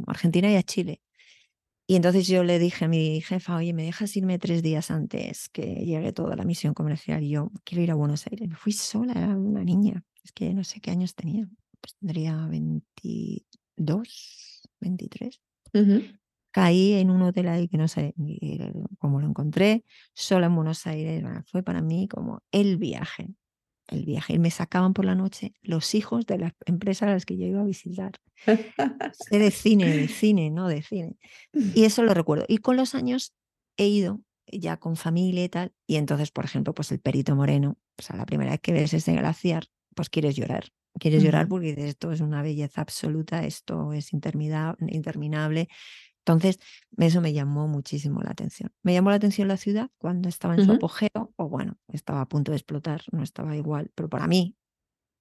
Argentina 0.05 0.51
y 0.51 0.57
a 0.57 0.63
Chile. 0.63 1.01
Y 1.87 1.95
entonces 1.95 2.27
yo 2.27 2.43
le 2.43 2.57
dije 2.57 2.85
a 2.85 2.87
mi 2.87 3.21
jefa, 3.21 3.57
oye, 3.57 3.73
¿me 3.73 3.83
dejas 3.83 4.15
irme 4.17 4.39
tres 4.39 4.63
días 4.63 4.89
antes 4.89 5.49
que 5.49 5.85
llegue 5.85 6.13
toda 6.13 6.35
la 6.35 6.43
misión 6.43 6.73
comercial? 6.73 7.23
Y 7.23 7.29
yo 7.29 7.51
quiero 7.63 7.83
ir 7.83 7.91
a 7.91 7.95
Buenos 7.95 8.25
Aires. 8.27 8.49
Me 8.49 8.55
fui 8.55 8.71
sola, 8.71 9.13
era 9.13 9.37
una 9.37 9.63
niña. 9.63 10.03
Es 10.23 10.31
que 10.31 10.53
no 10.53 10.63
sé 10.63 10.81
qué 10.81 10.89
años 10.89 11.13
tenía. 11.13 11.47
Pues 11.81 11.95
tendría 11.99 12.47
22, 12.47 14.61
23. 14.79 15.41
Caí 16.49 16.93
en 16.93 17.11
un 17.11 17.21
hotel 17.21 17.49
ahí 17.49 17.67
que 17.67 17.77
no 17.77 17.87
sé 17.87 18.15
cómo 18.97 19.19
lo 19.19 19.27
encontré, 19.27 19.83
sola 20.15 20.47
en 20.47 20.55
Buenos 20.55 20.87
Aires. 20.87 21.23
Fue 21.51 21.61
para 21.61 21.81
mí 21.81 22.07
como 22.07 22.41
el 22.51 22.77
viaje 22.77 23.27
el 23.87 24.05
viaje 24.05 24.33
y 24.33 24.39
me 24.39 24.51
sacaban 24.51 24.93
por 24.93 25.05
la 25.05 25.15
noche 25.15 25.53
los 25.61 25.95
hijos 25.95 26.25
de 26.25 26.37
las 26.37 26.53
empresas 26.65 27.09
a 27.09 27.13
las 27.13 27.25
que 27.25 27.37
yo 27.37 27.45
iba 27.45 27.61
a 27.61 27.65
visitar. 27.65 28.13
de 28.45 29.51
cine, 29.51 29.97
de 29.97 30.07
cine, 30.07 30.49
no 30.49 30.67
de 30.67 30.81
cine. 30.81 31.17
Y 31.53 31.85
eso 31.85 32.03
lo 32.03 32.13
recuerdo. 32.13 32.45
Y 32.47 32.57
con 32.57 32.77
los 32.77 32.95
años 32.95 33.33
he 33.77 33.87
ido 33.87 34.21
ya 34.47 34.77
con 34.77 34.95
familia 34.95 35.43
y 35.43 35.49
tal, 35.49 35.73
y 35.87 35.95
entonces, 35.95 36.31
por 36.31 36.45
ejemplo, 36.45 36.73
pues 36.73 36.91
el 36.91 36.99
Perito 36.99 37.35
Moreno, 37.35 37.77
o 37.97 38.01
sea, 38.01 38.15
la 38.15 38.25
primera 38.25 38.51
vez 38.51 38.59
que 38.61 38.73
ves 38.73 38.93
ese 38.93 39.13
glaciar, 39.13 39.65
pues 39.95 40.09
quieres 40.09 40.35
llorar. 40.35 40.69
Quieres 40.97 41.23
llorar 41.23 41.49
porque 41.49 41.75
esto 41.77 42.13
es 42.13 42.21
una 42.21 42.41
belleza 42.41 42.79
absoluta, 42.79 43.45
esto 43.45 43.91
es 43.91 44.13
interminable, 44.13 45.67
entonces, 46.25 46.59
eso 46.97 47.21
me 47.21 47.33
llamó 47.33 47.67
muchísimo 47.67 48.19
la 48.23 48.31
atención. 48.31 48.73
Me 48.81 48.93
llamó 48.93 49.11
la 49.11 49.17
atención 49.17 49.47
la 49.47 49.57
ciudad 49.57 49.91
cuando 49.99 50.27
estaba 50.27 50.55
en 50.55 50.65
su 50.65 50.71
apogeo, 50.71 51.31
o 51.35 51.49
bueno, 51.49 51.77
estaba 51.89 52.21
a 52.21 52.27
punto 52.27 52.51
de 52.51 52.57
explotar, 52.57 53.03
no 53.11 53.21
estaba 53.21 53.55
igual, 53.55 53.91
pero 53.93 54.09
para 54.09 54.25
mí, 54.25 54.55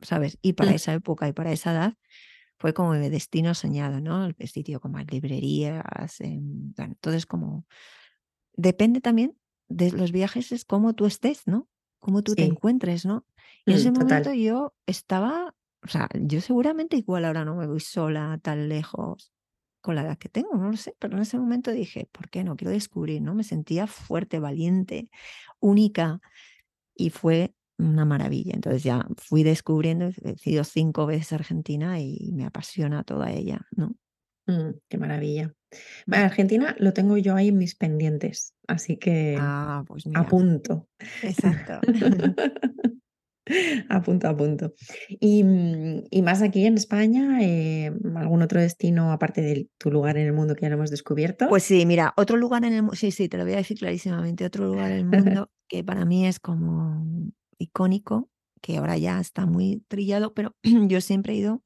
¿sabes? 0.01 0.39
Y 0.41 0.55
para 0.55 0.71
mm. 0.71 0.75
esa 0.75 0.95
época 0.95 1.29
y 1.29 1.35
para 1.35 1.53
esa 1.53 1.73
edad, 1.73 1.95
fue 2.57 2.73
como 2.73 2.95
mi 2.95 3.11
destino 3.11 3.53
soñado, 3.53 4.01
¿no? 4.01 4.25
El 4.25 4.49
sitio 4.49 4.81
con 4.81 4.93
más 4.93 5.05
librerías, 5.11 6.21
em, 6.21 6.73
bueno, 6.75 6.95
entonces 6.95 7.27
como... 7.27 7.67
Depende 8.57 9.03
también 9.03 9.37
de 9.69 9.91
los 9.93 10.11
viajes, 10.11 10.53
es 10.53 10.65
cómo 10.65 10.95
tú 10.95 11.05
estés, 11.05 11.47
¿no? 11.47 11.69
Cómo 11.99 12.23
tú 12.23 12.35
te 12.35 12.45
encuentres, 12.45 13.05
¿no? 13.05 13.27
Y 13.67 13.73
en 13.73 13.77
ese 13.77 13.91
mm, 13.91 13.95
momento 13.95 14.33
yo 14.33 14.73
estaba 14.87 15.55
o 15.83 15.89
sea, 15.89 16.09
yo 16.15 16.41
seguramente 16.41 16.97
igual 16.97 17.27
ahora 17.27 17.45
no 17.45 17.57
me 17.57 17.67
voy 17.67 17.81
sola 17.81 18.39
tan 18.43 18.71
lejos 18.71 19.34
con 19.85 19.97
la 19.97 20.01
edad 20.01 20.17
que 20.17 20.31
tengo, 20.31 20.57
no 20.57 20.71
lo 20.71 20.79
sé, 20.79 20.97
pero 20.99 21.15
en 21.15 21.23
ese 21.23 21.39
momento 21.39 21.71
dije, 21.71 22.09
¿por 22.11 22.31
qué 22.31 22.43
no? 22.43 22.57
Quiero 22.57 22.73
descubrir, 22.73 23.21
¿no? 23.21 23.35
Me 23.35 23.45
sentía 23.45 23.87
fuerte, 23.87 24.39
valiente, 24.39 25.11
única 25.61 26.21
y 26.97 27.11
fue 27.11 27.53
una 27.77 28.07
maravilla. 28.07 28.55
Entonces 28.55 28.83
ya 28.83 29.07
fui 29.19 29.43
descubriendo, 29.43 30.07
he 30.07 30.51
ido 30.51 30.65
cinco 30.65 31.05
veces 31.05 31.33
a 31.33 31.35
Argentina 31.35 32.01
y 32.01 32.33
me 32.33 32.47
apasiona 32.47 33.05
toda 33.05 33.31
ella, 33.31 33.61
¿no? 33.77 33.95
Mm, 34.47 34.71
qué 34.89 34.97
maravilla. 34.97 35.53
Argentina 36.11 36.75
lo 36.79 36.95
tengo 36.95 37.19
yo 37.19 37.37
ahí 37.37 37.49
en 37.49 37.59
mis 37.59 37.75
pendientes, 37.75 38.55
así 38.67 38.97
que 38.97 39.37
ah, 39.39 39.85
pues 39.87 40.05
apunto. 40.15 40.89
Exacto. 41.23 41.81
a 43.89 44.03
punto, 44.03 44.29
a 44.29 44.37
punto. 44.37 44.75
Y, 45.09 45.45
mm, 45.45 46.05
y, 46.11 46.23
más 46.23 46.43
aquí 46.43 46.65
en 46.67 46.75
España, 46.75 47.39
eh, 47.43 47.93
¿algún 48.17 48.43
otro 48.43 48.61
destino 48.61 49.13
aparte 49.13 49.43
de 49.43 49.69
tu 49.79 49.91
lugar 49.91 50.17
en 50.17 50.27
el 50.27 50.33
mundo 50.33 50.55
que 50.55 50.63
ya 50.63 50.69
lo 50.71 50.77
hemos 50.77 50.91
descubierto? 50.91 51.49
Pues 51.49 51.63
sí, 51.63 51.85
mira, 51.87 52.15
otro 52.17 52.37
lugar 52.37 52.65
en 52.65 52.73
el 52.73 52.83
mundo, 52.83 52.97
sí, 52.97 53.11
sí, 53.11 53.29
te 53.29 53.37
lo 53.37 53.45
voy 53.45 53.55
a 53.55 53.59
decir 53.59 53.79
clarísimamente, 53.79 54.45
otro 54.45 54.67
lugar 54.67 54.91
en 54.93 54.99
el 54.99 55.05
mundo 55.45 55.51
que 55.69 55.85
para 55.85 56.05
mí 56.05 56.27
es 56.27 56.41
como 56.41 57.05
icónico, 57.59 58.31
que 58.61 58.79
ahora 58.79 58.97
ya 58.97 59.21
está 59.21 59.47
muy 59.47 59.85
trillado, 59.89 60.33
pero 60.33 60.57
yo 60.89 61.01
siempre 61.01 61.35
he 61.35 61.37
ido, 61.37 61.63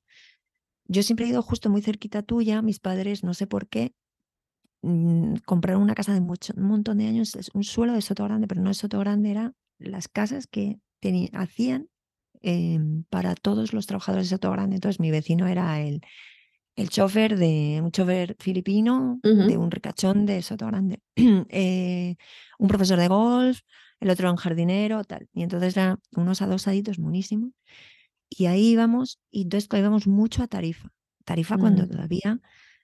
yo 0.87 1.03
siempre 1.03 1.27
he 1.27 1.29
ido 1.29 1.43
justo 1.43 1.71
muy 1.71 1.83
cerquita 1.83 2.23
tuya, 2.23 2.63
mis 2.63 2.81
padres, 2.81 3.23
no 3.23 3.35
sé 3.35 3.47
por 3.47 3.69
qué, 3.69 3.95
mm, 4.83 5.37
compraron 5.47 5.83
una 5.83 5.95
casa 5.95 6.13
de 6.13 6.21
mucho, 6.21 6.53
un 6.57 6.65
montón 6.65 6.99
de 6.99 7.07
años, 7.07 7.37
es 7.37 7.51
un 7.55 7.63
suelo 7.63 7.93
de 7.93 8.03
Soto 8.03 8.25
Grande, 8.25 8.49
pero 8.49 8.63
no 8.63 8.71
es 8.71 8.79
Soto 8.79 8.99
Grande, 8.99 9.31
era 9.31 9.55
las 9.79 10.09
casas 10.09 10.49
que 10.49 10.81
hacían 11.33 11.89
em, 12.41 13.05
para 13.05 13.35
todos 13.35 13.73
los 13.73 13.87
trabajadores 13.87 14.29
de 14.29 14.37
Soto 14.37 14.51
Grande. 14.51 14.77
Entonces 14.77 15.01
mi 15.01 15.11
vecino 15.11 15.47
era 15.47 15.81
el, 15.81 16.01
el 16.77 16.89
chofer 16.91 17.37
de 17.37 17.81
un 17.83 17.91
chofer 17.91 18.37
filipino, 18.39 19.19
de 19.23 19.57
un 19.57 19.71
ricachón 19.71 20.27
de 20.27 20.43
Soto 20.43 20.67
Grande, 20.67 21.01
eh, 21.17 22.17
un 22.59 22.69
profesor 22.69 22.99
de 22.99 23.09
golf, 23.09 23.61
el 24.01 24.11
otro 24.11 24.31
un 24.31 24.37
jardinero, 24.37 25.03
tal. 25.05 25.29
Y 25.33 25.43
entonces 25.43 25.77
eran 25.77 25.99
unos 26.13 26.41
adosaditos 26.41 26.99
buenísimos. 26.99 27.53
Y 28.31 28.47
ahí 28.47 28.69
íbamos, 28.69 29.21
y 29.31 29.43
entonces 29.43 29.69
íbamos 29.77 30.07
mucho 30.07 30.43
a 30.43 30.47
Tarifa. 30.47 30.93
Tarifa 31.25 31.57
cuando 31.59 31.85
mm. 31.85 31.89
todavía 31.89 32.41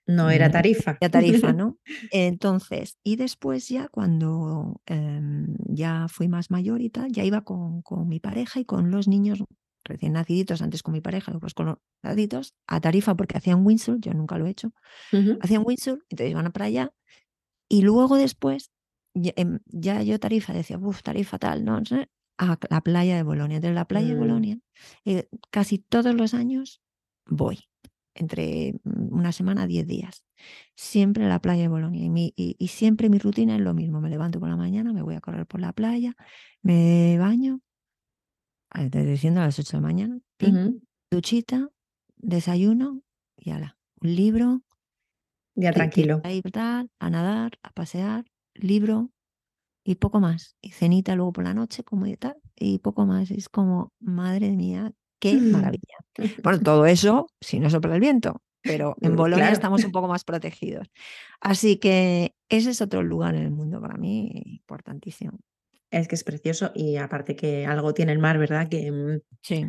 no 0.07 0.31
era 0.31 0.51
tarifa. 0.51 0.99
Ya 1.01 1.09
tarifa, 1.09 1.53
¿no? 1.53 1.79
Entonces, 2.11 2.99
y 3.03 3.17
después 3.17 3.69
ya 3.69 3.89
cuando 3.89 4.81
em, 4.87 5.57
ya 5.67 6.07
fui 6.09 6.29
más 6.29 6.51
mayor 6.51 6.83
y 6.83 6.91
tal, 6.91 7.13
ya 7.13 7.25
iba 7.25 7.43
con, 7.43 7.83
con, 7.83 8.09
mi 8.09 8.21
pareja 8.21 8.61
y 8.61 8.65
con 8.65 8.91
los 8.91 9.09
niños 9.09 9.43
recién 9.85 10.15
naciditos, 10.15 10.63
antes 10.63 10.83
con 10.83 10.93
mi 10.93 11.01
pareja, 11.01 11.33
después 11.33 11.55
con 11.55 11.67
los 11.67 11.79
naciditos, 12.03 12.55
a 12.67 12.81
tarifa 12.81 13.15
porque 13.15 13.37
hacían 13.37 13.67
windsurf, 13.67 14.01
yo 14.01 14.15
nunca 14.15 14.39
lo 14.39 14.47
he 14.47 14.51
hecho, 14.51 14.73
hacían 15.41 15.63
windsurf, 15.65 16.03
entonces 16.09 16.31
iban 16.31 16.51
para 16.53 16.67
allá. 16.67 16.93
Y 17.69 17.83
luego 17.83 18.17
después, 18.17 18.71
em, 19.15 19.61
ya, 19.67 20.03
yo 20.03 20.19
tarifa 20.19 20.53
decía, 20.53 20.79
uff, 20.79 21.03
tarifa 21.03 21.39
tal, 21.39 21.65
¿no? 21.65 21.81
A 22.37 22.59
la 22.69 22.81
playa 22.81 23.17
de 23.17 23.23
Bolonia. 23.23 23.61
De 23.61 23.73
la 23.73 23.87
playa 23.87 24.09
de 24.09 24.15
mm. 24.17 24.19
Bolonia, 24.19 24.59
eh, 25.05 25.29
casi 25.51 25.79
todos 25.79 26.15
los 26.15 26.35
años 26.35 26.83
voy 27.27 27.69
entre 28.15 28.75
mm, 28.85 29.13
una 29.13 29.33
semana, 29.33 29.67
diez 29.67 29.87
días. 29.87 30.25
Siempre 30.75 31.25
a 31.25 31.29
la 31.29 31.41
playa 31.41 31.63
de 31.63 31.69
Bolonia. 31.69 32.03
Y, 32.37 32.69
siempre 32.69 33.09
mi 33.09 33.19
rutina 33.19 33.57
es 33.57 33.61
lo 33.61 33.75
mismo. 33.75 34.01
Me 34.01 34.11
levanto 34.11 34.41
por 34.41 34.49
la 34.49 34.57
mañana, 34.57 34.93
me 34.93 35.03
voy 35.03 35.15
a 35.15 35.21
correr 35.21 35.47
por 35.47 35.61
la 35.61 35.73
playa, 35.73 36.15
me 36.63 37.19
baño, 37.19 37.61
diciendo 38.91 39.41
a 39.41 39.45
las 39.45 39.59
8 39.59 39.77
de 39.77 39.81
la 39.81 39.87
mañana, 39.87 40.19
duchita, 41.11 41.69
desayuno 42.17 43.03
y 43.37 43.51
ala, 43.51 43.77
un 44.01 44.15
libro. 44.15 44.63
Ya 45.55 45.73
tranquilo. 45.73 46.21
A, 46.25 46.85
a 46.99 47.11
nadar, 47.11 47.59
a 47.63 47.71
pasear, 47.71 48.25
libro 48.55 49.11
y 49.85 49.97
poco 49.97 50.19
más. 50.19 50.57
Y 50.61 50.71
cenita 50.71 51.15
luego 51.15 51.33
por 51.33 51.45
la 51.45 51.55
noche, 51.55 51.85
como 51.85 52.07
y 52.07 52.17
tal, 52.17 52.37
y 52.57 52.79
poco 52.79 53.07
más. 53.07 53.31
Es 53.31 53.49
como, 53.49 53.93
madre 54.01 54.51
mía, 54.51 54.93
qué 55.19 55.35
maravilla. 55.35 55.99
Bueno, 56.43 56.61
todo 56.61 56.87
eso 56.87 57.29
si 57.41 57.61
no 57.61 57.71
sopla 57.71 57.95
el 57.95 58.01
viento, 58.01 58.43
pero 58.63 58.97
en 59.01 59.15
Bolonia 59.15 59.51
estamos 59.51 59.85
un 59.85 59.93
poco 59.93 60.09
más 60.09 60.25
protegidos. 60.25 60.89
Así 61.41 61.77
que 61.77 62.35
ese 62.49 62.71
es 62.71 62.81
otro 62.81 63.03
lugar 63.03 63.35
en 63.35 63.43
el 63.43 63.51
mundo 63.51 63.81
para 63.81 63.97
mí 63.97 64.43
importantísimo. 64.47 65.39
Es 65.91 66.09
que 66.09 66.15
es 66.15 66.25
precioso 66.25 66.73
y 66.75 66.97
aparte 66.97 67.37
que 67.37 67.67
algo 67.67 67.95
tiene 67.95 68.13
el 68.13 68.19
mar, 68.19 68.39
¿verdad? 68.39 68.69
Que, 68.69 68.91
mm, 68.91 69.21
sí. 69.43 69.67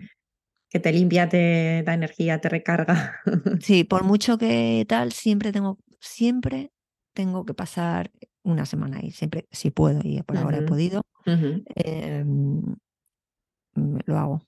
que 0.69 0.79
te 0.79 0.91
limpia, 0.91 1.29
te 1.29 1.83
da 1.83 1.93
energía, 1.93 2.39
te 2.39 2.49
recarga. 2.49 3.19
Sí, 3.61 3.83
por 3.89 4.03
mucho 4.03 4.37
que 4.37 4.85
tal, 4.87 5.11
siempre 5.11 5.51
tengo, 5.51 5.77
siempre 5.99 6.71
tengo 7.13 7.45
que 7.45 7.53
pasar 7.53 8.11
una 8.43 8.65
semana 8.65 8.97
ahí, 8.97 9.11
siempre, 9.11 9.47
si 9.51 9.71
puedo, 9.71 10.01
y 10.03 10.21
por 10.23 10.37
ahora 10.37 10.59
he 10.59 10.61
podido, 10.61 11.01
em, 11.25 12.75
lo 13.75 14.17
hago. 14.17 14.41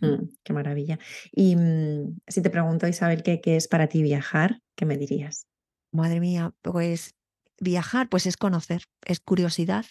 Mm, 0.00 0.28
qué 0.42 0.52
maravilla. 0.52 0.98
Y 1.32 1.56
mm, 1.56 2.20
si 2.26 2.42
te 2.42 2.50
pregunto, 2.50 2.86
Isabel, 2.86 3.22
¿qué, 3.22 3.40
¿qué, 3.40 3.56
es 3.56 3.68
para 3.68 3.88
ti 3.88 4.02
viajar? 4.02 4.60
¿Qué 4.74 4.86
me 4.86 4.96
dirías? 4.96 5.46
Madre 5.92 6.20
mía, 6.20 6.52
pues 6.62 7.14
viajar, 7.60 8.08
pues 8.08 8.26
es 8.26 8.36
conocer, 8.36 8.84
es 9.04 9.20
curiosidad, 9.20 9.86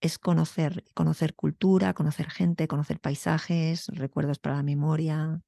es 0.00 0.18
conocer, 0.18 0.84
conocer 0.94 1.34
cultura, 1.34 1.94
conocer 1.94 2.30
gente, 2.30 2.68
conocer 2.68 3.00
paisajes, 3.00 3.88
recuerdos 3.88 4.38
para 4.38 4.56
la 4.56 4.62
memoria. 4.62 5.40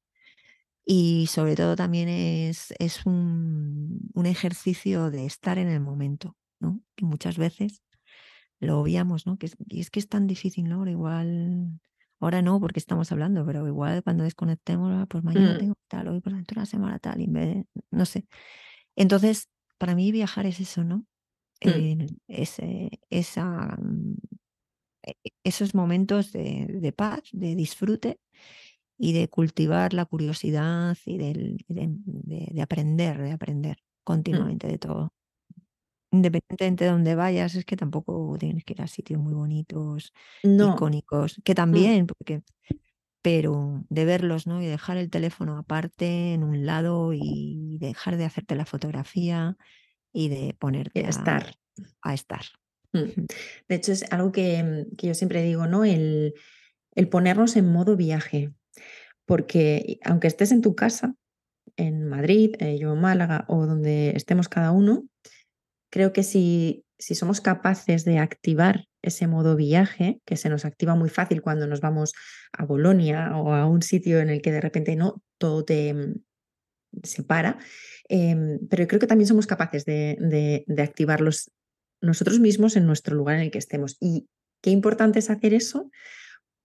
Y 0.85 1.27
sobre 1.27 1.55
todo 1.55 1.75
también 1.75 2.09
es, 2.09 2.73
es 2.79 3.05
un, 3.05 4.09
un 4.13 4.25
ejercicio 4.25 5.11
de 5.11 5.25
estar 5.25 5.59
en 5.59 5.69
el 5.69 5.79
momento, 5.79 6.35
¿no? 6.59 6.81
Que 6.95 7.05
muchas 7.05 7.37
veces 7.37 7.83
lo 8.59 8.79
obviamos, 8.79 9.27
¿no? 9.27 9.37
Que 9.37 9.51
y 9.67 9.81
es 9.81 9.91
que 9.91 9.99
es 9.99 10.09
tan 10.09 10.25
difícil, 10.25 10.67
¿no? 10.67 10.87
Igual 10.87 11.79
Ahora 12.19 12.41
no, 12.41 12.59
porque 12.59 12.79
estamos 12.79 13.11
hablando, 13.11 13.45
pero 13.45 13.65
igual 13.67 14.03
cuando 14.03 14.23
desconectemos, 14.23 15.07
pues 15.07 15.23
mañana 15.23 15.53
mm. 15.53 15.57
tengo 15.57 15.75
tal, 15.87 16.07
hoy 16.09 16.19
por 16.19 16.33
dentro 16.33 16.59
una 16.59 16.65
semana 16.65 16.99
tal, 16.99 17.21
y 17.21 17.27
me, 17.27 17.65
no 17.91 18.05
sé. 18.05 18.25
Entonces, 18.95 19.49
para 19.77 19.95
mí 19.95 20.11
viajar 20.11 20.45
es 20.45 20.59
eso, 20.59 20.83
¿no? 20.83 21.05
Mm. 21.63 22.05
ese, 22.27 22.89
esa, 23.09 23.77
mm, 23.81 24.15
e, 25.03 25.11
e, 25.23 25.29
esos 25.43 25.75
momentos 25.75 26.31
de, 26.31 26.67
de, 26.67 26.91
paz, 26.91 27.21
de 27.31 27.55
disfrute 27.55 28.19
y 28.97 29.13
de 29.13 29.27
cultivar 29.29 29.93
la 29.93 30.05
curiosidad 30.05 30.97
y 31.05 31.17
de, 31.17 31.57
de 31.67 32.61
aprender, 32.61 33.21
de 33.21 33.31
aprender 33.31 33.77
continuamente 34.03 34.67
de 34.67 34.77
todo 34.77 35.13
independientemente 36.11 36.85
de 36.85 36.91
donde 36.91 37.15
vayas, 37.15 37.55
es 37.55 37.65
que 37.65 37.77
tampoco 37.77 38.35
tienes 38.39 38.63
que 38.63 38.73
ir 38.73 38.81
a 38.81 38.87
sitios 38.87 39.21
muy 39.21 39.33
bonitos, 39.33 40.13
icónicos, 40.43 41.41
que 41.43 41.53
mm. 41.53 41.55
también, 41.55 42.07
porque, 42.07 42.41
pero 43.21 43.83
de 43.89 44.05
verlos, 44.05 44.47
¿no? 44.47 44.61
Y 44.61 44.67
dejar 44.67 44.97
el 44.97 45.09
teléfono 45.09 45.57
aparte 45.57 46.33
en 46.33 46.43
un 46.43 46.65
lado 46.65 47.13
y 47.13 47.77
dejar 47.79 48.17
de 48.17 48.25
hacerte 48.25 48.55
la 48.55 48.65
fotografía 48.65 49.57
y 50.11 50.29
de 50.29 50.55
ponerte 50.59 51.05
a 51.05 51.09
estar. 51.09 51.55
A 52.01 52.13
estar. 52.13 52.45
Mm. 52.93 53.25
De 53.67 53.75
hecho, 53.75 53.91
es 53.91 54.11
algo 54.11 54.31
que, 54.31 54.85
que 54.97 55.07
yo 55.07 55.13
siempre 55.13 55.43
digo, 55.43 55.67
¿no? 55.67 55.85
El, 55.85 56.33
el 56.95 57.07
ponernos 57.07 57.55
en 57.55 57.71
modo 57.71 57.95
viaje. 57.95 58.53
Porque 59.25 59.99
aunque 60.03 60.27
estés 60.27 60.51
en 60.51 60.61
tu 60.61 60.75
casa, 60.75 61.13
en 61.77 62.07
Madrid, 62.07 62.55
eh, 62.59 62.77
yo 62.79 62.93
en 62.93 63.01
Málaga 63.01 63.45
o 63.47 63.65
donde 63.65 64.11
estemos 64.15 64.49
cada 64.49 64.71
uno, 64.71 65.05
creo 65.89 66.13
que 66.13 66.23
si, 66.23 66.85
si 66.97 67.15
somos 67.15 67.41
capaces 67.41 68.05
de 68.05 68.19
activar 68.19 68.85
ese 69.01 69.27
modo 69.27 69.55
viaje, 69.55 70.21
que 70.25 70.35
se 70.35 70.49
nos 70.49 70.65
activa 70.65 70.95
muy 70.95 71.09
fácil 71.09 71.41
cuando 71.41 71.67
nos 71.67 71.81
vamos 71.81 72.13
a 72.51 72.65
Bolonia 72.65 73.37
o 73.37 73.53
a 73.53 73.65
un 73.65 73.81
sitio 73.81 74.19
en 74.19 74.29
el 74.29 74.41
que 74.41 74.51
de 74.51 74.61
repente 74.61 74.95
no, 74.95 75.21
todo 75.37 75.63
te 75.63 75.93
mm, 75.93 76.15
separa, 77.03 77.57
em, 78.09 78.59
pero 78.69 78.87
creo 78.87 78.99
que 78.99 79.07
también 79.07 79.27
somos 79.27 79.47
capaces 79.47 79.85
de, 79.85 80.17
de, 80.19 80.63
de 80.67 80.81
activarlos 80.81 81.51
nosotros 82.01 82.39
mismos 82.39 82.75
en 82.75 82.85
nuestro 82.85 83.15
lugar 83.15 83.35
en 83.37 83.43
el 83.43 83.51
que 83.51 83.57
estemos. 83.57 83.97
Y 83.99 84.27
qué 84.61 84.69
importante 84.69 85.19
es 85.19 85.29
hacer 85.29 85.53
eso 85.53 85.89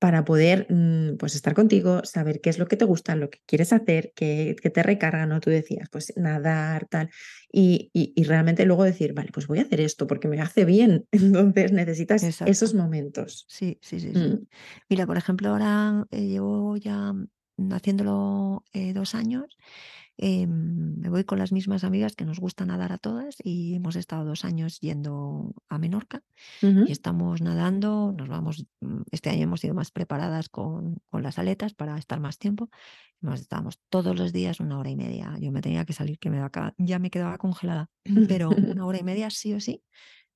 para 0.04 0.22
poder 0.26 0.66
mm, 0.68 1.16
pues 1.16 1.34
estar 1.34 1.54
contigo, 1.54 2.02
saber 2.04 2.42
qué 2.42 2.50
es 2.50 2.58
lo 2.58 2.68
que 2.68 2.76
te 2.76 2.84
gusta, 2.84 3.16
lo 3.16 3.30
que 3.30 3.38
quieres 3.46 3.72
hacer, 3.72 4.12
qué, 4.14 4.54
te 4.62 4.82
recarga, 4.82 5.24
¿no? 5.24 5.40
Tú 5.40 5.48
decías, 5.48 5.88
pues 5.90 6.12
nadar, 6.16 6.86
tal, 6.90 7.08
y, 7.50 7.90
y, 7.94 8.22
realmente 8.24 8.66
luego 8.66 8.84
decir, 8.84 9.14
vale, 9.14 9.30
pues 9.32 9.46
voy 9.46 9.60
a 9.60 9.62
hacer 9.62 9.80
esto 9.80 10.06
porque 10.06 10.28
me 10.28 10.42
hace 10.42 10.66
bien, 10.66 11.06
entonces 11.10 11.72
necesitas 11.72 12.22
esos 12.22 12.74
momentos. 12.74 13.46
Sí, 13.48 13.78
sí, 13.80 13.98
sí. 13.98 14.08
Mm. 14.08 14.46
Mira, 14.90 15.06
por 15.06 15.16
ejemplo, 15.16 15.48
ahora 15.48 16.06
eh, 16.10 16.26
llevo 16.26 16.76
ya 16.76 17.14
mm, 17.14 17.72
haciéndolo 17.72 18.62
eh, 18.74 18.92
dos 18.92 19.14
años 19.14 19.56
Em, 20.16 20.96
me 21.00 21.08
voy 21.08 21.24
con 21.24 21.38
las 21.38 21.52
mismas 21.52 21.82
amigas 21.84 22.14
que 22.14 22.24
nos 22.24 22.38
gusta 22.38 22.64
nadar 22.64 22.92
a 22.92 22.98
todas 22.98 23.36
y 23.42 23.74
hemos 23.74 23.96
estado 23.96 24.24
dos 24.24 24.44
años 24.44 24.78
yendo 24.80 25.54
a 25.68 25.78
Menorca 25.78 26.22
y 26.84 26.92
estamos 26.92 27.40
nadando, 27.42 28.12
nos 28.16 28.28
vamos, 28.28 28.66
mm, 28.80 29.02
este 29.10 29.30
año 29.30 29.44
hemos 29.44 29.64
ido 29.64 29.74
más 29.74 29.90
preparadas 29.90 30.48
con, 30.48 30.98
con 31.10 31.22
las 31.22 31.38
aletas 31.38 31.74
para 31.74 31.98
estar 31.98 32.20
más 32.20 32.38
tiempo. 32.38 32.70
Nos 33.20 33.40
estábamos 33.40 33.80
todos 33.88 34.16
los 34.18 34.32
días 34.32 34.60
una 34.60 34.78
hora 34.78 34.90
y 34.90 34.96
media. 34.96 35.36
Yo 35.40 35.50
me 35.52 35.62
tenía 35.62 35.84
que 35.84 35.92
salir, 35.94 36.18
que 36.18 36.30
me 36.30 36.38
da, 36.38 36.50
ya 36.78 36.98
me 36.98 37.10
quedaba 37.10 37.38
congelada, 37.38 37.90
pero 38.28 38.50
una 38.76 38.86
hora 38.86 38.98
y 39.00 39.04
media 39.04 39.30
sí 39.30 39.54
o 39.54 39.60
sí, 39.60 39.82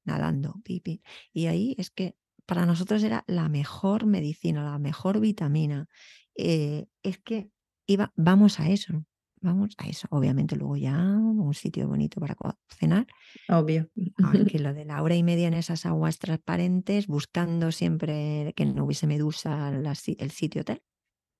nadando, 0.05 0.61
pipi. 0.65 1.03
Y 1.33 1.47
ahí 1.47 1.75
es 1.79 1.91
que 1.91 2.17
para 2.47 2.67
nosotros 2.67 3.03
era 3.03 3.25
la 3.27 3.49
mejor 3.49 4.07
medicina, 4.07 4.65
la 4.65 4.79
mejor 4.79 5.21
vitamina. 5.21 5.87
Eh, 6.35 6.87
es 7.03 7.19
que 7.19 7.51
iba, 7.87 8.13
vamos 8.17 8.59
a 8.61 8.71
eso, 8.71 9.05
vamos 9.41 9.75
a 9.79 9.89
eso. 9.89 10.07
Obviamente 10.11 10.57
luego 10.57 10.77
ya 10.77 10.97
un 10.97 11.55
sitio 11.55 11.89
bonito 11.89 12.21
para 12.21 12.37
cenar. 12.69 13.07
Obvio. 13.49 13.89
que 14.53 14.59
lo 14.59 14.75
de 14.75 14.85
la 14.85 15.03
hora 15.03 15.17
y 15.17 15.23
media 15.23 15.49
en 15.49 15.55
esas 15.55 15.87
aguas 15.87 16.19
transparentes, 16.19 17.07
buscando 17.07 17.73
siempre 17.73 18.53
que 18.57 18.67
no 18.67 18.85
hubiese 18.85 19.07
medusa 19.07 19.71
el 19.71 20.31
sitio 20.31 20.63
hotel. 20.63 20.83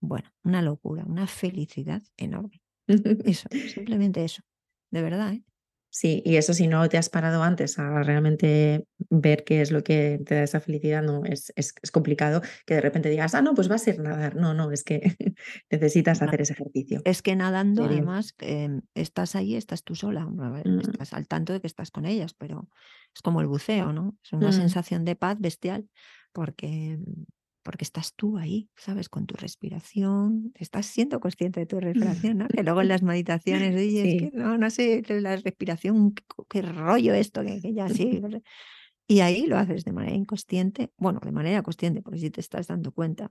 Bueno, 0.01 0.31
una 0.45 0.63
locura, 0.63 1.05
una 1.05 1.27
felicidad 1.27 2.03
enorme. 2.17 2.63
Eso, 3.25 3.49
simplemente 3.51 4.25
eso. 4.25 4.43
De 4.91 5.03
verdad, 5.03 5.35
¿eh? 5.35 5.45
Sí, 5.91 6.23
y 6.25 6.37
eso 6.37 6.53
si 6.53 6.69
no 6.69 6.87
te 6.89 6.99
has 6.99 7.09
parado 7.09 7.43
antes 7.43 7.79
a 7.79 8.03
realmente 8.03 8.87
ver 9.09 9.45
qué 9.45 9.63
es 9.63 9.71
lo 9.71 9.83
que 9.83 10.21
te 10.25 10.35
da 10.35 10.43
esa 10.43 10.61
felicidad, 10.61 11.03
no, 11.03 11.25
es, 11.25 11.53
es, 11.57 11.73
complicado 11.91 12.43
que 12.67 12.75
de 12.75 12.83
repente 12.83 13.09
digas, 13.09 13.35
ah, 13.35 13.41
no, 13.41 13.55
pues 13.55 13.71
va 13.71 13.77
a 13.77 13.79
ser 13.79 13.99
nadar. 13.99 14.37
No, 14.37 14.53
no, 14.53 14.71
es 14.71 14.85
que 14.85 15.01
necesitas 15.71 16.21
hacer 16.21 16.43
ese 16.43 16.53
ejercicio. 16.53 17.01
Es 17.05 17.23
que 17.23 17.35
nadando, 17.37 17.85
además, 17.85 18.35
em, 18.39 18.83
estás 18.95 19.35
ahí, 19.35 19.57
estás 19.57 19.83
tú 19.83 19.95
sola, 19.95 20.27
mm. 20.27 20.81
estás 20.81 21.15
al 21.15 21.27
tanto 21.27 21.55
de 21.55 21.61
que 21.61 21.67
estás 21.67 21.91
con 21.91 22.05
ellas, 22.05 22.35
pero 22.35 22.69
es 23.15 23.23
como 23.23 23.41
el 23.41 23.47
buceo, 23.47 23.93
¿no? 23.93 24.15
Es 24.23 24.33
una 24.33 24.51
mm. 24.51 24.53
sensación 24.53 25.05
de 25.07 25.17
paz 25.17 25.39
bestial, 25.41 25.89
porque 26.33 26.99
porque 27.69 27.85
estás 27.85 28.15
tú 28.15 28.39
ahí, 28.39 28.71
¿sabes? 28.77 29.11
Con 29.11 29.27
tu 29.27 29.35
respiración, 29.35 30.53
estás 30.55 30.87
siendo 30.87 31.21
consciente 31.21 31.61
de 31.61 31.67
tu 31.67 31.79
respiración, 32.25 32.39
¿no? 32.39 32.49
Que 32.49 32.63
luego 32.63 32.81
en 32.81 32.89
las 32.89 33.03
meditaciones, 33.03 33.77
oye, 33.77 34.31
no, 34.33 34.57
no 34.57 34.71
sé, 34.71 35.03
la 35.07 35.37
respiración, 35.37 36.15
qué, 36.49 36.63
rollo 36.63 37.13
esto, 37.13 37.43
que, 37.43 37.61
ya 37.75 37.91
sí. 37.91 38.23
Y 39.07 39.21
ahí 39.21 39.45
lo 39.47 39.59
haces 39.59 39.85
de 39.85 39.93
manera 39.93 40.17
inconsciente, 40.17 40.91
bueno, 40.97 41.21
de 41.23 41.31
manera 41.31 41.63
consciente, 41.63 42.01
porque 42.01 42.19
si 42.21 42.31
te 42.31 42.41
estás 42.41 42.69
dando 42.69 42.91
cuenta. 42.91 43.31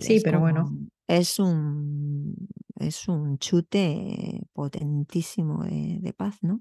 sí, 0.00 0.20
pero 0.24 0.40
bueno. 0.40 0.76
Es 1.06 1.38
un, 1.38 2.34
es 2.80 3.06
un 3.06 3.38
chute 3.38 4.40
potentísimo 4.52 5.62
de 5.62 6.12
paz, 6.12 6.42
¿no? 6.42 6.60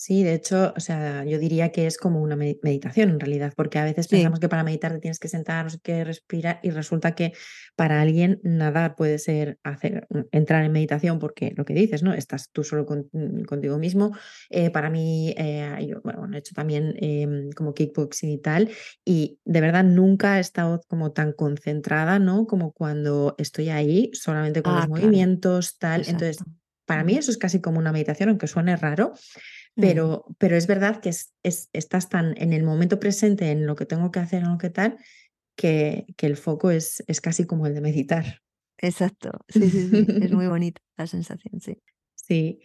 Sí, 0.00 0.22
de 0.22 0.32
hecho, 0.32 0.72
o 0.76 0.80
sea, 0.80 1.24
yo 1.24 1.40
diría 1.40 1.72
que 1.72 1.88
es 1.88 1.98
como 1.98 2.22
una 2.22 2.36
meditación 2.36 3.10
en 3.10 3.18
realidad, 3.18 3.52
porque 3.56 3.80
a 3.80 3.84
veces 3.84 4.06
pensamos 4.06 4.38
que 4.38 4.48
para 4.48 4.62
meditar 4.62 4.92
te 4.92 5.00
tienes 5.00 5.18
que 5.18 5.26
sentar, 5.26 5.64
no 5.64 5.70
sé 5.70 5.80
qué, 5.82 6.04
respirar, 6.04 6.60
y 6.62 6.70
resulta 6.70 7.16
que 7.16 7.32
para 7.74 8.00
alguien 8.00 8.38
nadar 8.44 8.94
puede 8.94 9.18
ser 9.18 9.58
hacer, 9.64 10.06
mm, 10.10 10.20
entrar 10.30 10.64
en 10.64 10.70
meditación, 10.70 11.18
porque 11.18 11.52
lo 11.56 11.64
que 11.64 11.74
dices, 11.74 12.04
¿no? 12.04 12.14
Estás 12.14 12.52
tú 12.52 12.62
solo 12.62 12.86
mm, 12.86 13.42
contigo 13.42 13.76
mismo. 13.78 14.16
Eh, 14.50 14.70
para 14.70 14.88
mí, 14.88 15.34
eh, 15.36 15.84
yo, 15.88 16.00
bueno, 16.04 16.28
he 16.32 16.38
hecho 16.38 16.54
también 16.54 16.94
em, 17.00 17.50
como 17.50 17.74
kickboxing 17.74 18.30
y 18.30 18.38
tal, 18.38 18.70
y 19.04 19.40
de 19.44 19.60
verdad 19.60 19.82
nunca 19.82 20.36
he 20.38 20.40
estado 20.40 20.80
como 20.86 21.10
tan 21.10 21.32
concentrada, 21.32 22.20
¿no? 22.20 22.46
Como 22.46 22.70
cuando 22.70 23.34
estoy 23.36 23.70
ahí, 23.70 24.10
solamente 24.12 24.62
con 24.62 24.76
los 24.76 24.84
ah, 24.84 24.88
movimientos, 24.88 25.76
tal. 25.76 26.04
Entonces, 26.06 26.38
para 26.86 27.02
mí 27.02 27.16
eso 27.16 27.32
es 27.32 27.36
casi 27.36 27.60
como 27.60 27.80
una 27.80 27.90
meditación, 27.90 28.28
aunque 28.28 28.46
suene 28.46 28.76
raro. 28.76 29.12
Mm. 29.78 29.80
Pero, 29.80 30.24
pero 30.38 30.56
es 30.56 30.66
verdad 30.66 31.00
que 31.00 31.10
es, 31.10 31.32
estás 31.72 32.08
tan 32.08 32.34
en 32.36 32.52
el 32.52 32.64
momento 32.64 32.98
presente, 32.98 33.52
en 33.52 33.64
lo 33.64 33.76
que 33.76 33.86
tengo 33.86 34.10
que 34.10 34.18
hacer, 34.18 34.42
en 34.42 34.50
lo 34.50 34.58
que 34.58 34.70
tal, 34.70 34.98
que, 35.56 36.04
que 36.16 36.26
el 36.26 36.36
foco 36.36 36.70
es, 36.70 37.04
es 37.06 37.20
casi 37.20 37.44
como 37.44 37.66
el 37.66 37.74
de 37.74 37.80
meditar. 37.80 38.42
Exacto, 38.78 39.30
sí, 39.48 39.70
sí, 39.70 39.88
sí, 39.88 40.06
es 40.20 40.32
muy 40.32 40.48
bonita 40.48 40.80
la 40.96 41.06
sensación, 41.06 41.60
sí. 41.60 41.80
Sí, 42.16 42.60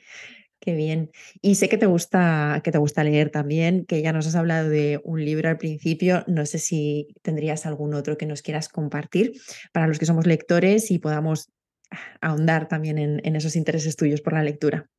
qué 0.60 0.74
bien. 0.74 1.12
Y 1.42 1.56
sé 1.56 1.70
que 1.70 1.78
te 1.78 1.86
gusta, 1.86 2.62
que 2.64 2.72
te 2.72 2.80
gusta 2.80 3.04
leer 3.04 3.30
también, 3.30 3.86
que 3.86 4.02
ya 4.02 4.12
nos 4.12 4.26
has 4.26 4.36
hablado 4.36 4.70
de 4.70 5.00
un 5.04 5.24
libro 5.24 5.50
al 5.50 5.58
principio. 5.58 6.24
No 6.28 6.46
sé 6.48 6.58
si 6.58 7.16
tendrías 7.22 7.66
algún 7.66 7.94
otro 7.94 8.18
que 8.18 8.26
nos 8.26 8.42
quieras 8.42 8.70
compartir 8.70 9.34
para 9.72 9.88
los 9.88 10.00
que 10.00 10.06
somos 10.06 10.26
lectores 10.26 10.90
y 10.90 11.00
podamos 11.00 11.52
ahondar 12.22 12.68
también 12.68 12.98
en 12.98 13.36
esos 13.36 13.56
intereses 13.56 13.96
tuyos 13.96 14.22
por 14.22 14.34
la 14.34 14.44
lectura. 14.44 14.90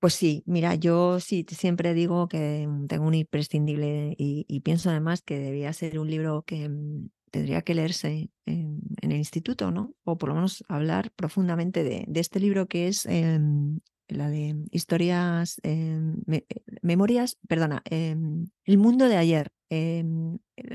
Pues 0.00 0.14
sí, 0.14 0.44
mira, 0.46 0.76
yo 0.76 1.18
sí 1.18 1.44
siempre 1.48 1.92
digo 1.92 2.28
que 2.28 2.66
mm, 2.68 2.86
tengo 2.86 3.06
un 3.06 3.14
imprescindible 3.14 4.14
y, 4.16 4.60
pienso 4.60 4.90
además 4.90 5.22
que 5.22 5.38
debería 5.38 5.72
ser 5.72 5.98
un 5.98 6.08
libro 6.08 6.42
que 6.42 6.68
mm, 6.68 7.08
tendría 7.32 7.62
que 7.62 7.74
leerse 7.74 8.30
en, 8.46 8.80
el 9.02 9.12
instituto, 9.12 9.72
¿no? 9.72 9.94
O 10.04 10.16
por 10.16 10.28
lo 10.28 10.36
menos 10.36 10.64
hablar 10.68 11.10
profundamente 11.10 11.82
de, 11.82 12.06
este 12.14 12.38
libro 12.38 12.68
que 12.68 12.86
es 12.86 13.06
em, 13.06 13.80
la 14.08 14.30
de 14.30 14.56
historias, 14.70 15.60
em, 15.64 16.22
eh, 16.28 16.46
memorias, 16.82 17.36
perdona, 17.48 17.82
em, 17.84 18.46
El 18.64 18.78
mundo 18.78 19.08
de 19.08 19.16
ayer, 19.16 19.50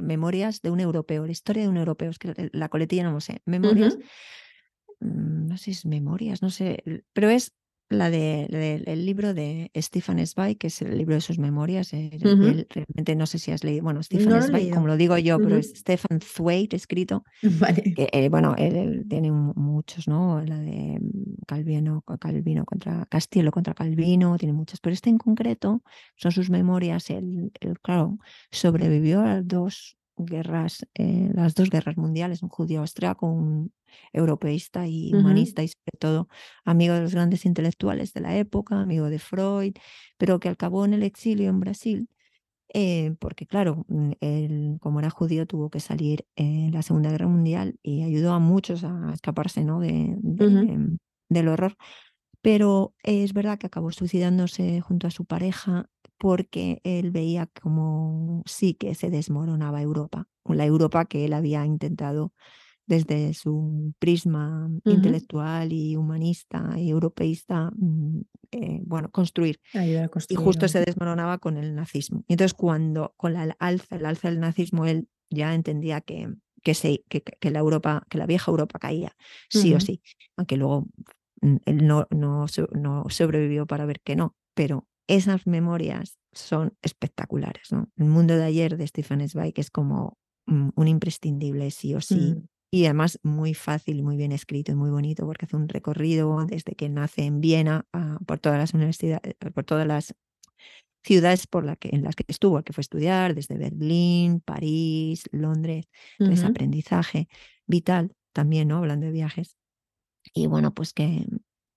memorias 0.01 0.61
de 0.61 0.69
un 0.69 0.80
europeo, 0.82 1.26
la 1.26 1.32
historia 1.32 1.63
de 1.63 1.69
un 1.69 1.78
europeo, 1.78 2.11
es 2.11 2.19
que 2.19 2.49
la 2.51 2.69
coletilla 2.69 3.03
no 3.03 3.13
lo 3.13 3.21
sé, 3.21 3.41
memorias. 3.45 3.97
Mm, 4.99 5.47
no 5.47 5.57
sé 5.57 5.65
si 5.65 5.71
es 5.71 5.86
memorias, 5.86 6.41
no 6.41 6.49
sé, 6.49 6.84
pero 7.13 7.30
es 7.30 7.53
la 7.93 8.09
del 8.09 8.53
el 8.87 9.05
libro 9.05 9.33
de 9.33 9.71
Stefan 9.75 10.25
Zweig, 10.25 10.57
que 10.57 10.67
es 10.67 10.81
el 10.81 10.97
libro 10.97 11.15
de 11.15 11.21
sus 11.21 11.39
memorias. 11.39 11.93
Eh, 11.93 12.09
realmente 12.21 13.15
no 13.15 13.25
sé 13.25 13.39
si 13.39 13.51
has 13.51 13.63
leído, 13.63 13.83
bueno, 13.83 14.01
Stefan 14.03 14.41
Zweig, 14.41 14.73
como 14.73 14.87
lo 14.87 14.97
digo 14.97 15.17
yo, 15.17 15.37
pero 15.39 15.57
es 15.57 15.73
Stefan 15.75 16.19
Zweig 16.21 16.73
escrito. 16.73 17.23
Vale. 17.59 17.93
Que, 17.95 18.09
eh, 18.11 18.29
bueno, 18.29 18.55
él, 18.57 19.05
tiene 19.09 19.31
muchos, 19.31 20.07
¿no? 20.07 20.41
La 20.41 20.59
de 20.59 20.99
Calvino, 21.47 22.03
Calvino 22.19 22.65
contra 22.65 23.05
Castielo 23.05 23.51
contra 23.51 23.73
Calvino, 23.73 24.37
tiene 24.37 24.53
muchas, 24.53 24.79
pero 24.79 24.93
este 24.93 25.09
en 25.09 25.17
concreto 25.17 25.83
son 26.15 26.31
sus 26.31 26.49
memorias. 26.49 27.09
Él, 27.09 27.51
claro, 27.81 28.17
sobrevivió 28.51 29.21
a 29.21 29.41
dos 29.41 29.97
guerras, 30.18 30.86
eh, 30.95 31.30
las 31.34 31.55
dos 31.55 31.70
guerras 31.70 31.97
mundiales, 31.97 32.43
un 32.43 32.49
judío 32.49 32.82
austriaco, 32.82 33.28
un 33.28 33.74
europeísta 34.11 34.88
y 34.88 35.14
humanista 35.14 35.64
y 35.64 35.68
sobre 35.68 35.97
todo 35.99 36.28
amigo 36.66 36.95
de 36.95 37.01
los 37.01 37.14
grandes 37.14 37.45
intelectuales 37.45 38.14
de 38.14 38.22
la 38.22 38.36
época, 38.38 38.82
amigo 38.82 39.09
de 39.09 39.20
Freud, 39.20 39.74
pero 40.18 40.39
que 40.39 40.49
acabó 40.49 40.86
en 40.86 40.93
el 40.93 41.03
exilio 41.03 41.49
en 41.49 41.59
Brasil. 41.59 42.09
Eh, 42.76 43.16
porque 43.20 43.45
claro, 43.45 43.86
mm, 43.88 44.11
él 44.20 44.78
como 44.82 44.99
era 44.99 45.11
judío 45.11 45.45
tuvo 45.45 45.70
que 45.70 45.80
salir 45.80 46.26
en 46.36 46.72
la 46.72 46.82
Segunda 46.82 47.11
Guerra 47.11 47.28
Mundial 47.28 47.80
y 47.84 48.03
ayudó 48.03 48.34
a 48.34 48.39
muchos 48.39 48.84
a 48.84 49.11
escaparse 49.14 49.64
¿no? 49.64 49.80
de, 49.80 50.18
del 51.30 51.47
horror. 51.47 51.76
Pero 52.43 52.93
es 53.03 53.33
verdad 53.33 53.57
que 53.57 53.67
acabó 53.67 53.91
suicidándose 53.91 54.81
junto 54.81 55.07
a 55.07 55.11
su 55.11 55.23
pareja 55.23 55.89
porque 56.17 56.81
él 56.83 57.09
veía 57.11 57.47
como 57.61 58.43
sí 58.45 58.73
que 58.73 58.95
se 58.95 59.09
desmoronaba 59.09 59.81
Europa, 59.81 60.27
la 60.45 60.65
Europa 60.65 61.05
que 61.05 61.23
él 61.23 61.33
había 61.33 61.65
intentado 61.65 62.33
desde 62.85 63.33
su 63.33 63.93
prisma 63.97 64.69
intelectual 64.83 65.71
y 65.71 65.95
humanista 65.95 66.73
y 66.77 66.89
europeísta, 66.89 67.71
mm, 67.77 68.21
eh, 68.51 68.81
bueno, 68.83 69.09
construir. 69.09 69.61
Y 70.27 70.35
justo 70.35 70.67
se 70.67 70.81
desmoronaba 70.81 71.37
con 71.37 71.55
el 71.55 71.73
nazismo. 71.75 72.25
Y 72.27 72.33
entonces 72.33 72.53
cuando 72.53 73.13
con 73.15 73.33
la 73.33 73.55
alza, 73.57 73.95
el 73.95 74.05
alza 74.05 74.29
del 74.29 74.41
nazismo, 74.41 74.85
él 74.85 75.07
ya 75.29 75.53
entendía 75.53 76.01
que, 76.01 76.27
que, 76.61 76.73
que, 77.39 77.51
la 77.51 77.59
Europa, 77.59 78.05
que 78.09 78.17
la 78.17 78.25
vieja 78.25 78.51
Europa 78.51 78.79
caía, 78.79 79.15
sí 79.49 79.73
o 79.73 79.79
sí, 79.79 80.01
aunque 80.35 80.57
luego 80.57 80.87
no, 81.65 82.07
no, 82.09 82.45
no 82.71 83.05
sobrevivió 83.09 83.65
para 83.65 83.85
ver 83.85 83.99
que 84.01 84.15
no, 84.15 84.35
pero 84.53 84.87
esas 85.07 85.45
memorias 85.45 86.17
son 86.31 86.73
espectaculares. 86.81 87.71
¿no? 87.71 87.89
El 87.97 88.05
mundo 88.05 88.35
de 88.35 88.43
ayer 88.43 88.77
de 88.77 88.87
Stephen 88.87 89.27
Zweig 89.27 89.53
es 89.57 89.69
como 89.69 90.17
mm, 90.47 90.69
un 90.75 90.87
imprescindible, 90.87 91.69
sí 91.71 91.93
o 91.95 92.01
sí. 92.01 92.35
Mm. 92.35 92.47
Y 92.71 92.85
además 92.85 93.19
muy 93.21 93.53
fácil 93.53 94.01
muy 94.01 94.17
bien 94.17 94.31
escrito 94.31 94.71
y 94.71 94.75
muy 94.75 94.89
bonito 94.89 95.27
porque 95.27 95.45
hace 95.45 95.55
un 95.55 95.69
recorrido 95.69 96.43
desde 96.47 96.73
que 96.73 96.89
nace 96.89 97.23
en 97.23 97.39
Viena 97.39 97.85
por 98.25 98.39
todas 98.39 98.57
las 98.57 98.73
universidades, 98.73 99.35
eh, 99.39 99.51
por 99.51 99.63
todas 99.63 99.85
las 99.85 100.15
ciudades 101.03 101.45
por 101.45 101.65
la 101.65 101.75
que, 101.75 101.89
en 101.91 102.03
las 102.03 102.15
que 102.15 102.23
estuvo, 102.27 102.63
que 102.63 102.73
fue 102.73 102.81
estudiar, 102.81 103.35
desde 103.35 103.57
Berlín, 103.57 104.39
París, 104.39 105.25
Londres, 105.31 105.85
ese 106.17 106.47
aprendizaje 106.47 107.27
vital 107.67 108.15
también, 108.31 108.69
¿no? 108.69 108.77
Hablando 108.77 109.05
de 109.05 109.11
viajes. 109.11 109.55
Y 110.34 110.47
bueno, 110.47 110.74
pues 110.74 110.93
que 110.93 111.26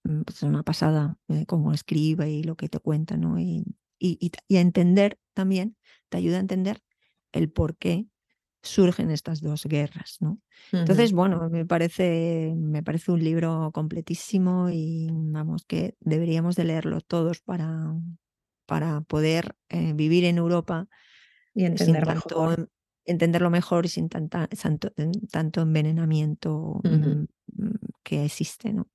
Mm, 0.07 0.23
pues, 0.23 0.39
es 0.39 0.43
una 0.45 0.63
pasada 0.63 1.19
eh, 1.29 1.47
como 1.47 1.73
escribe 1.73 2.31
y 2.31 2.43
lo 2.45 2.57
que 2.57 2.69
te 2.69 2.79
cuenta, 2.81 3.17
¿no? 3.17 3.39
Y, 3.39 3.65
y, 3.99 4.31
y, 4.49 4.57
a 4.57 4.61
entender 4.61 5.19
también, 5.35 5.77
te 6.09 6.19
ayuda 6.19 6.37
a 6.37 6.41
entender 6.41 6.83
el 7.33 7.51
por 7.51 7.77
qué 7.77 8.07
surgen 8.63 9.11
estas 9.11 9.41
dos 9.41 9.65
guerras. 9.65 10.19
¿no? 10.21 10.41
Entonces, 10.79 11.13
bueno, 11.13 11.49
me 11.51 11.67
parece, 11.67 12.55
me 12.57 12.83
parece 12.83 13.13
un 13.13 13.23
libro 13.25 13.71
completísimo 13.73 14.71
y 14.71 15.09
vamos, 15.13 15.65
que 15.67 15.97
deberíamos 16.01 16.57
de 16.57 16.65
leerlo 16.65 17.01
todos 17.01 17.41
para, 17.41 17.95
para 18.67 19.01
poder 19.03 19.57
eh, 19.69 19.93
vivir 19.95 20.25
en 20.25 20.39
Europa 20.39 20.89
y 21.55 21.65
entenderlo 21.65 22.13
mejor. 22.13 22.71
Entenderlo 23.07 23.51
mejor 23.51 23.87
y 23.87 23.89
sin 23.89 24.09
tanta, 24.09 24.49
tanto, 25.31 25.61
envenenamiento 25.63 26.81
mm, 26.85 27.25
mm, 27.57 27.75
que 28.03 28.25
existe. 28.25 28.73
¿no? 28.73 28.89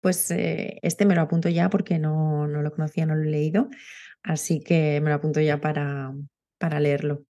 Pues 0.00 0.30
eh, 0.30 0.78
este 0.82 1.04
me 1.04 1.14
lo 1.14 1.22
apunto 1.22 1.48
ya 1.48 1.68
porque 1.68 1.98
no, 1.98 2.46
no, 2.46 2.62
lo 2.62 2.70
conocía, 2.72 3.06
no 3.06 3.14
lo 3.14 3.22
he 3.22 3.30
leído, 3.30 3.68
así 4.22 4.60
que 4.60 5.00
me 5.00 5.10
lo 5.10 5.16
apunto 5.16 5.40
ya 5.40 5.60
para, 5.60 6.14
para 6.58 6.80
leerlo. 6.80 7.24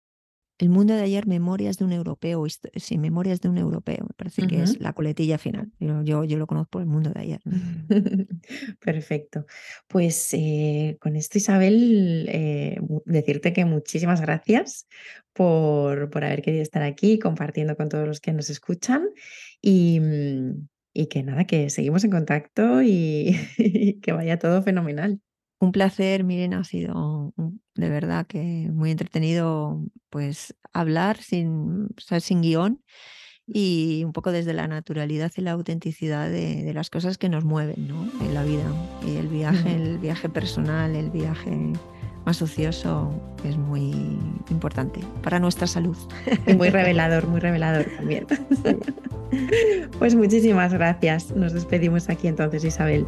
El 0.59 0.69
mundo 0.69 0.93
de 0.93 1.01
ayer, 1.01 1.25
Memorias 1.25 1.77
de 1.77 1.85
un 1.85 1.93
Europeo, 1.93 2.45
sí, 2.75 2.97
Memorias 2.97 3.41
de 3.41 3.49
un 3.49 3.57
Europeo, 3.57 4.05
me 4.07 4.13
parece 4.15 4.45
que 4.45 4.61
es 4.61 4.79
la 4.79 4.93
coletilla 4.93 5.37
final. 5.37 5.71
Yo, 5.79 6.23
yo, 6.23 6.37
lo 6.37 6.45
conozco 6.45 6.69
por 6.71 6.81
el 6.83 6.87
mundo 6.87 7.09
de 7.09 7.21
ayer. 7.21 7.41
Perfecto. 8.79 9.45
Pues 9.87 10.29
eh, 10.33 10.97
con 10.99 11.15
esto, 11.15 11.39
Isabel, 11.39 12.27
eh, 12.29 12.79
decirte 13.05 13.51
que 13.51 13.65
muchísimas 13.65 14.21
gracias 14.21 14.87
por, 15.33 16.11
por 16.11 16.23
haber 16.23 16.43
querido 16.43 16.61
estar 16.61 16.83
aquí 16.83 17.17
compartiendo 17.17 17.75
con 17.75 17.89
todos 17.89 18.07
los 18.07 18.21
que 18.21 18.31
nos 18.31 18.51
escuchan 18.51 19.09
y, 19.59 19.99
mm, 19.99 20.67
y 20.93 21.07
que 21.07 21.23
nada, 21.23 21.45
que 21.45 21.71
seguimos 21.71 22.03
en 22.03 22.11
contacto 22.11 22.83
y 22.83 23.35
que 24.03 24.11
vaya 24.11 24.37
todo 24.37 24.61
fenomenal. 24.61 25.19
Un 25.63 25.71
placer, 25.71 26.25
Miren, 26.25 26.53
ha 26.55 26.65
sido 26.65 27.33
de 27.75 27.89
verdad 27.89 28.27
que 28.27 28.69
muy 28.69 28.91
entretenido 28.91 29.81
pues 30.09 30.53
hablar 30.73 31.21
sin, 31.21 31.87
sin 32.19 32.41
guion 32.41 32.83
y 33.47 34.03
un 34.03 34.11
poco 34.11 34.33
desde 34.33 34.51
la 34.51 34.67
naturalidad 34.67 35.31
y 35.37 35.41
la 35.41 35.51
autenticidad 35.53 36.29
de, 36.29 36.69
las 36.73 36.89
cosas 36.89 37.17
que 37.17 37.29
nos 37.29 37.45
mueven 37.45 37.87
¿no? 37.87 38.09
en 38.19 38.33
la 38.33 38.43
vida. 38.43 38.65
Y 39.07 39.15
el 39.15 39.29
viaje, 39.29 39.73
el 39.73 39.99
viaje 39.99 40.27
personal, 40.27 40.97
el 40.97 41.09
viaje 41.09 41.71
más 42.25 42.41
ocioso 42.41 43.13
es 43.45 43.55
muy 43.55 44.19
importante 44.49 44.99
para 45.21 45.39
nuestra 45.39 45.65
salud. 45.65 45.95
Y 46.45 46.55
muy 46.55 46.69
revelador, 46.71 47.25
muy 47.25 47.39
revelador 47.39 47.85
también. 47.95 48.27
Pues 49.97 50.13
muchísimas 50.13 50.73
gracias. 50.73 51.31
Nos 51.31 51.53
despedimos 51.53 52.07
aquí 52.07 52.27
entonces, 52.27 52.63
Isabel. 52.63 53.07